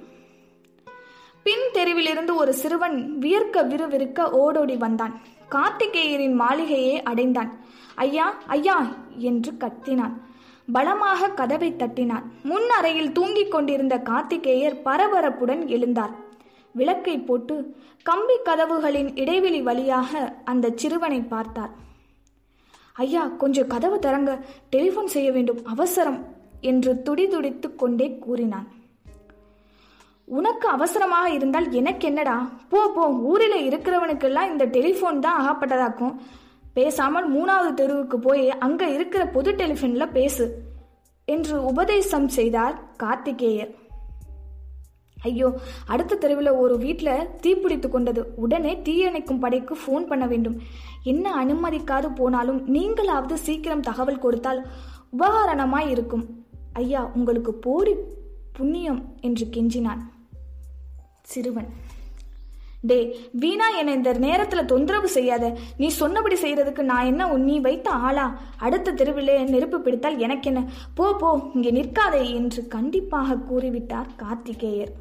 பின் 1.42 1.70
தெருவிலிருந்து 1.72 2.34
ஒரு 2.34 2.52
சிறுவன் 2.52 3.18
வியர்க்க 3.18 3.62
விறுவிறுக்க 3.62 4.30
ஓடோடி 4.30 4.76
வந்தான். 4.76 5.20
கார்த்திகேயரின் 5.50 6.34
மாளிகையை 6.34 7.02
அடைந்தான். 7.02 7.58
ஐயா 7.94 8.34
ஐயா 8.46 8.86
என்று 9.18 9.52
கத்தினான். 9.52 10.12
பலமாக 10.74 11.28
கதவை 11.40 11.70
தட்டினான். 11.82 12.24
முன் 12.50 12.68
அறையில் 12.78 13.14
தூங்கிக் 13.18 13.52
கொண்டிருந்த 13.54 13.94
கார்த்திகேயர் 14.08 14.76
பரபரப்புடன் 14.86 15.62
எழுந்தார். 15.76 16.14
விளக்கை 16.74 17.16
போட்டு 17.28 17.54
கம்பி 18.08 18.36
கதவுகளின் 18.48 19.10
இடைவெளி 19.22 19.60
வழியாக 19.68 20.20
அந்த 20.52 20.72
சிறுவனை 20.80 21.20
பார்த்தார். 21.34 21.72
ஐயா 23.04 23.22
கொஞ்சம் 23.42 23.70
கதவு 23.74 23.96
தரங்க 24.06 24.30
டெலிபோன் 24.74 25.10
செய்ய 25.14 25.28
வேண்டும் 25.36 25.60
அவசரம் 25.74 26.20
என்று 26.70 26.92
துடிதுடித்து 27.06 27.68
கொண்டே 27.82 28.08
கூறினான். 28.24 28.68
உனக்கு 30.38 30.66
அவசரமாக 30.76 31.28
இருந்தால் 31.36 31.68
எனக்கு 31.78 32.04
என்னடா 32.10 32.34
போ 32.72 32.80
போ 32.96 33.04
ஊரில் 33.30 33.56
இருக்கிறவனுக்கெல்லாம் 33.68 34.50
இந்த 34.52 34.64
டெலிஃபோன் 34.76 35.24
தான் 35.24 35.38
ஆகப்பட்டதாக்கும். 35.40 36.14
பேசாமல் 36.72 37.26
மூணாவது 37.36 37.70
தெருவுக்கு 37.74 38.18
போய் 38.18 38.44
அங்க 38.66 38.82
இருக்கிற 38.96 39.22
பொது 39.36 39.52
டெலிஃபோன்ல 39.52 40.04
பேசு 40.12 40.44
என்று 41.28 41.56
உபதேசம் 41.64 42.28
செய்தார் 42.36 42.76
கார்த்திகேயர். 43.02 43.70
ஐயோ 45.16 45.48
அடுத்த 45.92 46.18
தெருவில் 46.22 46.50
ஒரு 46.62 46.74
வீட்டில் 46.78 47.26
தீப்பிடித்து 47.42 47.88
கொண்டது. 47.88 48.22
உடனே 48.36 48.72
தீயணைக்கும் 48.86 49.42
படைக்கு 49.44 49.74
ஃபோன் 49.82 50.06
பண்ண 50.10 50.26
வேண்டும். 50.26 50.56
என்ன 51.02 51.26
அனுமதிக்காது 51.42 52.08
போனாலும் 52.20 52.60
நீங்களாவது 52.76 53.36
சீக்கிரம் 53.46 53.86
தகவல் 53.88 54.22
கொடுத்தால் 54.24 54.62
உபகாரணமாய் 55.16 55.90
இருக்கும். 55.94 56.24
ஐயா 56.72 57.02
உங்களுக்கு 57.18 57.54
போரி 57.66 57.94
புண்ணியம் 58.56 59.02
என்று 59.20 59.46
கெஞ்சினான் 59.56 60.02
சிறுவன். 61.32 61.70
டே 62.82 63.20
வீணா 63.32 63.68
என்னை 63.68 63.92
இந்த 63.92 64.12
நேரத்துல 64.12 64.64
தொந்தரவு 64.64 65.08
செய்யாத. 65.08 65.56
நீ 65.76 65.88
சொன்னபடி 65.88 66.34
செய்யறதுக்கு 66.34 66.82
நான் 66.82 67.04
என்ன 67.04 67.26
நீ 67.26 67.58
வைத்த 67.58 67.90
ஆளா? 67.90 68.38
அடுத்த 68.58 68.92
தெருவிலே 68.92 69.42
நெருப்பு 69.44 69.80
பிடித்தால் 69.80 70.18
எனக்கு 70.18 70.48
என்ன 70.50 70.70
போ 70.94 71.14
போ 71.14 71.50
இங்கே 71.54 71.70
நிற்காதே 71.70 72.34
என்று 72.34 72.68
கண்டிப்பாக 72.68 73.34
கூறிவிட்டார் 73.34 74.06
கார்த்திகேயர். 74.22 74.92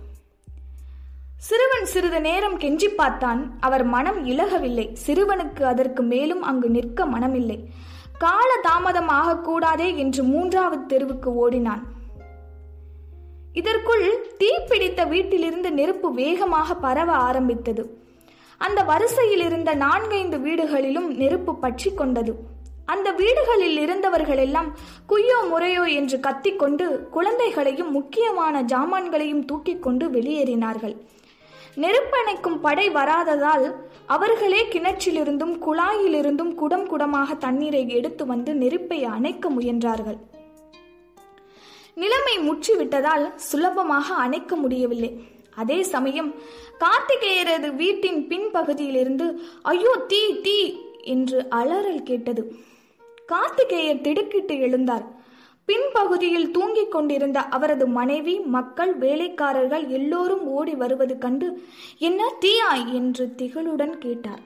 சிறுவன் 1.38 1.86
சிறிது 1.86 2.22
நேரம் 2.22 2.60
கெஞ்சி 2.60 2.88
பார்த்தான். 2.96 3.58
அவர் 3.60 3.84
மனம் 3.84 4.26
இலகவில்லை. 4.26 4.98
சிறுவனுக்கு 5.06 5.62
அதற்கு 5.64 6.04
மேலும் 6.04 6.42
அங்கு 6.42 6.70
நிற்க 6.70 7.06
மனமில்லை. 7.06 7.60
கால 8.18 8.50
தாமதம் 8.62 9.10
ஆகக்கூடாதே 9.10 9.96
என்று 9.96 10.24
மூன்றாவது 10.24 10.86
தெருவுக்கு 10.86 11.34
ஓடினான். 11.34 11.98
இதற்குள் 13.54 14.06
தீப்பிடித்த 14.42 15.08
வீட்டிலிருந்து 15.08 15.72
நெருப்பு 15.72 16.14
வேகமாக 16.14 16.76
பரவ 16.76 17.12
ஆரம்பித்தது. 17.14 17.84
அந்த 18.58 18.84
வரிசையில் 18.84 19.44
இருந்த 19.46 19.74
நான்கைந்து 19.74 20.38
வீடுகளிலும் 20.38 21.08
நெருப்பு 21.22 21.56
பற்றி 21.56 21.92
கொண்டது. 21.94 22.34
அந்த 22.86 23.12
வீடுகளில் 23.12 23.78
இருந்தவர்கள் 23.78 24.38
எல்லாம் 24.38 24.70
குய்யோ 25.10 25.40
முறையோ 25.50 25.84
என்று 25.86 26.20
கத்திக்கொண்டு 26.20 26.86
குழந்தைகளையும் 27.10 27.92
முக்கியமான 27.92 28.64
ஜாமான்களையும் 28.64 29.46
தூக்கி 29.46 29.80
கொண்டு 29.80 30.08
வெளியேறினார்கள். 30.10 30.96
நெருப்பணைக்கும் 31.76 32.60
படை 32.62 32.90
வராததால் 32.90 33.76
அவர்களே 34.06 34.62
கிணற்றிலிருந்தும் 34.66 35.56
குழாயிலிருந்தும் 35.66 36.56
குடம் 36.56 36.88
குடமாக 36.90 37.38
தண்ணீரை 37.38 37.90
எடுத்து 37.90 38.26
வந்து 38.26 38.54
நெருப்பை 38.54 39.04
அணைக்க 39.06 39.50
முயன்றார்கள். 39.50 40.20
நிலைமை 42.02 42.36
முற்றிவிட்டதால் 42.48 43.26
சுலபமாக 43.50 44.08
அணைக்க 44.26 44.56
முடியவில்லை. 44.56 45.12
அதே 45.62 45.78
சமயம் 45.94 46.32
கார்த்திகேயரது 46.84 47.70
வீட்டின் 47.76 48.20
பின்பகுதியிலிருந்து 48.28 49.28
ஐயோ 49.72 49.94
தீ 50.08 50.22
தீ 50.42 50.58
என்று 51.14 51.40
அலறல் 51.60 52.04
கேட்டது. 52.10 52.44
கார்த்திகேயர் 53.32 54.02
திடுக்கிட்டு 54.02 54.56
எழுந்தார். 54.68 55.06
பின்பகுதியில் 55.70 56.52
தூங்கிக் 56.52 56.94
கொண்டிருந்த 56.94 57.40
அவரது 57.56 57.86
மனைவி 57.98 58.36
மக்கள் 58.56 58.94
வேலைக்காரர்கள் 58.98 59.84
எல்லோரும் 59.98 60.46
ஓடி 60.58 60.74
வருவது 60.76 61.18
கண்டு 61.18 61.50
என்ன 62.08 62.22
தீயா? 62.46 62.72
என்று 62.94 63.26
திகழுடன் 63.38 63.98
கேட்டார். 64.06 64.42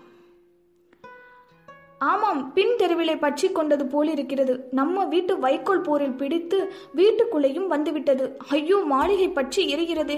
ஆமாம் 2.09 2.41
பின் 2.55 2.73
தெருவிலை 2.79 3.15
பற்றி 3.19 3.47
கொண்டது 3.51 3.85
போல் 3.85 4.09
இருக்கிறது 4.13 4.53
நம்ம 4.79 5.05
வீட்டு 5.13 5.33
வைக்கோல் 5.45 5.85
போரில் 5.87 6.19
பிடித்து 6.21 6.59
வீட்டுக்குள்ளேயும் 6.99 7.67
வந்துவிட்டது. 7.73 8.25
ஐயோ 8.49 8.77
மாளிகை 8.93 9.29
பற்றி 9.29 9.63
எரிகிறது 9.73 10.17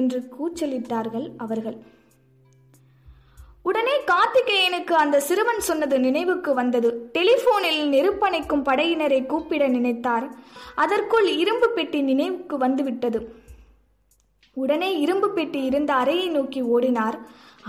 என்று 0.00 0.18
கூச்சலிட்டார்கள் 0.34 1.26
அவர்கள். 1.44 1.76
உடனே 3.62 3.94
கார்த்திகேயனுக்கு 4.10 4.94
அந்த 5.02 5.16
சிறுவன் 5.20 5.62
சொன்னது 5.68 5.98
நினைவுக்கு 6.00 6.50
வந்தது. 6.54 6.88
டெலிபோனில் 7.14 7.80
நெருப்பணைக்கும் 7.94 8.66
படையினரை 8.68 9.20
கூப்பிட 9.26 9.64
நினைத்தார். 9.68 10.26
அதற்குள் 10.84 11.28
இரும்பு 11.42 11.70
பெட்டி 11.70 12.00
நினைவுக்கு 12.10 12.58
வந்துவிட்டது. 12.58 13.20
உடனே 14.56 14.90
இரும்பு 15.04 15.28
பெட்டி 15.30 15.60
இருந்த 15.64 15.90
அறையை 16.02 16.28
நோக்கி 16.28 16.60
ஓடினார். 16.74 17.16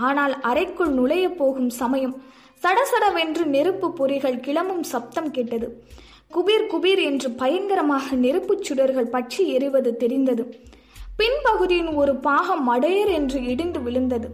ஆனால் 0.08 0.34
அறைக்குள் 0.40 0.92
நுழைய 0.98 1.26
போகும் 1.40 1.70
சமயம். 1.82 2.16
சடசடவென்று 2.62 3.44
நெருப்பு 3.44 3.88
பொறிகள் 3.98 4.40
கிளம்பும் 4.40 4.82
சப்தம் 4.82 5.30
கேட்டது. 5.30 5.84
குபீர் 6.34 6.66
குபீர் 6.72 7.02
என்று 7.02 7.30
பயங்கரமாக 7.30 8.14
நெருப்புச் 8.16 8.64
சுடர்கள் 8.68 9.12
பற்றி 9.16 9.48
எறிவது 9.48 9.96
தெரிந்தது. 9.96 10.44
பின்பகுதியின் 11.18 11.94
ஒரு 11.94 12.16
பாகம் 12.16 12.64
மடையர் 12.72 13.12
என்று 13.12 13.44
இடிந்து 13.44 13.80
விழுந்தது. 13.80 14.28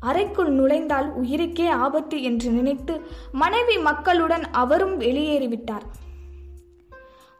அறைக்குள் 0.00 0.50
நுழைந்தால் 0.50 1.08
உயிருக்கே 1.22 1.68
ஆபத்து 1.68 2.22
என்று 2.22 2.50
நினைத்து 2.50 2.94
மனைவி 3.32 3.78
மக்களுடன் 3.78 4.50
அவரும் 4.50 5.00
வெளியேறிவிட்டார். 5.00 5.86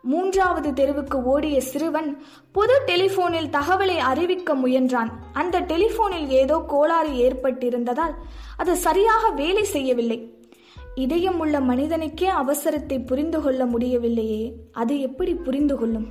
மூன்றாவது 0.03 0.73
தெருவுக்கு 0.73 1.23
ஓடிய 1.23 1.61
சிறுவன் 1.61 2.09
பொது 2.53 2.75
டெலிபோனில் 2.87 3.51
தகவலை 3.51 3.97
அறிவிக்க 3.97 4.55
முயன்றான். 4.55 5.11
அந்த 5.33 5.61
டெலிபோனில் 5.61 6.29
ஏதோ 6.29 6.65
கோளாறு 6.67 7.09
ஏற்பட்டிருந்ததால் 7.09 8.15
அது 8.57 8.73
சரியாக 8.87 9.31
வேலை 9.41 9.65
செய்யவில்லை. 9.75 10.19
இதயம் 10.95 11.39
உள்ள 11.39 11.57
மனிதனுக்கே 11.61 12.29
அவசரத்தை 12.43 12.97
புரிந்து 13.07 13.39
கொள்ள 13.43 13.63
முடியவில்லையே 13.67 14.43
அது 14.73 14.95
எப்படி 15.01 15.33
புரிந்து 15.47 15.77
கொள்ளும்? 15.77 16.09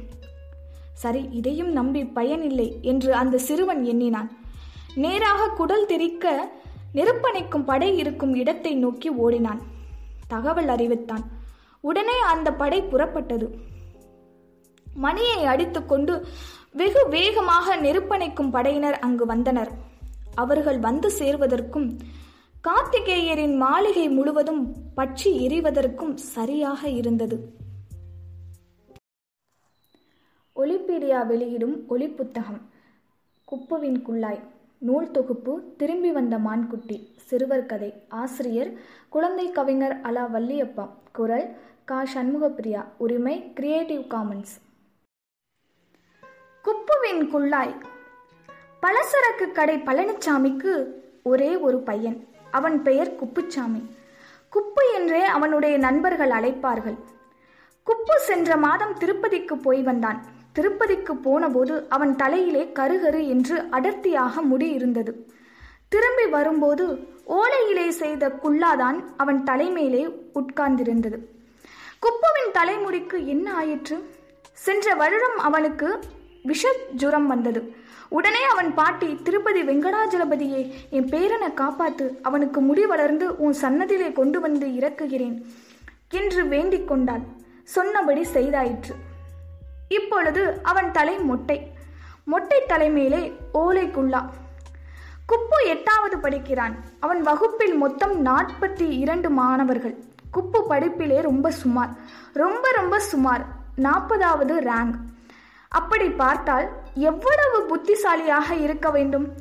சரி 1.04 1.22
இதையும் 1.32 1.72
நம்பி 1.72 2.02
பயனில்லை 2.18 2.68
என்று 2.82 3.12
அந்த 3.22 3.42
சிறுவன் 3.48 3.84
எண்ணினான். 3.84 4.30
நேராக 4.96 5.48
குடல் 5.60 5.86
தெரிக்க 5.86 6.34
நெருப்பணைக்கும் 6.98 7.68
படை 7.70 7.90
இருக்கும் 7.98 8.34
இடத்தை 8.42 8.74
நோக்கி 8.76 9.10
ஓடினான். 9.24 9.62
தகவல் 10.28 10.68
அறிவித்தான். 10.68 11.24
உடனே 11.84 12.18
அந்த 12.34 12.50
படை 12.62 12.80
புறப்பட்டது. 12.82 13.48
மணியை 15.06 15.40
அடித்துக்கொண்டு 15.46 16.14
வெகு 16.80 17.02
வேகமாக 17.10 17.76
நெருப்பணைக்கும் 17.78 18.52
படையினர் 18.52 19.00
அங்கு 19.00 19.26
வந்தனர். 19.26 19.72
அவர்கள் 20.36 20.80
வந்து 20.80 21.08
சேர்வதற்கும் 21.20 21.88
கார்த்திகேயரின் 22.68 23.56
மாளிகை 23.56 24.10
முழுவதும் 24.10 24.76
பற்றி 24.96 25.48
எரிவதற்கும் 25.48 26.14
சரியாக 26.14 26.90
இருந்தது. 26.90 27.38
ஒலிபீடியா 30.56 31.28
வெளியிடும் 31.28 31.88
ஒலி 31.88 32.08
புத்தகம் 32.08 32.62
குப்புவின் 33.44 34.00
குள்ளாய் 34.08 34.40
நூல் 34.78 35.12
தொகுப்பு 35.12 35.74
திரும்பி 35.78 36.12
வந்த 36.12 36.38
மான்குட்டி. 36.38 37.08
சிறுவர் 37.16 37.66
கதை. 37.66 37.94
ஆசிரியர் 38.10 38.74
குழந்தை 39.10 39.52
கவிஞர் 39.52 40.02
அலா 40.02 40.30
வள்ளியப்பா. 40.34 40.90
குரல் 41.14 41.56
கா. 41.86 42.04
சண்முகப்பிரியா. 42.04 42.86
உரிமை 42.98 43.54
கிரியேட்டிவ் 43.54 44.02
காமன்ஸ் 44.02 44.62
குப்புவின் 46.66 47.24
குள்ளாய் 47.34 47.76
பலசரக்கு 48.82 49.52
கடை 49.52 49.78
பழனிச்சாமிக்கு 49.78 50.94
ஒரே 51.24 51.56
ஒரு 51.56 51.80
பையன். 51.80 52.32
அவன் 52.60 52.78
பெயர் 52.82 53.16
குப்புச்சாமி. 53.20 53.82
குப்பு 54.54 54.84
என்றே 54.94 55.24
அவனுடைய 55.38 55.78
நண்பர்கள் 55.78 56.30
அழைப்பார்கள். 56.30 56.98
குப்பு 57.88 58.16
சென்ற 58.18 58.58
மாதம் 58.58 58.98
திருப்பதிக்கு 58.98 59.56
போய் 59.58 59.82
வந்தான். 59.82 60.20
திருப்பதிக்கு 60.56 61.14
போனபோது 61.16 61.76
அவன் 61.90 62.16
தலையிலே 62.16 62.64
கருகரு 62.80 63.22
என்று 63.28 63.56
அடர்த்தியாக 63.72 64.42
முடி 64.42 64.68
இருந்தது. 64.70 65.14
திரும்பி 65.88 66.26
வரும்போது 66.26 66.86
ஓலையிலே 67.28 67.88
செய்த 68.02 68.30
குல்லாதான் 68.44 68.98
அவன் 69.18 69.44
தலைமேலே 69.44 70.04
உட்கார்ந்திருந்தது. 70.36 71.18
குப்புவின் 72.04 72.52
தலைமுடிக்கு 72.54 73.18
என்ன 73.26 73.48
ஆயிற்று? 73.54 73.98
சென்ற 74.66 74.94
வருடம் 74.94 75.38
அவனுக்கு 75.38 75.88
விஷ 76.44 76.76
ஜுரம் 76.96 77.28
வந்தது. 77.28 77.62
உடனே 78.18 78.42
அவன் 78.44 78.74
பாட்டி 78.74 79.20
திருப்பதி 79.24 79.62
வெங்கடாஜலபதியே 79.62 80.74
என் 80.90 81.06
பேரனை 81.06 81.50
காப்பாத்து 81.56 82.06
அவனுக்கு 82.22 82.62
முடி 82.62 82.86
வளர்ந்து 82.86 83.38
உன் 83.38 83.54
சன்னதிலே 83.54 84.12
கொண்டு 84.12 84.40
வந்து 84.40 84.68
இறக்குகிறேன் 84.68 85.38
என்று 86.10 86.48
வேண்டிக் 86.48 86.88
கொண்டாள். 86.88 87.24
சொன்னபடி 87.64 88.26
செய்தாயிற்று. 88.34 88.94
இப்பொழுது 89.88 90.60
அவன் 90.64 90.92
தலை 90.92 91.18
மொட்டை 91.18 91.72
மொட்டை 92.24 92.62
தலைமேலே 92.68 93.22
ஓலைக்குள்ளா. 93.54 94.22
குப்பு 95.32 95.60
எட்டாவது 95.66 96.20
படிக்கிறான். 96.20 96.76
அவன் 97.00 97.22
வகுப்பில் 97.22 97.76
மொத்தம் 97.76 98.26
நாற்பத்தி 98.26 98.88
இரண்டு 98.90 99.30
மாணவர்கள். 99.30 99.96
குப்பு 100.34 100.62
படிப்பிலே 100.70 101.22
ரொம்ப 101.22 101.52
சுமார் 101.52 101.92
ரொம்ப 102.34 102.72
ரொம்ப 102.72 103.00
சுமார் 103.00 103.44
நாற்பதாவது 103.78 104.56
ரேங்க் 104.70 104.96
அப்படி 105.70 106.10
பார்த்தால் 106.10 106.68
எவ்வளவு 106.94 107.66
புத்திசாலியாக 107.66 108.56
இருக்க 108.56 108.90
வேண்டும்? 108.90 109.36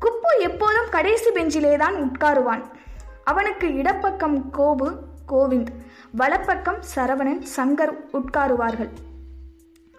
குப்பு 0.00 0.40
எப்போதும் 0.40 0.88
கடைசி 0.90 1.30
பெஞ்சிலே 1.30 1.76
தான் 1.76 1.94
உட்காருவான். 1.94 2.64
அவனுக்கு 3.24 3.74
இடப்பக்கம் 3.74 4.50
கோபு 4.58 4.96
கோவிந்த் 5.28 5.66
வலப்பக்கம் 6.10 6.82
சரவணன் 6.94 7.42
சங்கர் 7.56 7.94
உட்காருவார்கள். 8.12 8.88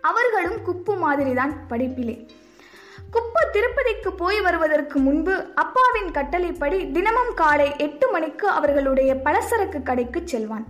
அவர்களும் 0.02 0.58
குப்பு 0.66 0.98
மாதிரிதான் 0.98 1.66
படிப்பிலே. 1.70 2.30
குப்பு 3.14 3.52
திருப்பதிக்கு 3.52 4.14
போய் 4.14 4.42
வருவதற்கு 4.42 5.00
முன்பு 5.00 5.46
அப்பாவின் 5.56 6.12
கட்டளைப்படி 6.12 6.92
தினமும் 6.92 7.34
காலை 7.36 7.74
எட்டு 7.78 8.12
மணிக்கு 8.12 8.48
அவர்களுடைய 8.48 9.16
பலசரக்கு 9.16 9.84
கடைக்கு 9.84 10.22
செல்வான். 10.26 10.66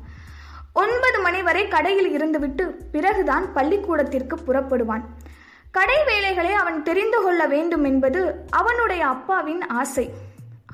ஒன்பது 0.74 1.20
மணி 1.22 1.42
வரை 1.42 1.68
கடையில் 1.68 2.18
இருந்துவிட்டு 2.18 2.76
பிறகுதான் 2.92 3.54
பள்ளிக்கூடத்திற்கு 3.54 4.36
புறப்படுவான். 4.36 5.04
கடை 5.78 6.00
வேலைகளை 6.10 6.52
அவன் 6.62 6.80
தெரிந்து 6.88 7.20
கொள்ள 7.24 7.42
வேண்டும் 7.54 7.86
என்பது 7.90 8.22
அவனுடைய 8.60 9.04
அப்பாவின் 9.14 9.64
ஆசை. 9.82 10.06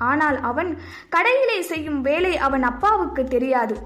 ஆனால் 0.08 0.38
அவன் 0.50 0.70
கடையிலே 1.14 1.58
செய்யும் 1.70 2.00
வேலை 2.08 2.32
அவன் 2.46 2.64
அப்பாவுக்கு 2.70 3.22
தெரியாது. 3.34 3.76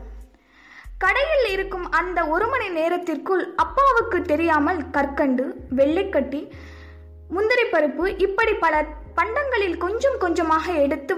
கடையில் 1.05 1.47
இருக்கும் 1.55 1.87
அந்த 2.01 2.19
ஒரு 2.35 2.47
மணி 2.53 2.69
நேரத்திற்குள் 2.79 3.45
அப்பாவுக்கு 3.65 4.19
தெரியாமல் 4.33 4.81
கற்கண்டு 4.97 5.45
வெள்ளைக்கட்டி 5.79 6.41
முந்திரி 7.35 7.65
பருப்பு 7.73 8.05
இப்படி 8.27 8.53
பல 8.65 8.75
பண்டங்களில் 9.19 9.79
கொஞ்சம் 9.85 10.19
கொஞ்சமாக 10.25 10.67
எடுத்து 10.85 11.15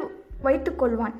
வைத்துக் 0.46 0.78
கொள்வான். 0.80 1.16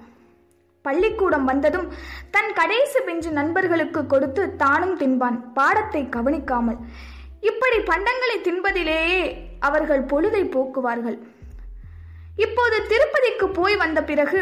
பள்ளிக்கூடம் 0.85 1.47
வந்ததும் 1.51 1.87
தன் 2.35 2.51
கடைசி 2.61 2.99
பெஞ்சு 3.07 3.31
நண்பர்களுக்கு 3.41 4.01
கொடுத்து 4.07 4.43
தானும் 4.65 4.97
தின்பான். 5.03 5.39
பாடத்தை 5.59 6.03
கவனிக்காமல் 6.17 6.81
இப்படி 7.51 7.79
பண்டங்களை 7.91 8.37
தின்பதிலேயே 8.47 9.23
அவர்கள் 9.69 10.03
பொழுதை 10.11 10.43
போக்குவார்கள். 10.55 11.19
இப்போது 12.45 12.77
திருப்பதிக்கு 12.93 13.47
போய் 13.59 13.77
வந்த 13.83 14.01
பிறகு 14.11 14.41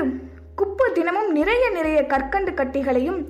குப்பு 0.61 0.87
தினமும் 0.93 1.31
நிறைய 1.39 1.65
நிறைய 1.77 1.99
கற்கண்டு 2.13 2.53
கட்டிகளையும் 2.53 3.21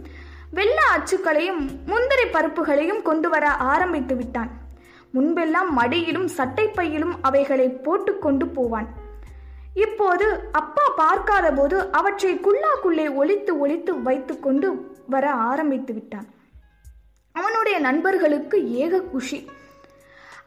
வெள்ள 0.59 0.79
அச்சுக்களையும் 0.95 1.63
முந்திரி 1.91 2.27
பருப்புகளையும் 2.33 3.01
கொண்டு 3.09 3.29
வர 3.35 3.47
ஆரம்பித்து 3.73 4.15
விட்டான். 4.17 4.51
முன்பெல்லாம் 5.15 5.71
மடியிலும் 5.79 6.29
சட்டைப்பையிலும் 6.37 7.15
அவைகளை 7.29 7.69
போட்டுக்கொண்டு 7.87 8.47
போவான். 8.57 8.89
இப்போது 9.85 10.27
அப்பா 10.61 10.85
பார்க்காத 10.97 11.47
போது 11.53 11.77
அவற்றை 11.99 12.33
குல்லாக்குள்ளே 12.47 13.07
ஒழித்து 13.21 13.53
வைத்து 14.09 14.35
கொண்டு 14.47 14.69
வர 15.15 15.27
ஆரம்பித்து 15.51 15.93
விட்டான். 15.95 16.29
அவனுடைய 17.37 17.77
நண்பர்களுக்கு 17.89 18.57
ஏக 18.85 19.03
குஷி. 19.13 19.39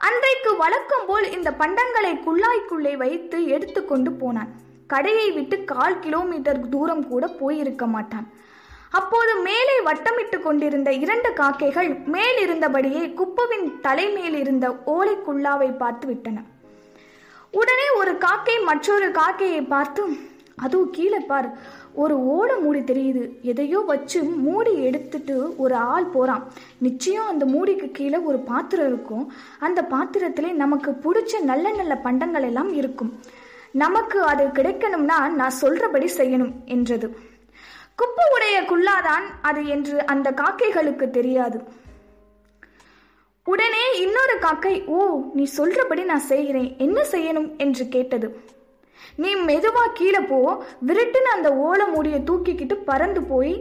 அன்றைக்கு 0.05 0.51
வழக்கம் 0.55 1.05
போல் 1.07 1.25
இந்த 1.35 1.49
பண்டங்களை 1.59 2.11
குள்ளாய்க்குள்ளே 2.25 2.91
வைத்து 2.97 3.37
எடுத்துக்கொண்டு 3.55 4.11
போனான். 4.11 4.51
கடையை 4.87 5.31
விட்டு 5.31 5.63
கால் 5.63 5.99
கிலோமீட்டர் 5.99 6.59
தூரம் 6.69 7.07
கூட 7.07 7.27
போயிருக்க 7.39 7.85
மாட்டான். 7.85 8.27
அப்போது 8.99 9.33
மேலே 9.47 9.75
வட்டமிட்டு 9.87 10.37
கொண்டிருந்த 10.39 10.89
இரண்டு 11.03 11.33
காக்கைகள் 11.33 11.89
மேல் 12.15 12.39
இருந்தபடியே 12.45 13.03
குப்புவின் 13.19 13.67
தலைமேல் 13.81 14.37
இருந்த 14.43 14.67
ஓலை 14.95 15.15
குள்ளாவை 15.27 15.77
பார்த்து 15.77 16.07
விட்டன. 16.07 16.37
உடனே 17.51 17.89
ஒரு 17.89 18.17
காக்கை 18.17 18.57
மற்றொரு 18.69 19.09
காக்கையை 19.19 19.61
பார்த்து 19.67 20.03
அதுவும் 20.65 20.91
கீழே 20.91 21.19
பார் 21.31 21.49
ஒரு 21.97 22.15
ஓலை 22.25 22.55
மூடி 22.55 22.79
தெரியுது. 22.79 23.41
எதையோ 23.41 23.79
வச்சு 23.79 24.23
மூடி 24.23 24.83
எடுத்துட்டு 24.83 25.55
ஒரு 25.57 25.75
ஆள் 25.75 26.05
போறான். 26.05 26.51
நிச்சயம் 26.77 27.27
அந்த 27.27 27.45
மூடிக்கு 27.45 27.91
கீழே 27.91 28.17
ஒரு 28.17 28.37
பாத்திரம் 28.37 28.87
இருக்கும். 28.87 29.33
அந்த 29.59 29.81
பாத்திரத்திலே 29.81 30.51
நமக்கு 30.51 30.91
பிடிச்ச 30.91 31.41
நல்ல 31.43 31.71
நல்ல 31.71 31.95
பண்டங்கள் 31.95 32.43
எல்லாம் 32.43 32.73
இருக்கும். 32.73 33.19
நமக்கு 33.71 34.21
அது 34.21 34.45
கிடைக்கணும்னா 34.47 35.29
நான் 35.29 35.59
சொல்றபடி 35.61 36.07
செய்யணும் 36.17 36.53
என்றது. 36.65 37.07
குப்பு 37.97 38.23
உடைய 38.33 38.61
குள்ளாதான் 38.61 39.25
அது 39.41 39.65
என்று 39.65 40.05
அந்த 40.05 40.31
காக்கைகளுக்கு 40.31 41.09
தெரியாது. 41.09 41.61
உடனே 43.43 43.99
இன்னொரு 43.99 44.39
காக்கை 44.39 44.85
ஓ 44.85 45.21
நீ 45.33 45.47
சொல்றபடி 45.57 46.05
நான் 46.05 46.19
செய்கிறேன். 46.19 46.75
என்ன 46.77 47.05
செய்யணும்? 47.11 47.57
என்று 47.57 47.87
கேட்டது. 47.87 48.46
நீ 49.23 49.29
மெதுவா 49.49 49.83
கீழே 49.99 50.19
போ. 50.31 50.39
விருட்டுன்னு 50.87 51.29
அந்த 51.35 51.49
ஓலை 51.67 51.85
மூடியை 51.93 52.19
தூக்கிக்கிட்டு 52.29 52.75
பறந்து 52.89 53.21
போய் 53.31 53.53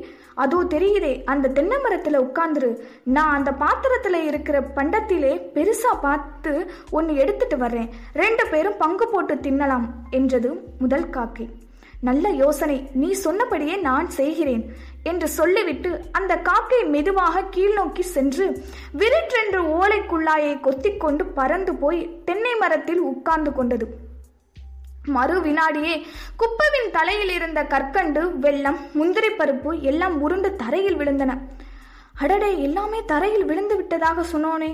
அதோ 0.45 0.59
தெரியுதே 0.75 1.13
அந்த 1.33 1.51
தென்னை 1.57 1.77
மரத்துல 1.85 2.19
உட்காந்துரு 2.25 2.71
நான் 3.17 3.35
அந்த 3.37 3.51
பாத்திரத்துல 3.63 4.17
இருக்கிற 4.31 4.57
பண்டத்திலே 4.77 5.31
பெருசா 5.55 5.93
பார்த்து 6.01 6.53
ஒன்னு 6.91 7.15
எடுத்துட்டு 7.23 7.57
வர்றேன். 7.57 7.89
ரெண்டு 8.23 8.47
பேரும் 8.47 8.81
பங்கு 8.83 9.09
போட்டு 9.09 9.35
தின்னலாம் 9.35 9.87
என்றது 10.11 10.51
முதல் 10.79 11.09
காக்கை. 11.11 11.47
நல்ல 12.01 12.29
யோசனை. 12.43 12.77
நீ 13.03 13.09
சொன்னபடியே 13.25 13.77
நான் 13.89 14.09
செய்கிறேன் 14.11 14.65
என்று 15.11 15.29
சொல்லிவிட்டு 15.39 15.91
அந்த 16.19 16.33
காக்கை 16.49 16.81
மெதுவாக 16.95 17.45
கீழ்நோக்கி 17.55 18.05
சென்று 18.15 18.47
விரிற்றென்று 19.03 19.61
ஓலைக்குள்ளாயை 19.79 20.53
கொத்திக்கொண்டு 20.67 21.27
பறந்து 21.39 21.75
போய் 21.85 22.01
தென்னை 22.25 22.55
மரத்தில் 22.65 23.03
உட்கார்ந்து 23.13 23.53
கொண்டது. 23.53 23.87
மறு 25.07 25.37
வினாடியே 25.41 25.95
குப்பவின் 26.37 26.91
தலையில் 26.93 27.33
இருந்த 27.35 27.63
கற்கண்டு 27.63 28.39
வெள்ளம் 28.39 28.79
முந்திரி 28.93 29.29
பருப்பு 29.29 29.81
எல்லாம் 29.81 30.21
உருண்டு 30.21 30.57
தரையில் 30.57 30.99
விழுந்தன. 30.99 31.39
அடடே 32.19 32.51
எல்லாமே 32.63 33.01
தரையில் 33.05 33.45
விழுந்து 33.45 33.77
விட்டதாக 33.77 34.25
சொன்னோனே. 34.33 34.71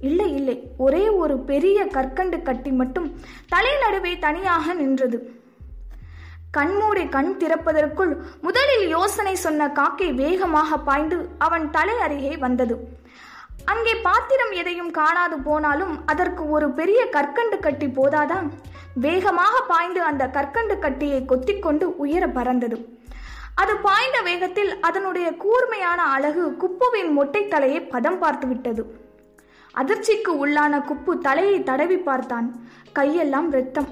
இல்லை 0.00 0.34
இல்லை 0.34 0.56
ஒரே 0.76 1.08
ஒரு 1.08 1.38
பெரிய 1.50 1.86
கற்கண்டு 1.86 2.42
கட்டி 2.42 2.70
மட்டும் 2.70 3.08
தலை 3.48 3.72
நடுவே 3.80 4.18
தனியாக 4.18 4.72
நின்றது. 4.72 5.18
கண்மூடி 6.50 7.08
கண் 7.08 7.32
திறப்பதற்குள் 7.38 8.12
முதலில் 8.40 8.88
யோசனை 8.88 9.34
சொன்ன 9.34 9.70
காக்கை 9.70 10.12
வேகமாக 10.12 10.78
பாய்ந்து 10.78 11.28
அவன் 11.38 11.70
தலை 11.70 11.96
அருகே 11.98 12.36
வந்தது. 12.36 12.76
அங்கே 13.70 13.94
பாத்திரம் 14.06 14.52
எதையும் 14.60 14.90
காணாது 14.98 15.36
போனாலும் 15.48 15.94
அதற்கு 16.06 16.42
ஒரு 16.56 16.66
பெரிய 16.78 17.00
கற்கண்டு 17.16 17.56
கட்டி 17.58 17.86
போதாதா? 17.86 18.38
வேகமாக 19.04 19.54
பாய்ந்து 19.72 20.00
அந்த 20.10 20.24
கற்கண்டு 20.36 20.74
கட்டியை 20.78 21.18
கொத்திக்கொண்டு 21.24 21.86
உயர 22.04 22.24
பறந்தது. 22.28 22.78
அது 23.54 23.74
பாய்ந்த 23.86 24.18
வேகத்தில் 24.28 24.72
அதனுடைய 24.80 25.28
கூர்மையான 25.44 26.00
அழகு 26.14 26.44
குப்புவின் 26.62 27.12
மொட்டை 27.12 27.42
தலையை 27.48 27.80
பதம் 27.94 28.18
பார்த்து 28.18 28.46
விட்டது. 28.46 28.82
அதிர்ச்சிக்கு 29.74 30.32
உள்ளான 30.44 30.74
குப்பு 30.90 31.12
தலையை 31.18 31.58
தடவி 31.62 31.98
பார்த்தான். 32.08 32.48
கையெல்லாம் 32.98 33.48
இரத்தம். 33.54 33.88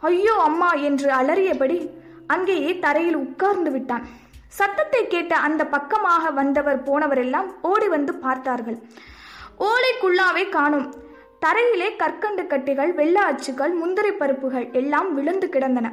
ஐயோ 0.00 0.34
அம்மா 0.48 0.70
என்று 0.88 1.08
அலறியபடி 1.20 1.78
அங்கேயே 2.26 2.72
தரையில் 2.78 3.18
உட்கார்ந்து 3.24 3.70
விட்டான். 3.70 4.06
சத்தத்தை 4.48 5.06
கேட்ட 5.06 5.36
அந்த 5.36 5.66
பக்கமாக 5.66 6.30
வந்தவர் 6.30 6.82
போனவரெல்லாம் 6.82 7.54
ஓடி 7.62 7.88
வந்து 7.88 8.14
பார்த்தார்கள். 8.14 8.78
ஓலைக்குள்ளாவே 9.60 10.48
காணும். 10.48 10.94
தரையிலே 11.46 11.96
கற்கண்டு 11.96 12.42
கட்டிகள் 12.42 12.94
வெள்ள 12.94 13.20
அச்சுகள் 13.20 13.72
முந்திரி 13.72 14.12
பருப்புகள் 14.12 14.70
எல்லாம் 14.72 15.14
விழுந்து 15.14 15.48
கிடந்தன. 15.48 15.92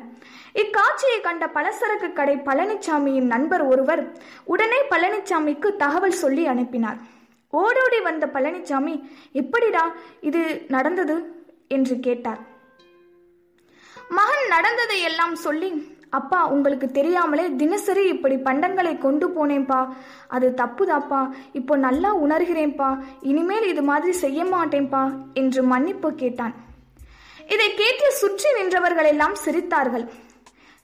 இக்காட்சியை 0.53 1.21
கண்ட 1.21 1.49
பலசரக்கு 1.53 2.13
கடை 2.13 2.35
பழனிசாமியின் 2.35 3.25
நண்பர் 3.25 3.61
ஒருவர் 3.61 4.11
உடனே 4.43 4.81
பழனிசாமிக்கு 4.89 5.75
தகவல் 5.75 6.11
சொல்லி 6.11 6.47
அனுப்பினார். 6.47 6.97
ஓடோடி 7.49 7.99
வந்த 7.99 8.29
பழனிசாமி 8.33 9.09
எப்படிடா 9.31 9.91
இது 10.21 10.65
நடந்தது? 10.67 11.41
என்று 11.67 11.99
கேட்டார். 11.99 12.39
மகன் 14.09 14.47
நடந்ததை 14.49 15.01
எல்லாம் 15.01 15.35
சொல்லி 15.35 15.92
அப்பா 16.17 16.39
உங்களுக்கு 16.55 16.87
தெரியாமலே 16.97 17.45
தினசரி 17.61 18.03
இப்படி 18.13 18.35
பண்டங்களை 18.47 18.93
கொண்டு 19.05 19.27
போனேன்ப்பா 19.35 19.79
அது 20.35 20.47
தப்புதாப்பா. 20.61 21.21
இப்போ 21.59 21.73
நல்லா 21.85 22.09
உணர்கிறேன்ப்பா 22.25 22.89
இனிமேல் 23.31 23.69
இது 23.71 23.83
மாதிரி 23.91 24.13
செய்ய 24.23 24.43
மாட்டேன்ப்பா 24.55 25.03
என்று 25.41 25.63
மன்னிப்பு 25.71 26.11
கேட்டான். 26.21 26.53
இதை 27.53 27.69
கேட்டு 27.81 28.09
சுற்றி 28.21 28.49
நின்றவர்கள் 28.57 29.09
எல்லாம் 29.13 29.35
சிரித்தார்கள். 29.45 30.05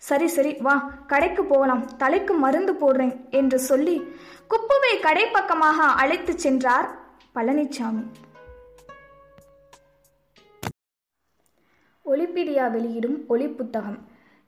சரி 0.08 0.28
சரி 0.38 0.52
வா 0.66 0.76
கடைக்கு 1.12 1.44
போகலாம். 1.52 1.84
தலைக்கு 2.02 2.34
மருந்து 2.46 2.74
போடுறேன் 2.82 3.16
என்று 3.40 3.58
சொல்லி 3.70 3.96
குப்புவை 4.52 4.94
கடை 5.08 5.26
பக்கமாக 5.38 5.88
அழைத்து 6.04 6.34
சென்றார் 6.46 6.88
பழனிசாமி 7.36 8.04
ஒலிபீடியா 12.06 12.68
வெளியிடும் 12.76 13.18
ஒலி 13.34 13.48
புத்தகம் 13.58 14.00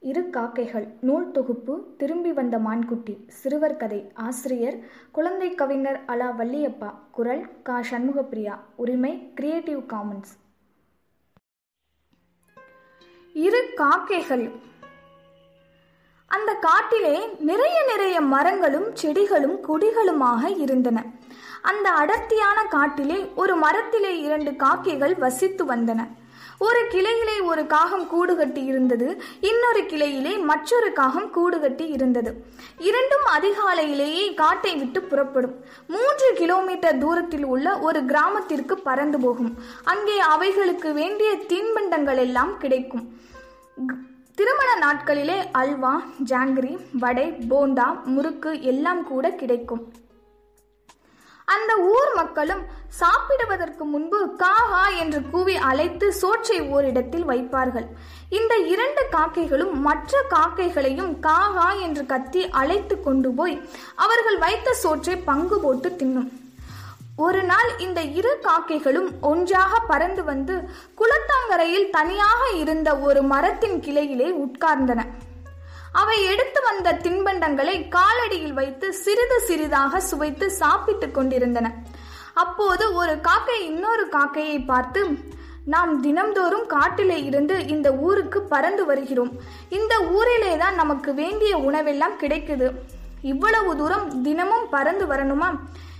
இரு 0.03 0.29
காக்கைகள். 0.29 0.87
நூல் 0.99 1.31
தொகுப்பு 1.31 1.95
திரும்பி 1.97 2.33
வந்த 2.33 2.57
மான்குட்டி. 2.57 3.25
சிறுவர் 3.27 3.77
கதை. 3.77 4.11
ஆசிரியர். 4.13 4.77
குழந்தை 5.11 5.55
கவிஞர் 5.55 6.05
அலா 6.05 6.31
வள்ளியப்பா. 6.37 6.93
குரல் 7.11 7.61
கா. 7.63 7.79
சண்முகப்பிரியா. 7.79 8.59
உரிமை 8.75 9.33
கிரியேட்டிவ் 9.33 9.79
காமன்ஸ் 9.79 10.31
இரு 13.33 13.71
காக்கைகள். 13.75 14.51
அந்த 16.27 16.53
காட்டிலே 16.53 17.29
நிறைய 17.39 17.85
நிறைய 17.87 18.21
மரங்களும் 18.21 18.95
செடிகளும் 18.95 19.59
கொடிகளுமாக 19.67 20.59
இருந்தன. 20.59 21.05
அந்த 21.61 21.91
அடர்த்தியான 21.91 22.63
காட்டிலே 22.63 23.31
ஒரு 23.35 23.55
மரத்திலே 23.55 24.19
இரண்டு 24.19 24.55
காக்கைகள் 24.55 25.15
வசித்து 25.15 25.65
வந்தன. 25.65 26.07
ஒரு 26.65 26.81
கிளையிலே 26.93 27.35
ஒரு 27.51 27.61
காகம் 27.73 28.07
கூடு 28.11 28.33
கட்டி 28.39 28.61
இருந்தது 28.71 29.07
இன்னொரு 29.49 29.81
கிளையிலே 29.91 30.33
மற்றொரு 30.49 30.89
காகம் 30.99 31.29
கூடு 31.35 31.57
கட்டி 31.59 31.85
இருந்தது. 31.95 32.31
இரண்டும் 32.89 33.25
அதிகாலையிலேயே 33.35 34.25
காட்டை 34.41 34.73
விட்டு 34.81 35.01
புறப்படும். 35.01 35.55
மூன்று 35.87 36.27
கிலோமீட்டர் 36.41 36.99
தூரத்தில் 37.03 37.45
உள்ள 37.53 37.77
ஒரு 37.87 38.01
கிராமத்திற்கு 38.11 38.77
பறந்து 38.87 39.19
போகும். 39.19 39.51
அங்கே 39.93 40.17
அவைகளுக்கு 40.33 40.91
வேண்டிய 40.93 41.31
தின்பண்டங்கள் 41.53 42.21
எல்லாம் 42.25 42.53
கிடைக்கும். 42.57 43.05
திருமண 44.37 44.69
நாட்களிலே 44.85 45.39
அல்வா 45.61 45.95
ஜாங்கிரி 46.29 46.73
வடை 46.99 47.27
போண்டா 47.49 47.87
முறுக்கு 48.13 48.51
எல்லாம் 48.73 49.03
கூட 49.11 49.25
கிடைக்கும். 49.41 49.83
அந்த 51.53 51.71
ஊர் 51.93 52.11
மக்களும் 52.19 52.63
சாப்பிடுவதற்கு 52.99 53.83
முன்பு 53.91 54.19
காஹா 54.41 54.83
என்று 55.01 55.19
கூவி 55.31 55.55
அழைத்து 55.69 56.07
சோற்றை 56.21 56.57
ஓரிடத்தில் 56.75 57.25
வைப்பார்கள். 57.31 57.87
இந்த 58.39 58.53
இரண்டு 58.73 59.03
காக்கைகளும் 59.15 59.73
மற்ற 59.87 60.21
காக்கைகளையும் 60.35 61.11
காஹா 61.27 61.69
என்று 61.85 62.03
கத்தி 62.11 62.43
அழைத்து 62.61 62.97
கொண்டு 63.07 63.31
போய் 63.39 63.55
அவர்கள் 64.05 64.37
வைத்த 64.45 64.75
சோற்றை 64.83 65.15
பங்கு 65.29 65.59
போட்டு 65.65 65.89
தின்னும். 66.01 66.29
ஒரு 67.25 67.41
நாள் 67.49 67.71
இந்த 67.85 68.01
இரு 68.19 68.33
காக்கைகளும் 68.45 69.09
ஒன்றாக 69.31 69.79
பறந்து 69.89 70.21
வந்து 70.29 70.55
குளத்தாங்கரையில் 70.99 71.89
தனியாக 71.97 72.41
இருந்த 72.61 72.89
ஒரு 73.07 73.21
மரத்தின் 73.33 73.77
கிளையிலே 73.87 74.29
உட்கார்ந்தன. 74.45 75.01
அவை 75.91 76.25
எடுத்து 76.25 76.59
வந்த 76.61 76.93
தின்பண்டங்களை 76.93 77.75
காலடியில் 77.89 78.53
வைத்து 78.53 78.93
சிறிது 78.93 79.39
சிறிதாக 79.39 79.99
சுவைத்து 79.99 80.51
சாப்பிட்டுக் 80.51 81.13
கொண்டிருந்தன. 81.13 81.73
அப்போது 82.33 82.93
ஒரு 82.93 83.21
காக்கை 83.21 83.65
இன்னொரு 83.65 84.07
காக்கையை 84.07 84.65
பார்த்து 84.65 85.01
நாம் 85.65 86.03
தினம்தோறும் 86.03 86.65
காட்டிலே 86.67 87.23
இருந்து 87.23 87.67
இந்த 87.67 87.93
ஊருக்கு 87.93 88.41
பறந்து 88.41 88.85
வருகிறோம். 88.85 89.31
இந்த 89.69 89.99
ஊரிலே 89.99 90.57
தான் 90.57 90.75
நமக்கு 90.75 91.13
வேண்டிய 91.13 91.57
உணவெல்லாம் 91.57 92.15
கிடைக்குது. 92.19 92.69
இவ்வளவு 93.21 93.77
தூரம் 93.77 94.21
தினமும் 94.21 94.69
பறந்து 94.69 95.05
வரணுமா? 95.05 95.49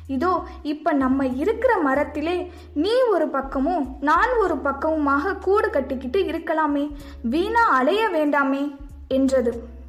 இதோ 0.08 0.44
இப்ப 0.64 0.94
நம்ம 0.94 1.26
இருக்கிற 1.26 1.78
மரத்திலே 1.78 2.52
நீ 2.74 2.94
ஒரு 3.10 3.28
பக்கமும் 3.28 3.98
நான் 4.02 4.30
ஒரு 4.39 4.56
பக்கமுமாக 4.56 5.38
கூடு 5.38 5.70
கட்டிக்கிட்டு 5.70 6.20
இருக்கலாமே. 6.20 6.96
வீணா 7.22 7.66
அலைய 7.70 8.10
வேண்டாமே 8.14 8.76
என்றது. 9.08 9.80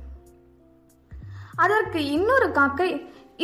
அதற்கு 1.65 2.01
இன்னொரு 2.17 2.49
காக்கை 2.59 2.91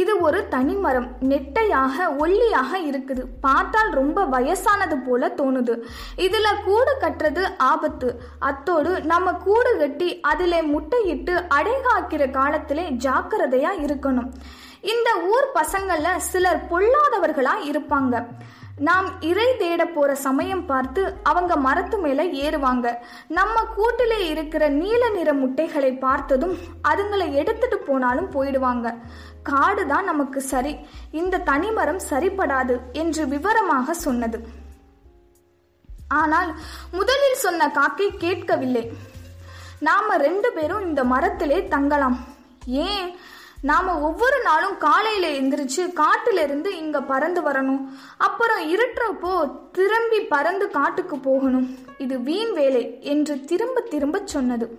இது 0.01 0.12
ஒரு 0.27 0.41
தனிமரம் 0.53 1.07
நெட்டையாக 1.31 1.97
ஒல்லியாக 2.23 2.73
இருக்குது. 2.89 3.23
பார்த்தால் 3.45 3.91
ரொம்ப 4.01 4.19
வயசானது 4.35 4.97
போல 5.07 5.31
தோணுது. 5.41 5.75
இதுல 6.27 6.49
கூடு 6.66 6.93
கட்டுறது 7.01 7.43
ஆபத்து. 7.71 8.09
அத்தோடு 8.51 8.93
நம்ம 9.12 9.33
கூடு 9.47 9.73
கட்டி 9.83 10.09
அதில் 10.33 10.69
முட்டையிட்டு 10.75 11.35
அடைகாக்கிற 11.59 12.31
காலத்திலே 12.39 12.87
ஜாக்கிரதையா 13.07 13.73
இருக்கணும். 13.87 14.31
இந்த 14.93 15.11
ஊர் 15.33 15.49
பசங்கள்ல 15.59 16.09
சிலர் 16.31 16.62
பொல்லாதவர்களா 16.73 17.57
இருப்பாங்க. 17.71 18.16
நாம் 18.79 19.20
இறை 19.20 19.57
தேட 19.57 19.87
போற 19.87 20.14
சமயம் 20.14 20.66
பார்த்து 20.66 21.14
அவங்க 21.22 21.57
மரத்து 21.57 21.99
மேல 21.99 22.24
ஏறுவாங்க. 22.24 22.95
நம்ம 23.29 23.64
கூட்டிலே 23.64 24.29
இருக்கிற 24.29 24.68
நீல 24.68 25.09
நிற 25.09 25.33
முட்டைகளை 25.33 25.93
பார்த்ததும் 25.93 26.59
அதுங்களை 26.89 27.33
எடுத்துட்டு 27.33 27.79
போனாலும் 27.79 28.31
போயிடுவாங்க. 28.31 28.95
காடு 29.43 29.87
தான் 29.87 30.05
நமக்கு 30.05 30.41
சரி. 30.41 30.76
இந்த 31.11 31.39
தனிமரம் 31.39 32.01
சரிப்படாது 32.11 32.81
என்று 32.93 33.29
விவரமாக 33.29 33.95
சொன்னது. 33.95 34.49
ஆனால் 36.09 36.55
முதலில் 36.91 37.35
சொன்ன 37.35 37.70
காக்கை 37.70 38.16
கேட்கவில்லை. 38.16 38.93
நாம 39.79 40.16
ரெண்டு 40.16 40.53
பேரும் 40.53 40.87
இந்த 40.87 41.05
மரத்திலே 41.05 41.68
தங்கலாம். 41.68 42.24
ஏன்? 42.66 43.16
நாம 43.63 44.01
ஒவ்வொரு 44.01 44.43
நாளும் 44.43 44.79
காலையில 44.79 45.29
எந்திரிச்சு 45.29 46.01
காட்டுல 46.01 46.43
இருந்து 46.43 46.77
இங்க 46.77 47.03
பறந்து 47.03 47.41
வரணும். 47.41 47.89
அப்புறம் 48.19 48.75
இருட்டுறப்போ 48.75 49.51
திரும்பி 49.73 50.21
பறந்து 50.21 50.71
காட்டுக்கு 50.71 51.19
போகணும். 51.19 51.79
இது 51.99 52.21
வீண் 52.21 52.53
வேலை 52.53 52.99
என்று 53.01 53.45
திரும்ப 53.45 53.81
திரும்ப 53.81 54.23
சொன்னது. 54.25 54.79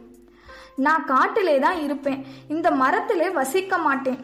நான் 0.75 1.05
காட்டிலே 1.05 1.59
தான் 1.59 1.81
இருப்பேன். 1.81 2.25
இந்த 2.47 2.71
மரத்திலே 2.71 3.29
வசிக்க 3.29 3.77
மாட்டேன். 3.77 4.19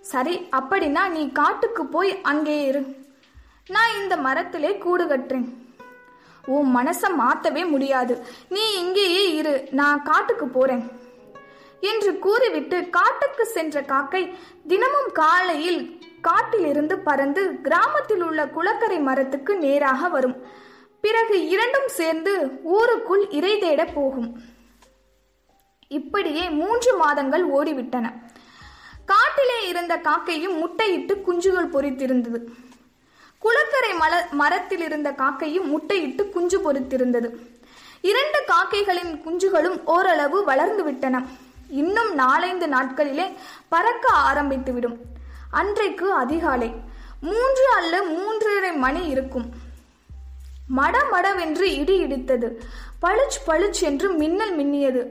சரி 0.00 0.48
அப்படின்னா 0.56 1.08
நீ 1.08 1.32
காட்டுக்கு 1.32 1.86
போய் 1.86 2.20
அங்கே 2.20 2.64
இரு. 2.64 2.96
நான் 3.68 3.96
இந்த 4.02 4.16
மரத்திலே 4.16 4.78
கூடு 4.78 5.04
கட்டுறேன். 5.04 5.54
உன் 6.46 6.76
மனசை 6.76 7.10
மாத்தவே 7.18 7.68
முடியாது. 7.68 8.26
நீ 8.48 8.74
இங்கேயே 8.74 9.34
இரு. 9.34 9.68
நான் 9.70 10.02
காட்டுக்கு 10.02 10.46
போறேன். 10.46 11.02
என்று 11.84 12.12
கூறிவிட்டு 12.18 12.78
காட்டுக்கு 12.96 13.44
சென்ற 13.46 13.82
காக்கை 13.82 14.22
தினமும் 14.66 15.10
காலையில் 15.12 15.80
காட்டிலிருந்து 16.20 16.96
பறந்து 16.98 17.42
கிராமத்தில் 17.62 18.22
உள்ள 18.22 18.42
குளக்கரை 18.48 18.98
மரத்துக்கு 18.98 19.52
நேராக 19.56 20.08
வரும். 20.08 20.36
பிறகு 21.00 21.36
இரண்டும் 21.48 21.88
சேர்ந்து 21.88 22.32
ஊருக்குள் 22.76 23.24
இறை 23.28 23.54
தேட 23.58 23.84
போகும். 23.84 24.30
இப்படியே 25.88 26.44
மூன்று 26.60 26.92
மாதங்கள் 26.96 27.44
ஓடிவிட்டன. 27.48 28.06
காட்டிலே 29.06 29.58
இருந்த 29.68 29.94
காக்கையும் 29.96 30.56
முட்டையிட்டு 30.62 31.14
குஞ்சுகள் 31.26 31.72
பொறித்திருந்தது. 31.74 32.38
குளக்கரை 33.38 33.90
மல 33.92 34.14
மரத்தில் 34.30 34.82
இருந்த 34.82 35.08
காக்கையும் 35.12 35.68
முட்டையிட்டு 35.72 36.22
குஞ்சு 36.30 36.58
பொரித்திருந்தது 36.58 37.28
இரண்டு 38.10 38.38
காக்கைகளின் 38.46 39.12
குஞ்சுகளும் 39.24 39.76
ஓரளவு 39.84 40.38
வளர்ந்து 40.44 40.82
விட்டன 40.84 41.20
இன்னும் 41.68 42.14
நாலைந்து 42.14 42.66
நாட்களிலே 42.66 43.34
பறக்க 43.68 44.12
ஆரம்பித்துவிடும். 44.32 44.96
அன்றைக்கு 45.50 46.12
அதிகாலை 46.12 46.74
மூன்று 47.20 47.68
அல்ல 47.76 48.00
மூன்றரை 48.00 48.76
மணி 48.76 49.06
இருக்கும். 49.06 49.50
மட 50.76 50.98
மடவென்று 51.12 51.60
இடி 51.60 52.04
இடித்தது. 52.04 52.60
பளிச் 53.02 53.38
பளிச் 53.46 53.80
என்று 53.80 54.12
மின்னல் 54.12 54.58
மின்னியது. 54.58 55.06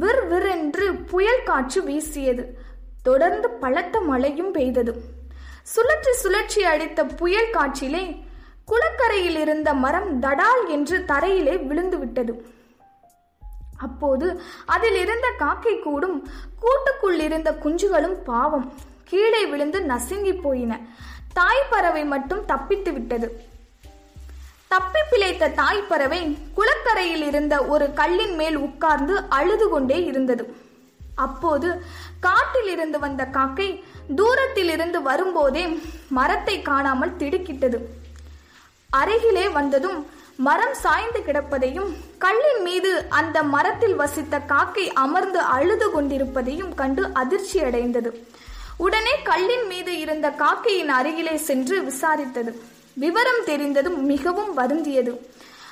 விர் 0.00 0.26
விர் 0.30 0.50
என்று 0.50 0.94
புயல் 0.94 1.42
காற்று 1.42 1.82
வீசியது. 1.82 2.58
தொடர்ந்து 3.02 3.50
பலத்த 3.50 4.00
மழையும் 4.00 4.52
பெய்தது. 4.52 5.04
சுழற்சி 5.62 6.12
சுழற்சி 6.12 6.64
அடித்த 6.64 7.04
புயல் 7.04 7.50
காற்றிலே 7.50 8.24
குளக்கரையில் 8.64 9.36
இருந்த 9.36 9.74
மரம் 9.74 10.22
தடால் 10.22 10.68
என்று 10.68 11.04
தரையிலே 11.08 11.66
விழுந்து 11.66 11.98
விட்டது 11.98 12.51
அப்போது 13.88 14.26
அதில் 14.74 14.98
இருந்த 15.04 15.28
காக்கை 15.38 15.74
கூடும். 15.78 16.18
கூட்டுக்குள் 16.62 17.20
இருந்த 17.26 17.50
குஞ்சுகளும் 17.64 18.18
பாவம். 18.30 18.66
கீழே 19.10 19.42
விழுந்து 19.52 19.80
நசுங்கி 19.92 20.34
போயின. 20.44 20.72
தாய் 21.38 21.68
பறவை 21.70 22.04
மட்டும் 22.12 22.44
தப்பித்து 22.44 22.92
விட்டது. 22.92 23.28
தப்பி 24.72 25.00
பிழைத்த 25.10 25.52
தாய் 25.60 25.88
பறவை 25.88 26.20
குளக்கரையில் 26.56 27.24
இருந்த 27.30 27.54
ஒரு 27.74 27.86
கல்லின் 28.00 28.34
மேல் 28.34 28.58
உட்கார்ந்து 28.66 29.14
அழுது 29.38 29.66
கொண்டே 29.68 29.98
இருந்தது. 30.04 30.44
அப்போது 31.24 31.68
காட்டில் 32.26 32.70
இருந்து 32.74 32.98
வந்த 32.98 33.22
காக்கை 33.36 33.68
தூரத்தில் 34.18 34.70
இருந்து 34.76 34.98
வரும்போதே 35.08 35.64
மரத்தை 36.18 36.56
காணாமல் 36.62 37.18
திடுக்கிட்டது. 37.20 37.78
அருகிலே 38.90 39.44
வந்ததும் 39.58 39.98
மரம் 40.42 40.74
சாய்ந்து 40.74 41.20
கிடப்பதையும் 41.20 41.94
கல்லின் 42.18 42.62
மீது 42.62 43.04
அந்த 43.08 43.42
மரத்தில் 43.42 43.94
வசித்த 43.94 44.38
காக்கை 44.38 44.92
அமர்ந்து 44.92 45.38
அழுது 45.38 45.90
கொண்டிருப்பதையும் 45.90 46.74
கண்டு 46.74 47.10
அதிர்ச்சி 47.12 47.62
அடைந்தது. 47.62 48.26
உடனே 48.76 49.22
கல்லின் 49.22 49.66
மீது 49.66 49.98
இருந்த 49.98 50.30
காக்கையின் 50.30 50.88
அருகிலே 50.88 51.36
சென்று 51.36 51.82
விசாரித்தது. 51.82 52.60
விவரம் 52.94 53.44
தெரிந்ததும் 53.44 54.04
மிகவும் 54.04 54.58
வருந்தியது. 54.58 55.26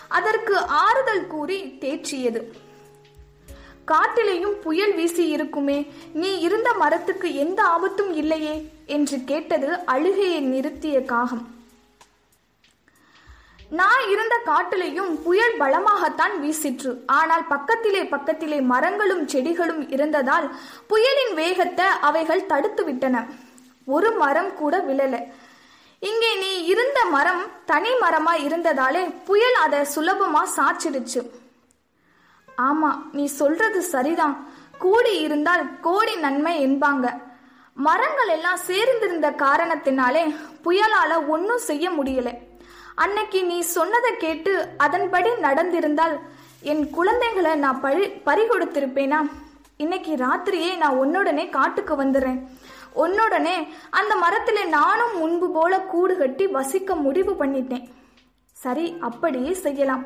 அதற்கு 0.08 0.58
ஆறுதல் 0.58 1.26
கூறி 1.26 1.76
தேற்றியது. 1.80 2.42
காட்டிலேயும் 3.86 4.60
புயல் 4.60 4.94
வீசி 4.94 5.28
இருக்குமே 5.28 5.92
நீ 6.12 6.38
இருந்த 6.38 6.72
மரத்துக்கு 6.72 7.34
எந்த 7.34 7.62
ஆபத்தும் 7.62 8.12
இல்லையே? 8.12 8.70
என்று 8.86 9.18
கேட்டது 9.24 9.78
அழுகையை 9.84 10.40
நிறுத்திய 10.42 11.04
காகம். 11.04 11.59
நான் 13.78 14.02
இருந்த 14.12 14.36
காட்டிலேயும் 14.46 15.10
புயல் 15.24 15.56
பலமாகத்தான் 15.58 16.34
வீசிற்று. 16.42 16.92
ஆனால் 17.18 17.44
பக்கத்திலே 17.46 18.02
பக்கத்திலே 18.04 18.60
மரங்களும் 18.60 19.28
செடிகளும் 19.28 19.82
இருந்ததால் 19.90 20.46
புயலின் 20.86 21.34
வேகத்தை 21.34 21.86
அவைகள் 22.08 22.46
தடுத்து 22.46 22.84
விட்டன 22.84 23.26
ஒரு 23.84 24.10
மரம் 24.12 24.50
கூட 24.54 24.78
விழல. 24.88 25.14
இங்கே 25.98 26.32
நீ 26.42 26.50
இருந்த 26.64 27.04
மரம் 27.04 27.42
தனி 27.64 27.92
மரமா 28.02 28.34
இருந்ததாலே 28.46 29.02
புயல் 29.24 29.58
அதை 29.64 29.80
சுலபமா 29.94 30.42
சாச்சிடுச்சு. 30.56 31.22
ஆமா 32.58 32.92
நீ 33.12 33.26
சொல்றது 33.40 33.82
சரிதான். 33.82 34.36
கூடி 34.78 35.20
இருந்தால் 35.20 35.64
கோடி 35.80 36.16
நன்மை 36.16 36.54
என்பாங்க. 36.66 37.06
மரங்கள் 37.74 38.28
எல்லாம் 38.28 38.60
சேர்ந்திருந்த 38.66 39.28
காரணத்தினாலே 39.46 40.22
புயலால 40.64 41.26
ஒன்னும் 41.26 41.66
செய்ய 41.70 41.90
முடியல. 41.90 42.30
அன்னைக்கு 43.02 43.40
நீ 43.50 43.58
சொன்னதை 43.74 44.10
கேட்டு 44.24 44.52
அதன்படி 44.84 45.30
நடந்திருந்தால் 45.44 46.16
என் 46.70 46.82
குழந்தைகளை 46.96 47.52
நான் 47.62 47.80
பழி 47.84 48.06
பறி 48.26 48.42
கொடுத்திருப்பேனா 48.48 49.20
இன்னைக்கு 49.84 50.12
ராத்திரியே 50.22 50.72
நான் 50.82 50.98
உன்னுடனே 51.02 51.44
காட்டுக்கு 51.56 51.94
வந்துடுறேன் 52.02 52.40
உன்னுடனே 53.04 53.54
அந்த 53.98 54.12
மரத்துல 54.24 54.64
நானும் 54.76 55.14
முன்பு 55.20 55.48
போல 55.56 55.72
கூடு 55.92 56.14
கட்டி 56.16 56.46
வசிக்க 56.56 56.94
முடிவு 57.04 57.32
பண்ணிட்டேன். 57.40 57.86
சரி 58.56 58.86
அப்படியே 59.08 59.52
செய்யலாம். 59.64 60.04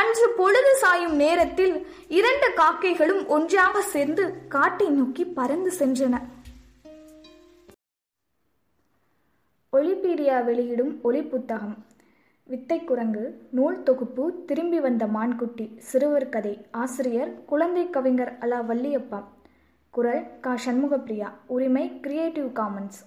அன்று 0.00 0.26
பொழுது 0.40 0.72
சாயும் 0.82 1.16
நேரத்தில் 1.22 1.74
இரண்டு 2.18 2.48
காக்கைகளும் 2.60 3.22
ஒன்றாக 3.36 3.82
சேர்ந்து 3.94 4.24
காட்டை 4.54 4.88
நோக்கி 4.98 5.24
பறந்து 5.38 5.72
சென்றன. 5.80 6.14
ஒலிபீடியா 9.72 10.38
வெளியிடும் 10.50 10.92
ஒலி 11.08 11.22
புத்தகம் 11.32 11.76
வித்தை 12.52 12.84
குரங்கு 12.84 13.48
நூல் 13.50 13.82
தொகுப்பு 13.82 14.44
திரும்பி 14.46 14.80
வந்த 14.80 15.06
மான்குட்டி 15.06 15.78
சிறுவர் 15.78 16.28
கதை 16.28 16.66
ஆசிரியர் 16.70 17.44
குழந்தை 17.44 17.90
கவிஞர் 17.90 18.38
அலா 18.38 18.62
வள்ளியப்பா. 18.62 19.24
குரல் 19.90 20.40
கா. 20.40 20.54
சண்முகப்பிரியா. 20.66 21.32
உரிமை 21.46 22.00
கிரியேட்டிவ் 22.00 22.44
காமன்ஸ் 22.44 22.98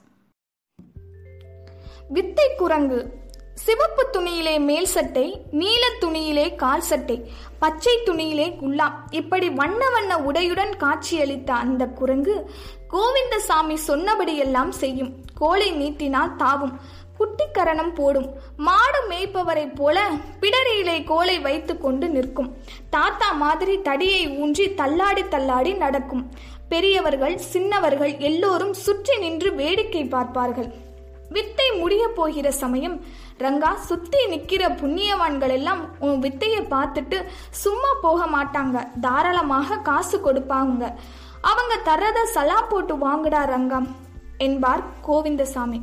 வித்தை 2.09 2.55
குரங்கு 2.57 3.09
சிவப்பு 3.53 4.09
துணியிலே 4.11 4.59
மேல் 4.59 4.85
சட்டை 4.85 5.45
நீல 5.51 5.87
துணியிலே 6.01 6.55
கால் 6.55 6.81
சட்டை 6.81 7.29
பச்சை 7.59 7.99
துணியிலே 8.05 8.55
குல்லா. 8.55 8.93
இப்படி 9.09 9.49
வண்ண 9.49 9.89
வண்ண 9.89 10.17
உடையுடன் 10.17 10.75
காட்சியளித்த 10.77 11.49
அந்த 11.49 11.87
குரங்கு 11.87 12.49
கோவிந்தசாமி 12.87 13.77
சொன்னபடியெல்லாம் 13.87 14.69
செய்யும். 14.69 15.13
கோலை 15.33 15.71
நீட்டினால் 15.73 16.35
தாவும். 16.35 17.03
குட்டிக்கரணம் 17.19 17.93
போடும். 17.93 18.29
மாடு 18.57 19.01
மேய்ப்பவரைப் 19.09 19.75
போல 19.75 20.07
பிடரியிலே 20.41 21.03
கோலை 21.03 21.39
வைத்து 21.39 21.77
கொண்டு 21.77 22.09
நிற்கும். 22.09 22.49
தாத்தா 22.89 23.31
மாதிரி 23.31 23.75
தடியை 23.81 24.23
ஊன்றி 24.39 24.73
தள்ளாடி 24.73 25.27
தள்ளாடி 25.27 25.73
நடக்கும். 25.73 26.25
பெரியவர்கள் 26.69 27.37
சின்னவர்கள் 27.37 28.13
எல்லோரும் 28.29 28.73
சுற்றி 28.85 29.15
நின்று 29.19 29.49
வேடிக்கை 29.53 30.03
பார்ப்பார்கள். 30.05 30.69
வித்தை 31.29 31.67
முடிய 31.79 32.03
போகிற 32.07 32.47
சமயம் 32.51 32.97
ரங்கா 33.39 33.71
சுத்தி 33.89 34.19
நிக்கிற 34.25 34.63
புண்ணியவான்கள் 34.81 35.53
எல்லாம் 35.57 35.81
உன் 35.99 36.19
வித்தையை 36.19 36.61
பார்த்துட்டு 36.73 37.17
சும்மா 37.63 37.91
போக 38.01 38.25
மாட்டாங்க. 38.35 38.77
தாராளமாக 39.01 39.77
காசு 39.77 40.17
கொடுப்பாங்க. 40.17 40.83
அவங்க 41.51 41.73
தர்றத 41.89 42.19
சலா 42.35 42.59
போட்டு 42.61 42.95
வாங்குடா 43.07 43.41
ரங்கா 43.53 43.81
என்பார் 44.37 44.83
கோவிந்தசாமி. 45.07 45.81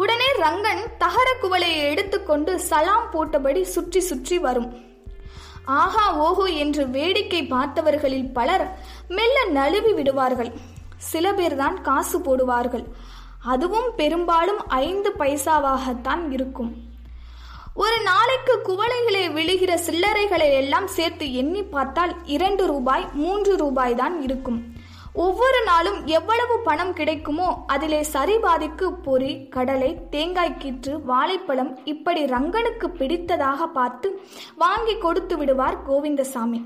உடனே 0.00 0.28
ரங்கன் 0.44 0.82
தகர 1.02 1.28
குவளையை 1.42 1.82
எடுத்துக்கொண்டு 1.90 2.52
சலாம் 2.70 3.06
போட்டபடி 3.12 3.62
சுற்றி 3.74 4.00
சுற்றி 4.00 4.38
வரும். 4.38 4.68
ஆஹா 5.64 6.04
ஓஹோ 6.24 6.44
என்று 6.62 6.82
வேடிக்கை 6.96 7.40
பார்த்தவர்களில் 7.54 8.32
பலர் 8.32 8.64
மெல்ல 9.08 9.36
நழுவி 9.58 9.92
விடுவார்கள். 9.92 10.50
சில 11.10 11.32
பேர்தான் 11.32 11.76
காசு 11.88 12.18
போடுவார்கள். 12.18 12.84
அதுவும் 13.52 13.88
பெரும்பாலும் 13.96 14.60
ஐந்து 14.68 15.10
பைசாவாகத்தான் 15.18 16.22
இருக்கும். 16.36 16.70
ஒரு 17.84 17.96
நாளைக்கு 18.02 18.54
குவளைகளே 18.68 19.24
விழுகிற 19.38 19.72
சில்லறைகளை 19.86 20.50
எல்லாம் 20.60 20.86
சேர்த்து 20.86 21.26
எண்ணி 21.42 21.62
பார்த்தால் 21.74 22.14
இரண்டு 22.36 22.66
ரூபாய் 22.66 23.04
மூன்று 23.22 23.54
ரூபாய் 23.56 23.94
தான் 23.94 24.16
இருக்கும். 24.22 24.60
ஒவ்வொரு 25.24 25.62
நாளும் 25.64 25.98
எவ்வளவு 26.06 26.54
பணம் 26.58 26.92
கிடைக்குமோ 26.92 27.48
அதிலே 27.66 28.00
சரிபாதிக்கு 28.12 28.86
பொறி 29.02 29.32
கடலை 29.48 29.90
தேங்காய் 30.10 30.58
கீற்று 30.58 30.92
வாழைப்பழம் 31.10 31.70
இப்படி 31.84 32.22
ரங்கனுக்கு 32.24 32.86
பிடித்ததாக 32.98 33.66
பார்த்து 33.78 34.08
வாங்கி 34.56 34.94
கொடுத்து 34.98 35.36
விடுவார் 35.36 35.78
கோவிந்தசாமி. 35.88 36.60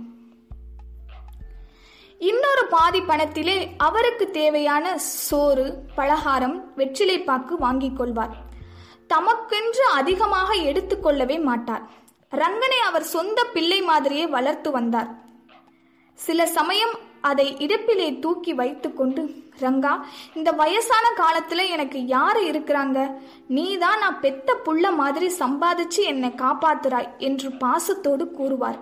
இன்னொரு 2.30 2.64
பாதி 2.66 3.00
பணத்திலே 3.00 3.56
அவருக்கு 3.76 4.30
தேவையான 4.30 4.98
சோறு 4.98 5.66
பலகாரம் 5.94 6.56
வெற்றிலைப்பாக்கு 6.76 7.54
வாங்கிக் 7.58 7.96
கொள்வார். 7.96 8.34
தமக்கென்று 9.12 9.84
அதிகமாக 9.92 10.50
எடுத்துக்கொள்ளவே 10.70 11.38
மாட்டார். 11.42 11.84
ரங்கனை 12.42 12.80
அவர் 12.88 13.06
சொந்த 13.14 13.44
பிள்ளை 13.44 13.82
மாதிரியே 13.82 14.26
வளர்த்து 14.26 14.70
வந்தார். 14.70 15.12
சில 16.18 16.46
சமயம் 16.58 16.96
அதை 17.20 17.56
இடுப்பிலே 17.58 18.18
தூக்கி 18.18 18.54
வைத்துக்கொண்டு 18.54 19.34
ரங்கா 19.60 20.00
இந்த 20.34 20.52
வயசான 20.52 21.06
காலத்துல 21.16 21.68
எனக்கு 21.68 22.06
யாரு 22.06 22.44
இருக்கிறாங்க? 22.50 23.16
நீதான் 23.46 23.98
நான் 23.98 24.20
பெத்த 24.20 24.56
புள்ள 24.64 24.94
மாதிரி 24.94 25.26
சம்பாதிச்சு 25.26 25.98
என்னை 25.98 26.28
காப்பாத்துறாய் 26.28 27.16
என்று 27.18 27.52
பாசத்தோடு 27.52 28.30
கூறுவார். 28.30 28.78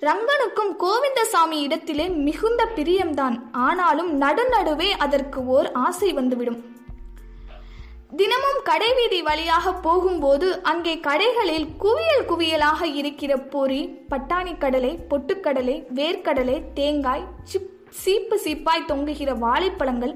ரங்கனுக்கும் 0.00 0.76
கோவிந்தசாமி 0.78 1.60
இடத்திலே 1.60 2.08
மிகுந்த 2.08 2.68
பிரியம்தான். 2.76 3.40
ஆனாலும் 3.52 4.20
நடுநடுவே 4.20 4.90
அதற்கு 4.90 5.46
ஓர் 5.46 5.72
ஆசை 5.72 6.12
வந்துவிடும். 6.12 6.76
தினமும் 8.16 8.60
கடைவீதி 8.64 9.22
வழியாக 9.22 9.72
போகும்போது 9.72 10.62
அங்கே 10.62 10.94
கடைகளில் 10.96 11.66
குவியல் 11.76 12.24
குவியலாக 12.28 12.86
இருக்கிற 12.94 13.36
பொறி 13.36 13.80
பட்டாணி 14.10 14.58
கடலை 14.58 14.98
பொட்டுக்கடலை 15.10 15.74
வேர்க்கடலை 15.94 16.56
தேங்காய் 16.74 17.26
சிப் 17.42 17.68
சீப்பு 17.90 18.40
சீப்பாய் 18.44 18.88
தொங்குகிற 18.88 19.38
வாழைப்பழங்கள் 19.38 20.14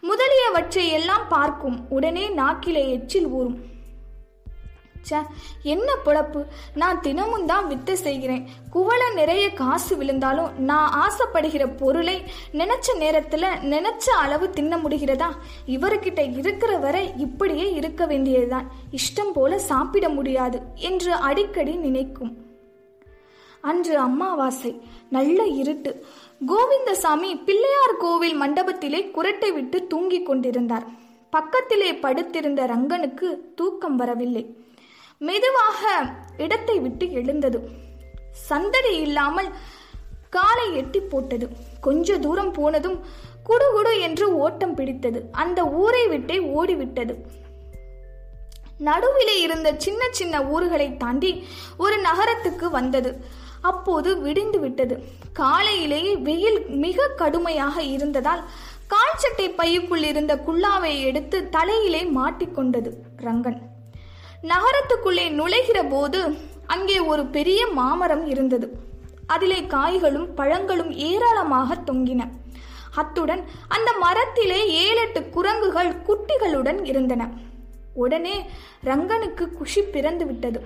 முதலியவற்றை 0.00 0.88
எல்லாம் 0.88 1.28
பார்க்கும். 1.28 1.78
உடனே 1.88 2.28
நாக்கிலே 2.28 2.88
எச்சில் 2.88 3.26
ஊறும். 3.26 3.58
ச்சே 5.10 5.26
என்ன 5.62 5.92
பொழப்பு? 6.04 6.44
நான் 6.74 7.00
தினமும் 7.00 7.46
தான் 7.46 7.66
வித்து 7.66 7.96
செய்கிறேன். 7.96 8.48
குவள 8.72 9.14
நிறைய 9.14 9.52
காசு 9.52 9.96
விழுந்தாலும் 9.96 10.58
நான் 10.58 10.92
ஆசைப்படுகிற 10.94 11.76
பொருளை 11.76 12.22
நினைச்ச 12.52 12.86
நேரத்துல 12.98 13.46
நினைச்ச 13.62 14.10
அளவு 14.10 14.50
தின்ன 14.50 14.76
முடிகிறதா? 14.76 15.28
இவர்கிட்ட 15.66 16.38
இருக்கிற 16.38 16.76
வரை 16.76 17.12
இப்படியே 17.16 17.72
இருக்க 17.72 18.06
வேண்டியதுதான். 18.06 18.70
இஷ்டம் 18.90 19.32
போல 19.32 19.58
சாப்பிட 19.58 20.08
முடியாது 20.08 20.60
என்று 20.74 21.12
அடிக்கடி 21.12 21.76
நினைக்கும். 21.76 22.44
அன்று 23.60 23.98
அம்மாவாசை. 23.98 24.80
நல்ல 25.10 25.42
இருட்டு. 25.42 26.06
கோவிந்தசாமி 26.46 27.36
பிள்ளையார் 27.36 27.96
கோவில் 27.98 28.40
மண்டபத்திலே 28.40 29.10
குரட்டை 29.10 29.52
விட்டு 29.52 29.86
தூங்கிக் 29.86 30.26
கொண்டிருந்தார். 30.26 31.04
பக்கத்திலே 31.30 31.94
படுத்திருந்த 31.94 32.66
ரங்கனுக்கு 32.66 33.54
தூக்கம் 33.54 33.96
வரவில்லை. 33.96 34.65
மெதுவாக 35.18 35.82
இடத்தை 36.36 36.78
விட்டு 36.78 37.12
எழுந்தது. 37.12 37.58
சந்தடி 38.30 38.96
இல்லாமல் 38.96 39.48
காலை 40.30 40.76
எட்டி 40.76 41.00
போட்டது. 41.00 41.48
கொஞ்ச 41.80 42.18
தூரம் 42.18 42.52
போனதும் 42.52 42.98
குடுகுடு 43.48 44.00
என்று 44.00 44.36
ஓட்டம் 44.36 44.74
பிடித்தது. 44.74 45.28
அந்த 45.32 45.64
ஊரை 45.64 46.06
விட்டே 46.06 46.38
ஓடிவிட்டது. 46.38 47.14
நடுவிலே 48.78 49.40
இருந்த 49.40 49.74
சின்ன 49.76 50.08
சின்ன 50.10 50.44
ஊர்களை 50.44 50.96
தாண்டி 50.96 51.46
ஒரு 51.76 51.98
நகரத்துக்கு 51.98 52.70
வந்தது. 52.70 53.24
அப்போது 53.60 54.20
விடிந்து 54.20 54.58
விட்டது. 54.60 54.96
காலையிலேயே 55.32 56.16
வெயில் 56.16 56.66
மிக 56.66 57.08
கடுமையாக 57.08 57.82
இருந்ததால் 57.82 58.42
கால் 58.86 59.16
சட்டை 59.16 59.46
பையுக்குள் 59.50 60.02
இருந்த 60.02 60.36
குல்லாவை 60.36 60.92
எடுத்து 61.02 61.48
தலையிலே 61.48 62.02
மாட்டிக்கொண்டது 62.04 62.92
ரங்கன். 63.16 63.58
நகரத்துக்குள்ளே 64.50 65.26
நுழைகிற 65.38 65.78
போது 65.90 66.20
அங்கே 66.66 66.98
ஒரு 67.12 67.22
பெரிய 67.36 67.60
மாமரம் 67.78 68.24
இருந்தது. 68.26 68.66
அதிலே 69.26 69.60
காய்களும் 69.74 70.28
பழங்களும் 70.34 70.92
ஏராளமாக 71.08 71.78
தொங்கின. 71.88 72.22
அத்துடன் 73.00 73.42
அந்த 73.68 73.90
மரத்திலே 74.04 74.60
ஏழெட்டு 74.84 75.20
குரங்குகள் 75.36 75.92
குட்டிகளுடன் 76.08 76.80
இருந்தன. 76.84 77.22
உடனே 77.94 78.36
ரங்கனுக்கு 78.84 79.44
குஷி 79.58 79.82
பிறந்து 79.94 80.24
விட்டது 80.26 80.60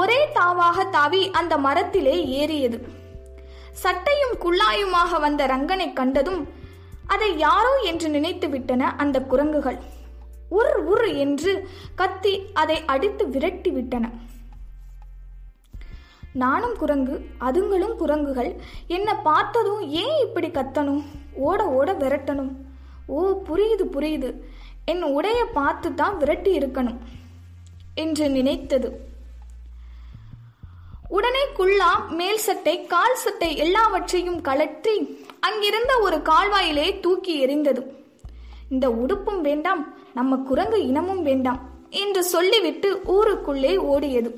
ஒரே 0.00 0.20
தாவாக 0.34 0.84
தாவி 0.90 1.22
அந்த 1.30 1.54
மரத்திலே 1.66 2.14
ஏறியது. 2.40 2.78
சட்டையும் 3.82 4.34
குள்ளாயுமாக 4.44 5.20
வந்த 5.20 5.42
ரங்கனை 5.46 5.88
கண்டதும் 5.92 6.40
அதை 7.06 7.28
யாரோ 7.38 7.72
என்று 7.90 8.08
நினைத்து 8.08 8.48
விட்டன 8.48 8.92
அந்த 8.96 9.16
குரங்குகள். 9.32 9.78
உர் 10.48 10.78
உர் 10.92 11.16
என்று 11.16 11.68
கத்தி 11.94 12.46
அதை 12.52 12.84
அடித்து 12.84 13.28
விரட்டி 13.28 13.70
விட்டன. 13.70 14.10
நானும் 16.32 16.76
குரங்கு 16.76 17.26
அதுங்களும் 17.40 17.96
குரங்குகள் 17.96 18.60
என்ன 18.86 19.16
பார்த்ததும் 19.16 19.88
ஏன் 19.88 20.16
இப்படி 20.26 20.48
கத்தணும்? 20.48 21.04
ஓட 21.34 21.66
ஓட 21.66 21.92
விரட்டணும். 21.92 22.52
ஓ 23.06 23.42
புரியுது 23.48 23.84
புரியுது. 23.96 24.40
என் 24.84 25.02
உடைய 25.02 25.44
பார்த்து 25.44 25.94
தான் 25.94 26.16
விரட்டி 26.16 26.58
இருக்கணும் 26.58 26.98
என்று 27.94 28.28
நினைத்தது. 28.28 29.00
உடனே 31.08 31.46
குள்ளா 31.58 32.08
மேல் 32.08 32.38
சட்டை 32.38 32.86
கால் 32.86 33.14
சட்டை 33.14 33.56
எல்லாவற்றையும் 33.56 34.40
கலற்றி 34.42 35.24
அங்கிருந்த 35.40 35.98
ஒரு 35.98 36.16
கால்வாயிலே 36.16 37.00
தூக்கி 37.00 37.46
எறிந்தது. 37.46 37.82
இந்த 38.68 38.88
உடுப்பும் 38.90 39.40
வேண்டாம் 39.40 39.95
நம்ம 40.16 40.36
குரங்கு 40.48 40.78
இனமும் 40.90 41.22
வேண்டாம் 41.28 41.60
என்று 42.02 42.20
சொல்லிவிட்டு 42.34 42.88
ஊருக்குள்ளே 43.14 43.72
ஓடியது. 43.94 44.30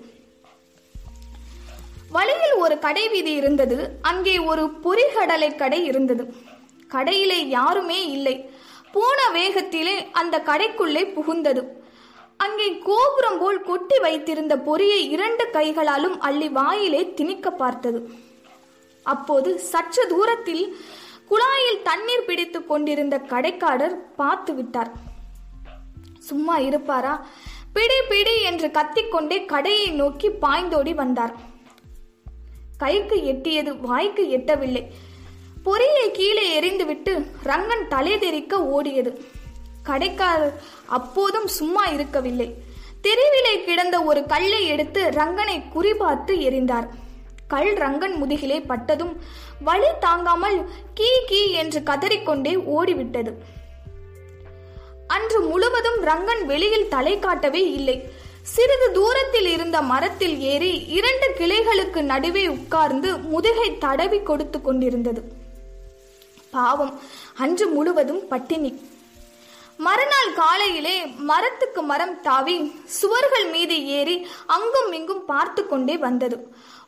வழியில் 2.16 2.54
ஒரு 2.64 2.76
கடை 2.84 3.04
வீதி 3.08 3.32
இருந்தது. 3.40 3.76
அங்கே 4.10 4.34
ஒரு 4.50 4.64
பொறிகடலை 4.84 5.50
கடை 5.56 5.80
இருந்தது. 5.90 6.24
கடையிலே 6.94 7.38
யாருமே 7.56 7.98
இல்லை. 8.16 8.36
போன 8.94 9.18
வேகத்திலே 9.34 9.96
அந்த 10.20 10.36
கடைக்குள்ளே 10.46 11.02
புகுந்தது. 11.16 11.62
அங்கே 12.44 12.68
கோபுரம் 12.88 13.38
போல் 13.40 13.60
கொட்டி 13.62 13.98
வைத்திருந்த 13.98 14.56
பொரியை 14.68 15.00
இரண்டு 15.10 15.46
கைகளாலும் 15.56 16.16
அள்ளி 16.28 16.48
வாயிலே 16.58 17.02
திணிக்க 17.18 17.50
பார்த்தது. 17.62 18.00
அப்போது 19.14 19.50
சற்று 19.72 20.02
தூரத்தில் 20.12 20.64
குழாயில் 21.30 21.84
தண்ணீர் 21.88 22.26
பிடித்துக் 22.28 22.68
கொண்டிருந்த 22.68 23.16
கடைக்காரர் 23.32 23.96
பார்த்து 24.20 24.54
விட்டார் 24.54 24.92
சும்மா 26.28 26.54
இருப்பாரா? 26.68 27.14
பிடி 27.72 27.98
பிடி 28.08 28.34
என்று 28.42 28.68
கத்திக்கொண்டே 28.68 29.38
கடையை 29.44 29.88
நோக்கி 29.90 30.28
பாய்ந்தோடி 30.42 30.92
வந்தார். 30.94 31.34
கைக்கு 32.78 33.16
எட்டியது 33.32 33.72
வாய்க்கு 33.80 34.24
எட்டவில்லை. 34.38 34.82
பொறியை 35.62 36.06
கீழே 36.12 36.44
எறிந்துவிட்டு 36.58 37.12
ரங்கன் 37.44 37.84
தலைதெறிக்க 37.90 38.54
ஓடியது. 38.76 39.10
கடைக்காரர் 39.82 40.56
அப்போதும் 40.86 41.48
சும்மா 41.58 41.84
இருக்கவில்லை. 41.86 42.48
தெருவிலே 43.00 43.54
கிடந்த 43.64 43.96
ஒரு 44.02 44.20
கல்லை 44.26 44.60
எடுத்து 44.66 45.00
ரங்கனை 45.10 45.56
குறிபார்த்து 45.74 46.32
எறிந்தார். 46.48 46.88
கல் 47.48 47.72
ரங்கன் 47.74 48.16
முதுகிலே 48.20 48.58
பட்டதும் 48.60 49.14
வலி 49.60 49.90
தாங்காமல் 50.00 50.58
கீ 50.94 51.10
கீ 51.26 51.40
என்று 51.60 51.80
கதறிக்கொண்டே 51.80 52.52
ஓடிவிட்டது. 52.78 53.32
அன்று 55.14 55.38
முழுவதும் 55.50 56.00
ரங்கன் 56.10 56.42
வெளியில் 56.50 56.90
தலை 56.94 57.14
காட்டவே 57.18 57.62
இல்லை. 57.78 57.96
சிறிது 58.54 58.86
தூரத்தில் 58.92 59.48
இருந்த 59.54 59.78
மரத்தில் 59.92 60.36
ஏறி 60.52 60.70
இரண்டு 60.98 61.26
கிளைகளுக்கு 61.38 62.00
நடுவே 62.12 62.44
உட்கார்ந்து 62.56 63.10
முதுகை 63.32 63.68
தடவி 63.84 64.20
கொடுத்து 64.22 64.60
கொண்டிருந்தது. 64.60 65.22
பாவம் 66.50 66.94
அன்று 67.44 67.66
முழுவதும் 67.74 68.22
பட்டினி. 68.28 68.70
மறுநாள் 69.86 70.30
காலையிலே 70.38 70.94
மரத்துக்கு 71.30 71.82
மரம் 71.82 72.14
தாவி 72.20 72.54
சுவர்கள் 73.00 73.46
மீது 73.50 73.76
ஏறி 73.98 74.16
அங்கும் 74.56 74.90
இங்கும் 74.92 75.24
பார்த்து 75.24 75.62
கொண்டே 75.66 75.96
வந்தது. 76.06 76.38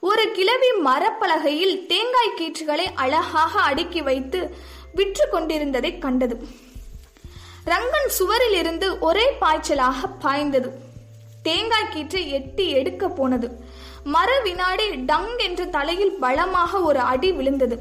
ஒரு 0.09 0.25
கிளவி 0.39 0.71
மரப்பலகையில் 0.89 1.77
தேங்காய் 1.93 2.37
கீற்றுகளை 2.39 2.87
அழகாக 3.05 3.53
அடுக்கி 3.68 4.03
வைத்து 4.09 4.41
விற்று 4.95 5.27
கொண்டிருந்ததை 5.29 5.93
கண்டது. 5.99 6.37
ரங்கன் 7.71 8.09
சுவரில் 8.09 8.57
இருந்து 8.59 8.99
ஒரே 8.99 9.27
பாய்ச்சலாக 9.41 9.99
பாய்ந்தது. 10.18 10.71
தேங்காய் 11.43 11.93
கீற்றை 11.95 12.29
எட்டி 12.29 12.71
எடுக்க 12.71 13.09
போனது. 13.09 13.49
மர 14.05 14.41
வினாடி 14.41 14.87
டங் 14.91 15.39
என்று 15.39 15.71
தலையில் 15.71 16.16
பலமாக 16.21 16.81
ஒரு 16.81 16.99
அடி 16.99 17.33
விழுந்தது. 17.33 17.77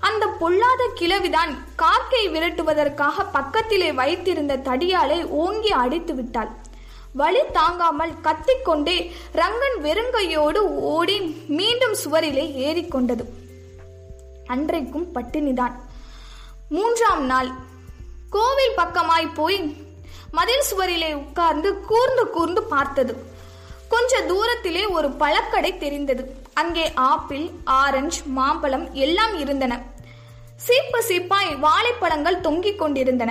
அந்த 0.00 0.26
பொல்லாத 0.26 0.82
கிழவிதான் 1.00 1.52
காக்கை 1.76 2.28
விரட்டுவதற்காக 2.28 3.26
பக்கத்திலே 3.32 3.92
வைத்திருந்த 3.92 4.56
தடியாலை 4.56 5.18
ஓங்கி 5.26 5.70
அடித்து 5.70 6.14
விட்டாள். 6.14 6.50
வலி 7.12 7.42
தாங்காமல் 7.52 8.12
கத்திக்கொண்டே 8.22 8.96
ரங்கன் 9.32 9.78
வெறுங்கையோடு 9.82 10.60
ஓடி 10.94 11.18
மீண்டும் 11.48 11.96
சுவரிலே 12.04 12.46
ஏறிக்கொண்டது. 12.66 13.24
அன்றைக்கும் 14.46 15.08
பட்டினிதான். 15.14 15.74
மூன்றாம் 16.68 17.24
நாள் 17.24 17.50
கோவில் 18.34 18.78
பக்கமாய் 18.80 19.26
போய் 19.38 19.58
மதில் 20.36 20.66
சுவரிலே 20.68 21.10
உட்கார்ந்து 21.22 21.68
கூர்ந்து 21.90 22.22
கூர்ந்து 22.36 22.62
பார்த்தது. 22.72 23.12
கொஞ்ச 23.92 24.20
தூரத்திலே 24.30 24.82
ஒரு 24.96 25.08
பழக்கடை 25.20 25.70
தெரிந்தது. 25.82 26.22
அங்கே 26.60 26.84
ஆப்பிள் 27.10 27.44
ஆரஞ்சு 27.80 28.20
மாம்பழம் 28.38 28.86
எல்லாம் 29.04 29.34
இருந்தன. 29.42 29.72
சீப்பு 30.66 31.00
சீப்பாய் 31.08 31.50
வாழைப்பழங்கள் 31.64 32.42
தொங்கிக் 32.46 32.80
கொண்டிருந்தன. 32.80 33.30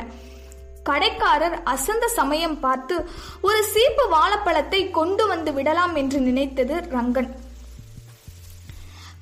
கடைக்காரர் 0.89 1.55
அசந்த 1.73 2.05
சமயம் 2.19 2.57
பார்த்து 2.59 2.95
ஒரு 3.47 3.59
சீப்பு 3.73 4.05
வாழைப்பழத்தை 4.15 4.81
கொண்டு 4.97 5.25
வந்து 5.31 5.51
விடலாம் 5.57 5.95
என்று 6.01 6.19
நினைத்தது 6.27 6.75
ரங்கன். 6.95 7.29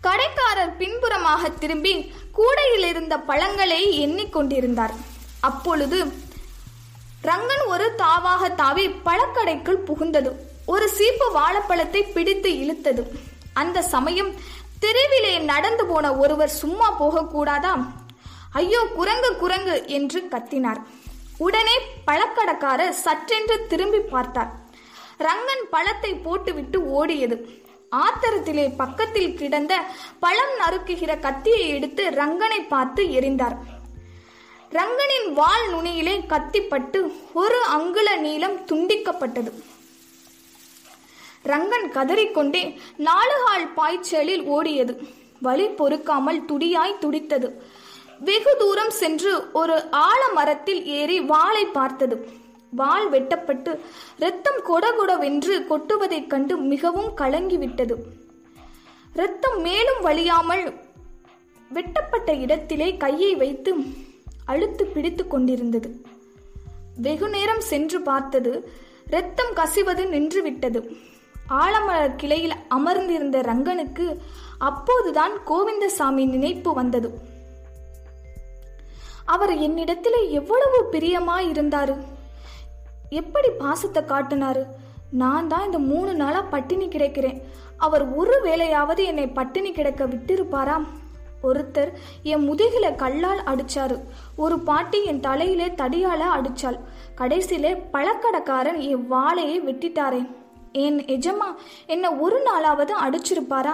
கடைக்காரர் 0.08 0.74
பின்புறமாக 0.82 1.50
திரும்பி 1.64 1.94
கூடையில் 2.38 2.88
இருந்த 2.92 3.16
பழங்களை 3.30 3.82
எண்ணிக்கொண்டிருந்தார் 4.06 4.96
அப்பொழுது 5.50 6.00
ரங்கன் 7.30 7.64
ஒரு 7.74 7.88
தாவாக 7.98 8.44
தாவி 8.62 8.86
பழக்கடைக்குள் 9.08 9.86
புகுந்தது. 9.90 10.32
ஒரு 10.74 10.86
சீப்பு 10.98 11.28
வாழைப்பழத்தை 11.38 12.02
பிடித்து 12.16 12.50
இழுத்தது. 12.64 13.04
அந்த 13.62 13.78
சமயம் 13.94 14.32
தெருவிலே 14.84 15.34
நடந்து 15.52 15.84
போன 15.86 16.06
ஒருவர் 16.24 16.54
சும்மா 16.62 16.88
போகக்கூடாதா? 17.02 17.74
ஐயோ 18.62 18.82
குரங்கு 18.98 19.30
குரங்கு 19.42 19.76
என்று 19.98 20.20
கத்தினார். 20.34 20.80
உடனே 21.48 21.76
பழக்கடைக்காரர் 22.08 22.96
சற்றென்று 23.04 23.58
திரும்பி 23.72 24.02
பார்த்தார். 24.14 24.52
ரங்கன் 25.28 25.66
பழத்தை 25.74 26.12
போட்டுவிட்டு 26.26 26.80
ஓடியது. 27.00 27.38
ஆத்திரத்திலே 28.04 28.66
பக்கத்தில் 28.82 29.38
கிடந்த 29.40 29.74
பழம் 30.24 30.56
நறுக்குகிற 30.62 31.12
கத்தியை 31.20 31.64
எடுத்து 31.76 32.04
ரங்கனை 32.22 32.60
பார்த்து 32.74 33.04
எரிந்தார். 33.20 33.58
ரங்கனின் 34.72 35.34
வால் 35.34 35.70
நுனியிலே 35.74 36.14
கத்திப்பட்டு 36.28 37.00
ஒரு 37.34 37.64
அங்குல 37.64 38.16
நீளம் 38.16 38.58
துண்டிக்கப்பட்டது. 38.60 39.52
ரங்கன் 41.44 41.88
கதறிக்கொண்டே 41.94 42.62
நாலுகால் 42.98 43.74
பாய்ச்சலில் 43.76 44.42
ஓடியது. 44.42 44.94
வலி 45.42 45.68
பொறுக்காமல் 45.68 46.46
துடியாய் 46.46 46.98
துடித்தது. 46.98 47.62
வெகு 48.20 48.56
தூரம் 48.60 48.90
சென்று 48.90 49.52
ஒரு 49.52 49.90
ஆலமரத்தில் 49.92 50.84
ஏறி 50.84 51.20
வாளை 51.22 51.66
பார்த்தது. 51.66 52.30
வாள் 52.72 53.10
வெட்டப்பட்டு 53.10 53.80
இரத்தம் 54.18 54.62
கொடகொடவென்று 54.68 55.66
கொட்டுவதைக் 55.70 56.28
கண்டு 56.28 56.58
மிகவும் 56.58 57.18
கலங்கிவிட்டது. 57.18 57.94
இரத்தம் 59.14 59.62
மேலும் 59.62 60.02
வழியாமல் 60.02 60.74
வெட்டப்பட்ட 61.70 62.34
இடத்திலே 62.34 62.98
கையை 62.98 63.36
வைத்து 63.36 63.76
அழுத்து 64.46 64.86
பிடித்து 64.86 65.28
கொண்டிருந்தது. 65.28 66.02
வெகு 66.96 67.30
நேரம் 67.30 67.62
சென்று 67.62 68.02
பார்த்தது 68.02 68.72
ரத்தம் 69.06 69.54
கசிவது 69.56 70.04
நின்றுவிட்டது. 70.16 70.98
ஆலமலர் 71.50 72.16
கிளையில் 72.16 72.54
அமர்ந்திருந்த 72.68 73.42
ரங்கனுக்கு 73.42 74.18
அப்போதுதான் 74.58 75.32
கோவிந்தசாமி 75.48 76.26
நினைப்பு 76.26 76.74
வந்தது. 76.74 77.22
அவர் 79.26 79.58
என்னிடத்திலே 79.58 80.30
எவ்வளவு 80.30 80.88
பிரியமாய் 80.92 81.50
இருந்தாரு 81.52 81.98
எப்படி 83.10 83.50
பாசத்தை 83.50 84.04
காட்டினாரு? 84.04 84.64
நான் 85.12 85.48
தான் 85.48 85.66
இந்த 85.66 85.80
மூணு 85.80 86.14
நாளா 86.14 86.42
பட்டினி 86.42 86.88
கிடைக்கிறேன். 86.88 87.42
அவர் 87.78 88.14
ஒரு 88.14 88.42
வேளையாவது 88.44 89.04
என்னை 89.04 89.28
பட்டினி 89.28 89.72
கிடக்க 89.72 90.08
விட்டிருப்பாராம் 90.08 90.88
ஒருத்தர் 91.44 91.92
என் 92.24 92.52
முதுகில 92.52 92.96
கல்லால் 92.96 93.42
அடிச்சாரு. 93.44 94.00
ஒரு 94.36 94.60
பாட்டி 94.60 95.04
என் 95.04 95.20
தலையிலே 95.20 95.68
தடியால 95.68 96.22
அடிச்சாள். 96.36 96.80
கடைசியிலே 97.18 97.82
பழக்கடைக்காரன் 97.94 98.78
என் 98.78 99.12
வாழையை 99.12 99.60
வெட்டிட்டாரே. 99.60 100.28
என் 100.72 101.06
எஜமா 101.06 101.56
என்ன 101.86 102.16
ஒரு 102.16 102.44
நாளாவது 102.46 102.92
அடிச்சிருப்பாரா? 103.02 103.72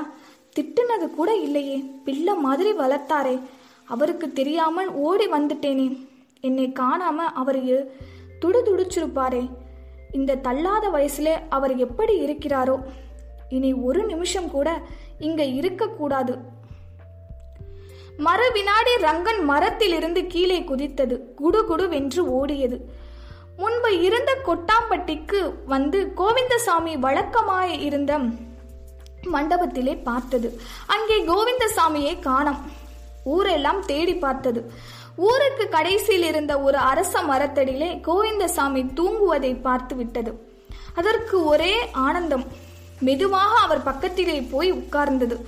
திட்டுனது 0.59 1.09
கூட 1.15 1.35
இல்லையே. 1.35 1.77
பிள்ளை 1.77 2.35
மாதிரி 2.35 2.73
வளர்த்தாரே. 2.73 3.41
அவருக்கு 3.85 4.33
தெரியாமல் 4.33 4.89
ஓடி 4.89 5.27
வந்துட்டேனே. 5.27 6.07
என்னை 6.39 6.73
காணாம 6.79 7.15
அவர் 7.15 7.65
துடுதுடிச்சிருப்பாரே. 8.45 9.49
இந்த 10.11 10.35
தள்ளாத 10.35 10.89
வயசுல 10.89 11.33
அவர் 11.49 11.77
எப்படி 11.77 12.25
இருக்கிறாரோ? 12.25 12.79
இனி 13.49 13.73
ஒரு 13.73 14.05
நிமிஷம் 14.05 14.51
கூட 14.51 14.81
இங்க 15.19 15.43
இருக்கக்கூடாது. 15.43 16.37
மர 18.17 18.49
வினாடி 18.49 18.91
ரங்கன் 19.01 19.43
மரத்திலிருந்து 19.43 20.27
கீழே 20.27 20.59
குதித்தது. 20.59 21.19
குடுகுடுவென்று 21.41 22.21
ஓடியது. 22.39 22.77
முன்பு 23.57 24.01
இருந்த 24.01 24.37
கொட்டாம்பட்டிக்கு 24.45 25.53
வந்து 25.65 26.13
கோவிந்தசாமி 26.17 26.95
வழக்கமாய் 26.95 27.79
இருந்த 27.79 28.17
மண்டபத்திலே 29.33 30.01
பார்த்தது. 30.03 30.59
அங்கே 30.87 31.17
கோவிந்தசாமியை 31.21 32.19
காணோம். 32.19 32.71
ஊரெல்லாம் 33.23 33.85
தேடி 33.85 34.15
பார்த்தது. 34.15 34.71
ஊருக்கு 35.15 35.69
கடைசியில் 35.69 36.23
இருந்த 36.23 36.59
ஒரு 36.59 36.77
அரச 36.77 37.21
மரத்தடியிலே 37.21 37.89
கோவிந்தசாமி 38.07 38.83
தூங்குவதை 38.95 39.61
பார்த்து 39.61 39.95
விட்டது. 39.95 40.47
அதற்கு 40.95 41.45
ஒரே 41.45 41.89
ஆனந்தம். 41.91 42.45
மெதுவாக 42.99 43.59
அவர் 43.59 43.83
பக்கத்திலே 43.83 44.41
போய் 44.41 44.71
உட்கார்ந்தது. 44.73 45.45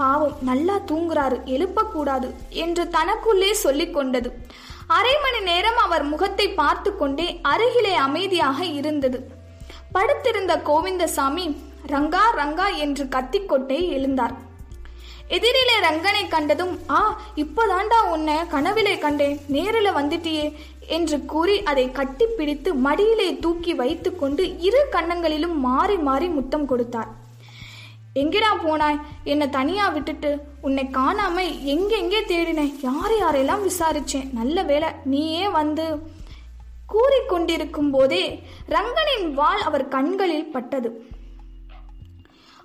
பாவம் 0.00 0.34
நல்லா 0.48 0.76
தூங்குறாரு 0.90 1.36
எழுப்பக்கூடாது 1.54 2.28
என்று 2.64 2.84
தனக்குள்ளே 2.96 3.50
சொல்லிக் 3.64 3.94
கொண்டது. 3.96 4.30
அரை 4.98 5.14
மணி 5.24 5.40
நேரம் 5.50 5.80
அவர் 5.86 6.04
முகத்தை 6.12 6.46
பார்த்து 6.60 6.90
கொண்டே 6.96 7.26
அருகிலே 7.52 7.94
அமைதியாக 8.06 8.58
இருந்தது. 8.80 9.20
படுத்திருந்த 9.96 10.54
கோவிந்தசாமி 10.68 11.46
ரங்கா 11.94 12.24
ரங்கா 12.40 12.68
என்று 12.84 13.04
கத்திக்கொண்டே 13.14 13.78
எழுந்தார். 13.96 14.34
எதிரிலே 15.36 15.76
ரங்கனை 15.86 16.22
கண்டதும் 16.28 16.74
ஆ 16.98 17.00
இப்போதாண்டா 17.42 17.98
உன்னை 18.12 18.36
கனவிலே 18.54 18.94
கண்டேன் 18.98 19.38
நேரில் 19.54 19.96
வந்துட்டியே 19.98 20.46
என்று 20.96 21.16
கூறி 21.32 21.56
அதை 21.70 21.84
கட்டிப்பிடித்து 21.98 22.70
மடியிலே 22.86 23.28
தூக்கி 23.44 23.72
வைத்துக்கொண்டு 23.80 24.44
இரு 24.68 24.82
கன்னங்களிலும் 24.94 25.56
மாறி 25.68 25.96
மாறி 26.08 26.28
முத்தம் 26.36 26.68
கொடுத்தார். 26.70 27.10
எங்கடா 28.20 28.50
போனாய்? 28.64 29.00
என்னை 29.32 29.46
தனியா 29.48 29.88
விட்டுட்டு 29.88 30.30
உன்னை 30.66 30.84
காணாம 30.98 31.36
எங்கெங்கே 31.74 32.20
தேடினேன்? 32.30 32.72
யார் 32.82 33.14
யாரெல்லாம் 33.22 33.66
விசாரிச்சேன்? 33.68 34.30
நல்ல 34.32 34.62
வேலை 34.62 34.88
நீயே 35.04 35.46
வந்து 35.48 35.86
கூறிக்கொண்டிருக்கும் 36.92 37.90
போதே 37.90 38.22
ரங்கனின் 38.68 39.26
வாள் 39.34 39.62
அவர் 39.68 39.86
கண்களில் 39.88 40.52
பட்டது. 40.54 40.90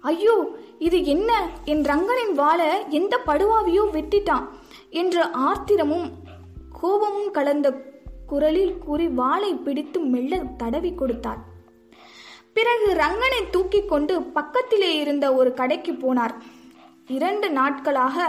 ஐயோ 0.02 0.36
இது 0.80 0.98
என்ன? 1.06 1.32
என் 1.66 1.84
ரங்கனின் 1.84 2.34
வாழை 2.34 2.70
எந்த 2.90 3.16
படுவாவியோ 3.28 3.84
வெட்டிட்டான் 3.98 4.48
என்ற 5.02 5.26
ஆத்திரமும் 5.50 6.08
கோபமும் 6.80 7.32
கலந்த 7.32 7.68
குரலில் 8.32 8.78
கூறி 8.78 9.08
வாளை 9.20 9.52
பிடித்து 9.66 10.00
மெல்ல 10.14 10.40
தடவி 10.58 10.92
கொடுத்தார் 10.94 11.42
பிறகு 12.54 12.88
ரங்கனை 12.94 13.42
தூக்கி 13.50 13.82
கொண்டு 13.86 14.22
பக்கத்திலே 14.38 14.90
இருந்த 15.00 15.26
ஒரு 15.40 15.54
கடைக்கு 15.54 15.94
போனார். 16.04 16.36
இரண்டு 17.08 17.48
நாட்களாக 17.50 18.26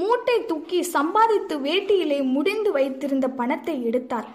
மூட்டை 0.00 0.36
தூக்கி 0.44 0.80
சம்பாதித்து 0.82 1.54
வேட்டியிலே 1.58 2.18
முடிந்து 2.34 2.70
வைத்திருந்த 2.72 3.28
பணத்தை 3.40 3.74
எடுத்தார். 3.84 4.28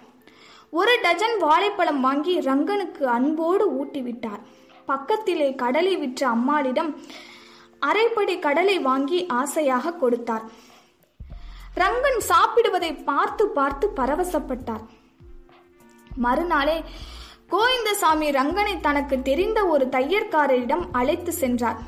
ஒரு 0.70 0.94
டஜன் 1.02 1.36
வாழைப்பழம் 1.38 2.00
வாங்கி 2.00 2.34
ரங்கனுக்கு 2.38 3.04
அன்போடு 3.16 3.66
ஊட்டிவிட்டார். 3.80 4.42
பக்கத்திலே 4.86 5.48
கடலை 5.54 5.96
விற்ற 5.96 6.28
அம்மாளிடம் 6.28 6.90
அரைப்படி 7.82 8.34
கடலை 8.38 8.76
வாங்கி 8.78 9.18
ஆசையாக 9.40 9.94
கொடுத்தார். 9.94 10.44
ரங்கன் 11.82 12.20
சாப்பிடுவதை 12.30 12.92
பார்த்து 13.04 13.44
பார்த்து 13.48 13.88
பரவசப்பட்டார். 13.96 14.84
மறுநாளே 16.16 16.76
கோவிந்தசாமி 17.48 18.30
ரங்கனை 18.30 18.80
தனக்கு 18.80 19.22
தெரிந்த 19.22 19.66
ஒரு 19.66 19.86
தையற்காரரிடம் 19.86 20.84
அழைத்து 20.92 21.32
சென்றார். 21.32 21.78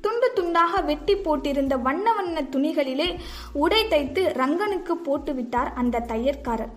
துண்டு 0.00 0.32
துண்டாக 0.36 0.84
வெட்டி 0.84 1.14
போட்டிருந்த 1.14 1.80
வண்ண 1.80 2.12
வண்ண 2.12 2.42
துணிகளிலே 2.42 3.18
உடை 3.52 3.88
தைத்து 3.88 4.32
ரங்கனுக்கு 4.36 4.94
போட்டுவிட்டார் 5.04 5.72
அந்த 5.74 6.00
தையற்காரர். 6.00 6.72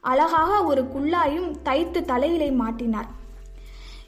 அழகாக 0.00 0.64
ஒரு 0.64 0.82
குள்ளாயும் 0.82 1.50
தைத்து 1.62 2.04
தலையிலே 2.04 2.50
மாட்டினார். 2.50 3.10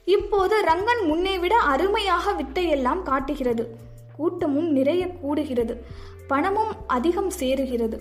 இப்போது 0.05 0.61
ரங்கன் 0.61 1.05
முன்னே 1.05 1.37
விட 1.37 1.55
அருமையாக 1.55 2.31
வித்தையெல்லாம் 2.31 3.03
காட்டுகிறது. 3.03 3.75
கூட்டமும் 4.15 4.71
நிறைய 4.71 5.05
கூடுகிறது. 5.05 5.75
பணமும் 6.27 6.75
அதிகம் 6.87 7.31
சேருகிறது. 7.39 7.99